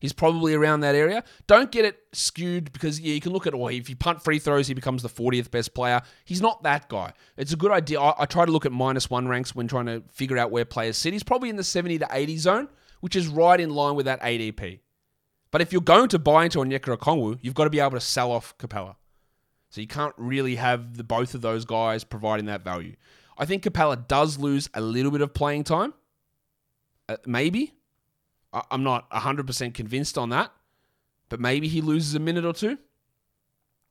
He's 0.02 0.12
probably 0.12 0.52
around 0.52 0.80
that 0.80 0.96
area. 0.96 1.22
Don't 1.46 1.70
get 1.70 1.84
it 1.84 1.96
skewed 2.12 2.72
because 2.72 2.98
yeah, 2.98 3.14
you 3.14 3.20
can 3.20 3.32
look 3.32 3.46
at 3.46 3.54
well, 3.54 3.68
if 3.68 3.88
you 3.88 3.94
punt 3.94 4.20
free 4.20 4.40
throws, 4.40 4.66
he 4.66 4.74
becomes 4.74 5.00
the 5.00 5.08
40th 5.08 5.52
best 5.52 5.74
player. 5.74 6.02
He's 6.24 6.40
not 6.40 6.64
that 6.64 6.88
guy. 6.88 7.12
It's 7.36 7.52
a 7.52 7.56
good 7.56 7.70
idea. 7.70 8.00
I, 8.00 8.22
I 8.22 8.26
try 8.26 8.44
to 8.44 8.50
look 8.50 8.66
at 8.66 8.72
minus 8.72 9.08
one 9.08 9.28
ranks 9.28 9.54
when 9.54 9.68
trying 9.68 9.86
to 9.86 10.02
figure 10.10 10.36
out 10.38 10.50
where 10.50 10.64
players 10.64 10.98
sit. 10.98 11.12
He's 11.12 11.22
probably 11.22 11.50
in 11.50 11.56
the 11.56 11.62
70 11.62 12.00
to 12.00 12.08
80 12.10 12.36
zone, 12.38 12.68
which 12.98 13.14
is 13.14 13.28
right 13.28 13.60
in 13.60 13.70
line 13.70 13.94
with 13.94 14.06
that 14.06 14.20
ADP. 14.22 14.80
But 15.52 15.60
if 15.60 15.72
you're 15.72 15.82
going 15.82 16.08
to 16.08 16.18
buy 16.18 16.46
into 16.46 16.58
Onyeka 16.58 16.96
Okongwu, 16.96 17.38
you've 17.40 17.54
got 17.54 17.64
to 17.64 17.70
be 17.70 17.78
able 17.78 17.92
to 17.92 18.00
sell 18.00 18.32
off 18.32 18.58
Capela. 18.58 18.96
So 19.70 19.80
you 19.80 19.86
can't 19.86 20.14
really 20.16 20.56
have 20.56 20.96
the 20.96 21.04
both 21.04 21.32
of 21.36 21.42
those 21.42 21.64
guys 21.64 22.02
providing 22.02 22.46
that 22.46 22.64
value. 22.64 22.96
I 23.38 23.44
think 23.44 23.62
Capela 23.62 24.08
does 24.08 24.36
lose 24.36 24.68
a 24.74 24.80
little 24.80 25.12
bit 25.12 25.20
of 25.20 25.32
playing 25.32 25.62
time. 25.62 25.94
Uh, 27.08 27.18
maybe. 27.24 27.74
I'm 28.52 28.82
not 28.82 29.08
100% 29.10 29.74
convinced 29.74 30.18
on 30.18 30.28
that, 30.30 30.52
but 31.28 31.40
maybe 31.40 31.68
he 31.68 31.80
loses 31.80 32.14
a 32.14 32.20
minute 32.20 32.44
or 32.44 32.52
two. 32.52 32.78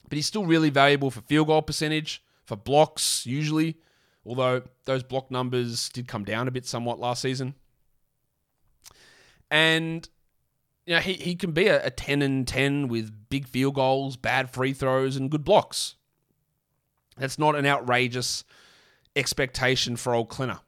But 0.08 0.17
he's 0.17 0.28
still 0.28 0.45
really 0.45 0.69
valuable 0.69 1.10
for 1.10 1.21
field 1.21 1.47
goal 1.47 1.62
percentage, 1.62 2.24
for 2.45 2.56
blocks, 2.56 3.26
usually, 3.26 3.78
although 4.26 4.63
those 4.86 5.04
block 5.04 5.32
numbers 5.32 5.89
did 5.89 6.08
come 6.08 6.24
down 6.24 6.47
a 6.47 6.52
bit 6.52 6.65
somewhat 6.65 7.00
last 7.00 7.21
season. 7.21 7.56
And 9.50 10.08
you 10.86 10.95
know, 10.95 11.02
he, 11.02 11.13
he 11.13 11.36
can 11.36 11.52
be 11.52 11.67
a, 11.67 11.86
a 11.86 11.89
10 11.89 12.21
and 12.21 12.47
10 12.47 12.88
with 12.88 13.30
big 13.30 13.47
field 13.47 13.76
goals, 13.76 14.17
bad 14.17 14.50
free 14.50 14.74
throws, 14.74 15.15
and 15.15 15.32
good 15.32 15.43
blocks. 15.43 15.95
That's 17.17 17.39
not 17.39 17.56
an 17.56 17.65
outrageous 17.65 18.43
expectation 19.15 19.95
for 19.95 20.15
old 20.15 20.30
Clinner. 20.30 20.60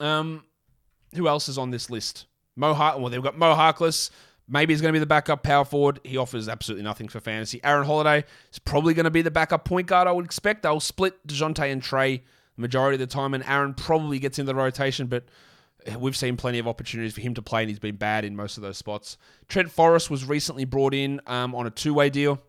Um, 0.00 0.44
who 1.14 1.28
else 1.28 1.48
is 1.48 1.58
on 1.58 1.70
this 1.70 1.90
list? 1.90 2.26
Mo 2.56 2.74
Hart, 2.74 3.00
well, 3.00 3.10
they've 3.10 3.22
got 3.22 3.36
Mo 3.36 3.54
Harkless. 3.54 4.10
Maybe 4.48 4.74
he's 4.74 4.80
going 4.80 4.92
to 4.92 4.96
be 4.96 5.00
the 5.00 5.06
backup 5.06 5.42
power 5.42 5.64
forward. 5.64 6.00
He 6.04 6.16
offers 6.16 6.48
absolutely 6.48 6.84
nothing 6.84 7.08
for 7.08 7.20
fantasy. 7.20 7.60
Aaron 7.64 7.86
Holiday 7.86 8.24
is 8.52 8.58
probably 8.58 8.92
going 8.92 9.04
to 9.04 9.10
be 9.10 9.22
the 9.22 9.30
backup 9.30 9.64
point 9.64 9.86
guard, 9.86 10.08
I 10.08 10.12
would 10.12 10.24
expect. 10.24 10.62
They'll 10.62 10.80
split 10.80 11.26
Dejounte 11.26 11.72
and 11.72 11.82
Trae 11.82 12.20
the 12.56 12.60
majority 12.60 12.96
of 12.96 13.00
the 13.00 13.06
time, 13.06 13.34
and 13.34 13.44
Aaron 13.44 13.74
probably 13.74 14.18
gets 14.18 14.38
in 14.38 14.46
the 14.46 14.54
rotation, 14.54 15.06
but 15.06 15.24
we've 15.98 16.16
seen 16.16 16.36
plenty 16.36 16.58
of 16.58 16.68
opportunities 16.68 17.14
for 17.14 17.20
him 17.20 17.34
to 17.34 17.42
play, 17.42 17.62
and 17.62 17.70
he's 17.70 17.78
been 17.78 17.96
bad 17.96 18.24
in 18.24 18.36
most 18.36 18.56
of 18.56 18.62
those 18.62 18.76
spots. 18.76 19.16
Trent 19.48 19.70
Forrest 19.70 20.10
was 20.10 20.24
recently 20.24 20.64
brought 20.64 20.94
in 20.94 21.20
um, 21.26 21.54
on 21.54 21.66
a 21.66 21.70
two 21.70 21.94
way 21.94 22.10
deal. 22.10 22.40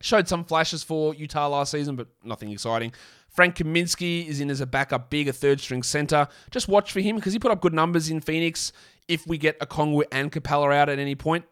Showed 0.00 0.26
some 0.26 0.44
flashes 0.44 0.82
for 0.82 1.14
Utah 1.14 1.48
last 1.48 1.70
season, 1.70 1.94
but 1.94 2.08
nothing 2.24 2.50
exciting. 2.50 2.92
Frank 3.28 3.56
Kaminsky 3.56 4.26
is 4.26 4.40
in 4.40 4.50
as 4.50 4.60
a 4.60 4.66
backup, 4.66 5.10
big, 5.10 5.28
a 5.28 5.32
third 5.32 5.60
string 5.60 5.82
center. 5.82 6.28
Just 6.50 6.68
watch 6.68 6.92
for 6.92 7.00
him 7.00 7.16
because 7.16 7.32
he 7.32 7.38
put 7.38 7.50
up 7.52 7.60
good 7.60 7.72
numbers 7.72 8.10
in 8.10 8.20
Phoenix 8.20 8.72
if 9.08 9.26
we 9.26 9.38
get 9.38 9.58
Okongwu 9.60 10.04
and 10.12 10.30
Capela 10.30 10.74
out 10.74 10.88
at 10.88 10.98
any 10.98 11.14
point. 11.14 11.44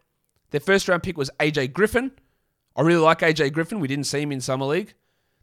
Their 0.50 0.60
first 0.60 0.88
round 0.88 1.02
pick 1.02 1.16
was 1.16 1.30
AJ 1.38 1.72
Griffin. 1.72 2.12
I 2.76 2.82
really 2.82 3.00
like 3.00 3.20
AJ 3.20 3.52
Griffin. 3.52 3.80
We 3.80 3.88
didn't 3.88 4.06
see 4.06 4.22
him 4.22 4.32
in 4.32 4.40
Summer 4.40 4.66
League. 4.66 4.94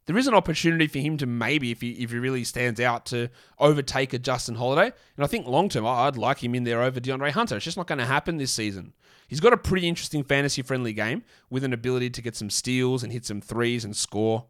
There 0.06 0.18
is 0.18 0.28
an 0.28 0.34
opportunity 0.34 0.88
for 0.88 1.00
him 1.00 1.18
to 1.18 1.26
maybe, 1.26 1.72
if 1.72 1.82
he 1.82 1.92
if 1.92 2.12
he 2.12 2.18
really 2.18 2.46
stands 2.46 2.80
out, 2.80 3.06
to 3.08 3.30
overtake 3.60 4.14
a 4.14 4.20
Justin 4.20 4.56
Holiday. 4.56 4.94
And 5.18 5.24
I 5.24 5.28
think 5.28 5.46
long 5.48 5.68
term, 5.68 5.86
I'd 5.86 6.16
like 6.16 6.42
him 6.42 6.56
in 6.56 6.64
there 6.64 6.82
over 6.82 7.02
DeAndre 7.02 7.32
Hunter. 7.32 7.58
It's 7.58 7.66
just 7.66 7.76
not 7.76 7.88
going 7.88 8.00
to 8.00 8.06
happen 8.06 8.38
this 8.38 8.54
season. 8.54 8.94
He's 9.28 9.42
got 9.42 9.52
a 9.52 9.58
pretty 9.58 9.86
interesting 9.86 10.24
fantasy 10.24 10.62
friendly 10.62 10.94
game 10.94 11.24
with 11.50 11.66
an 11.66 11.74
ability 11.74 12.10
to 12.12 12.22
get 12.22 12.38
some 12.38 12.50
steals 12.50 13.04
and 13.04 13.12
hit 13.12 13.26
some 13.26 13.42
threes 13.42 13.84
and 13.84 13.96
score. 13.96 14.46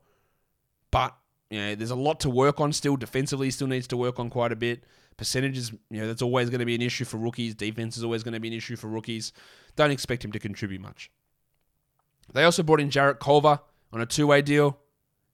But 0.91 1.15
you 1.50 1.60
know, 1.60 1.76
there's 1.76 1.91
a 1.91 1.96
lot 1.96 2.20
to 2.20 2.30
work 2.30 2.60
on 2.60 2.72
still. 2.72 2.96
Defensively, 2.96 3.50
still 3.50 3.67
needs 3.67 3.88
to 3.88 3.98
work 3.98 4.20
on 4.20 4.30
quite 4.30 4.52
a 4.52 4.56
bit. 4.56 4.84
Percentages, 5.18 5.72
you 5.90 6.00
know, 6.02 6.08
that's 6.08 6.22
always 6.22 6.50
going 6.50 6.60
to 6.60 6.66
be 6.66 6.76
an 6.76 6.82
issue 6.82 7.06
for 7.06 7.18
rookies. 7.18 7.56
Defense 7.56 7.98
is 7.98 8.04
always 8.04 8.24
going 8.24 8.36
to 8.36 8.40
be 8.40 8.48
an 8.48 8.54
issue 8.54 8.76
for 8.76 8.88
rookies. 8.88 9.34
Don't 9.76 9.92
expect 9.92 10.24
him 10.24 10.32
to 10.32 10.40
contribute 10.40 10.82
much. 10.82 11.10
They 12.34 12.44
also 12.44 12.64
brought 12.64 12.82
in 12.82 12.90
Jarrett 12.90 13.20
Culver 13.20 13.60
on 13.92 14.02
a 14.02 14.06
two-way 14.06 14.42
deal. 14.42 14.78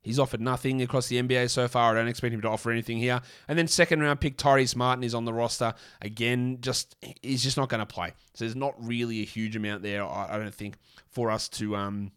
He's 0.04 0.20
offered 0.20 0.42
nothing 0.42 0.82
across 0.82 1.08
the 1.08 1.22
NBA 1.22 1.50
so 1.50 1.68
far. 1.70 1.92
I 1.92 2.00
don't 2.00 2.10
expect 2.10 2.34
him 2.34 2.42
to 2.42 2.50
offer 2.50 2.72
anything 2.72 2.98
here. 2.98 3.22
And 3.48 3.58
then 3.58 3.68
second 3.70 4.02
round 4.02 4.20
pick 4.20 4.38
Tyrese 4.38 4.76
Martin 4.76 5.04
is 5.04 5.16
on 5.16 5.24
the 5.24 5.34
roster 5.34 5.74
again. 6.02 6.58
Just 6.60 6.98
he's 7.22 7.42
just 7.42 7.56
not 7.56 7.70
going 7.70 7.80
to 7.80 7.86
play. 7.86 8.14
So 8.34 8.44
there's 8.44 8.56
not 8.56 8.76
really 8.78 9.22
a 9.22 9.26
huge 9.26 9.56
amount 9.56 9.82
there. 9.82 10.04
I 10.04 10.38
don't 10.38 10.54
think 10.54 10.76
for 11.08 11.32
us 11.32 11.48
to 11.50 11.78
um 11.78 12.12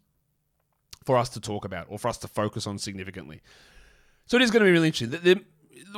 for 1.05 1.15
us 1.15 1.29
to 1.29 1.39
talk 1.39 1.63
about 1.63 1.85
or 1.89 1.97
for 1.97 2.09
us 2.09 2.17
to 2.17 2.27
focus 2.27 2.67
on 2.67 2.77
significantly. 2.77 3.41
So 4.25 4.35
it 4.35 4.43
is 4.43 4.51
going 4.51 4.59
to 4.59 4.65
be 4.65 4.73
really 4.73 4.87
interesting. 4.87 5.09
The, 5.09 5.35
the, 5.35 5.43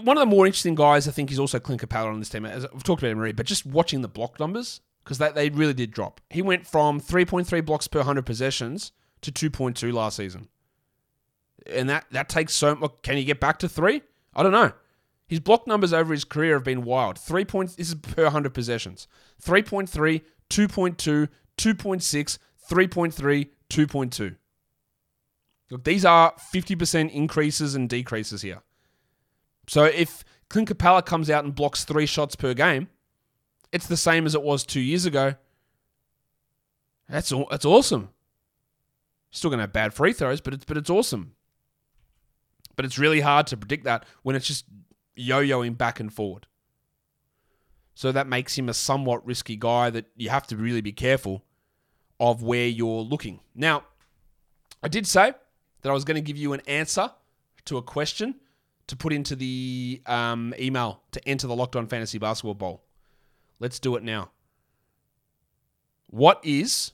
one 0.01 0.17
of 0.17 0.21
the 0.21 0.25
more 0.25 0.45
interesting 0.45 0.75
guys, 0.75 1.07
I 1.07 1.11
think, 1.11 1.31
is 1.31 1.39
also 1.39 1.59
Clint 1.59 1.81
Capela 1.81 2.07
on 2.07 2.19
this 2.19 2.29
team. 2.29 2.45
As 2.45 2.65
I've 2.65 2.83
talked 2.83 3.01
about 3.01 3.11
him 3.11 3.17
already, 3.17 3.33
but 3.33 3.45
just 3.45 3.65
watching 3.65 4.01
the 4.01 4.07
block 4.07 4.39
numbers 4.39 4.81
because 5.03 5.17
they, 5.17 5.31
they 5.31 5.49
really 5.49 5.73
did 5.73 5.91
drop. 5.91 6.21
He 6.29 6.41
went 6.41 6.67
from 6.67 6.99
3.3 7.01 7.65
blocks 7.65 7.87
per 7.87 7.99
100 7.99 8.25
possessions 8.25 8.91
to 9.21 9.31
2.2 9.31 9.91
last 9.91 10.17
season. 10.17 10.49
And 11.65 11.89
that, 11.89 12.05
that 12.11 12.29
takes 12.29 12.53
so 12.53 12.75
much. 12.75 12.93
Can 13.01 13.17
he 13.17 13.23
get 13.23 13.39
back 13.39 13.59
to 13.59 13.69
three? 13.69 14.01
I 14.35 14.43
don't 14.43 14.51
know. 14.51 14.71
His 15.27 15.39
block 15.39 15.67
numbers 15.67 15.93
over 15.93 16.13
his 16.13 16.25
career 16.25 16.53
have 16.55 16.63
been 16.63 16.83
wild. 16.83 17.19
Three 17.19 17.45
point, 17.45 17.75
this 17.77 17.89
is 17.89 17.95
per 17.95 18.23
100 18.23 18.53
possessions 18.53 19.07
3.3, 19.43 20.21
2.2, 20.49 21.29
2.6, 21.57 22.37
3.3, 22.69 23.49
2.2. 23.69 24.35
Look, 25.71 25.83
these 25.83 26.05
are 26.05 26.33
50% 26.53 27.11
increases 27.11 27.75
and 27.75 27.87
decreases 27.87 28.41
here. 28.41 28.61
So 29.69 29.83
if 29.83 30.25
Clint 30.49 30.67
Capela 30.67 31.05
comes 31.05 31.29
out 31.29 31.43
and 31.45 31.53
blocks 31.53 31.83
three 31.83 32.07
shots 32.07 32.35
per 32.35 32.55
game, 32.55 32.87
it's 33.71 33.85
the 33.85 33.97
same 33.97 34.25
as 34.25 34.33
it 34.33 34.41
was 34.41 34.65
two 34.65 34.79
years 34.79 35.05
ago. 35.05 35.35
That's 37.07 37.31
that's 37.51 37.65
awesome. 37.65 38.09
Still 39.29 39.51
going 39.51 39.59
to 39.59 39.63
have 39.63 39.73
bad 39.73 39.93
free 39.93 40.11
throws, 40.11 40.41
but 40.41 40.55
it's 40.55 40.65
but 40.65 40.75
it's 40.75 40.89
awesome. 40.89 41.33
But 42.75 42.85
it's 42.85 42.97
really 42.97 43.19
hard 43.19 43.45
to 43.47 43.57
predict 43.57 43.83
that 43.83 44.07
when 44.23 44.35
it's 44.35 44.47
just 44.47 44.65
yo-yoing 45.15 45.77
back 45.77 45.99
and 45.99 46.11
forward. 46.11 46.47
So 47.93 48.11
that 48.11 48.25
makes 48.25 48.57
him 48.57 48.69
a 48.69 48.73
somewhat 48.73 49.23
risky 49.23 49.55
guy 49.55 49.91
that 49.91 50.07
you 50.15 50.29
have 50.29 50.47
to 50.47 50.57
really 50.57 50.81
be 50.81 50.93
careful 50.93 51.43
of 52.19 52.41
where 52.41 52.67
you're 52.67 53.01
looking. 53.01 53.39
Now, 53.53 53.83
I 54.81 54.87
did 54.87 55.05
say 55.05 55.33
that 55.81 55.89
I 55.89 55.93
was 55.93 56.05
going 56.05 56.15
to 56.15 56.21
give 56.21 56.37
you 56.37 56.53
an 56.53 56.61
answer 56.65 57.11
to 57.65 57.77
a 57.77 57.83
question 57.83 58.35
to 58.89 58.95
put 58.95 59.13
into 59.13 59.35
the 59.35 60.01
um, 60.05 60.53
email 60.59 61.01
to 61.11 61.27
enter 61.27 61.47
the 61.47 61.55
Locked 61.55 61.75
On 61.75 61.87
Fantasy 61.87 62.17
Basketball 62.17 62.55
Bowl. 62.55 62.83
Let's 63.59 63.79
do 63.79 63.95
it 63.95 64.03
now. 64.03 64.31
What 66.07 66.39
is 66.43 66.93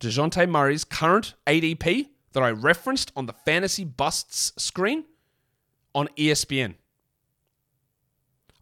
Dejounte 0.00 0.48
Murray's 0.48 0.84
current 0.84 1.34
ADP 1.46 2.08
that 2.32 2.42
I 2.42 2.50
referenced 2.50 3.12
on 3.14 3.26
the 3.26 3.32
Fantasy 3.32 3.84
Busts 3.84 4.52
screen 4.56 5.04
on 5.94 6.08
ESPN? 6.18 6.74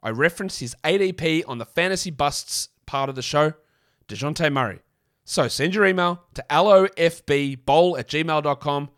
I 0.02 0.10
referenced 0.10 0.60
his 0.60 0.74
ADP 0.84 1.44
on 1.46 1.58
the 1.58 1.66
fantasy 1.66 2.10
busts 2.10 2.68
part 2.86 3.08
of 3.08 3.14
the 3.14 3.22
show, 3.22 3.54
Dejounte 4.08 4.50
Murray. 4.52 4.80
So 5.24 5.48
send 5.48 5.74
your 5.74 5.86
email 5.86 6.24
to 6.34 6.44
lofbbowl 6.50 7.98
at 7.98 8.08
gmail.com. 8.08 8.90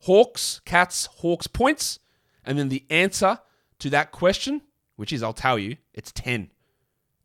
Hawks, 0.00 0.60
Cats, 0.64 1.06
Hawks 1.06 1.46
points. 1.46 1.98
And 2.44 2.58
then 2.58 2.68
the 2.68 2.84
answer 2.90 3.38
to 3.80 3.90
that 3.90 4.12
question, 4.12 4.62
which 4.96 5.12
is, 5.12 5.22
I'll 5.22 5.32
tell 5.32 5.58
you, 5.58 5.76
it's 5.92 6.12
10. 6.12 6.50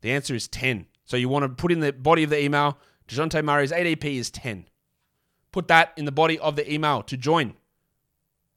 The 0.00 0.12
answer 0.12 0.34
is 0.34 0.48
10. 0.48 0.86
So 1.04 1.16
you 1.16 1.28
want 1.28 1.44
to 1.44 1.48
put 1.48 1.72
in 1.72 1.80
the 1.80 1.92
body 1.92 2.22
of 2.22 2.30
the 2.30 2.42
email, 2.42 2.78
Dejounte 3.08 3.44
Murray's 3.44 3.72
ADP 3.72 4.04
is 4.04 4.30
10. 4.30 4.66
Put 5.52 5.68
that 5.68 5.92
in 5.96 6.04
the 6.04 6.12
body 6.12 6.38
of 6.38 6.56
the 6.56 6.72
email 6.72 7.02
to 7.02 7.16
join 7.16 7.54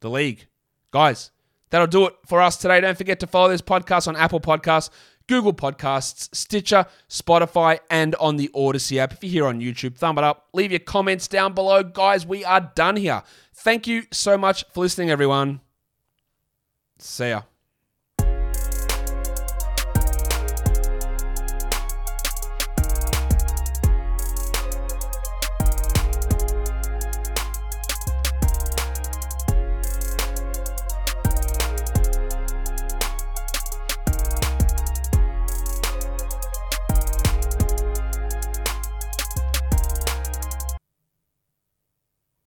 the 0.00 0.08
league. 0.08 0.46
Guys, 0.92 1.32
that'll 1.70 1.88
do 1.88 2.06
it 2.06 2.14
for 2.26 2.40
us 2.40 2.56
today. 2.56 2.80
Don't 2.80 2.96
forget 2.96 3.18
to 3.20 3.26
follow 3.26 3.48
this 3.48 3.62
podcast 3.62 4.06
on 4.06 4.14
Apple 4.14 4.40
Podcasts, 4.40 4.90
Google 5.26 5.52
Podcasts, 5.52 6.32
Stitcher, 6.34 6.86
Spotify, 7.08 7.80
and 7.90 8.14
on 8.16 8.36
the 8.36 8.50
Odyssey 8.54 9.00
app. 9.00 9.14
If 9.14 9.24
you're 9.24 9.30
here 9.30 9.46
on 9.46 9.60
YouTube, 9.60 9.96
thumb 9.96 10.18
it 10.18 10.24
up. 10.24 10.48
Leave 10.52 10.70
your 10.70 10.80
comments 10.80 11.26
down 11.26 11.54
below. 11.54 11.82
Guys, 11.82 12.24
we 12.24 12.44
are 12.44 12.70
done 12.74 12.96
here. 12.96 13.22
Thank 13.54 13.86
you 13.86 14.04
so 14.12 14.38
much 14.38 14.64
for 14.72 14.80
listening, 14.80 15.10
everyone. 15.10 15.60
See 16.98 17.30
ya. 17.30 17.42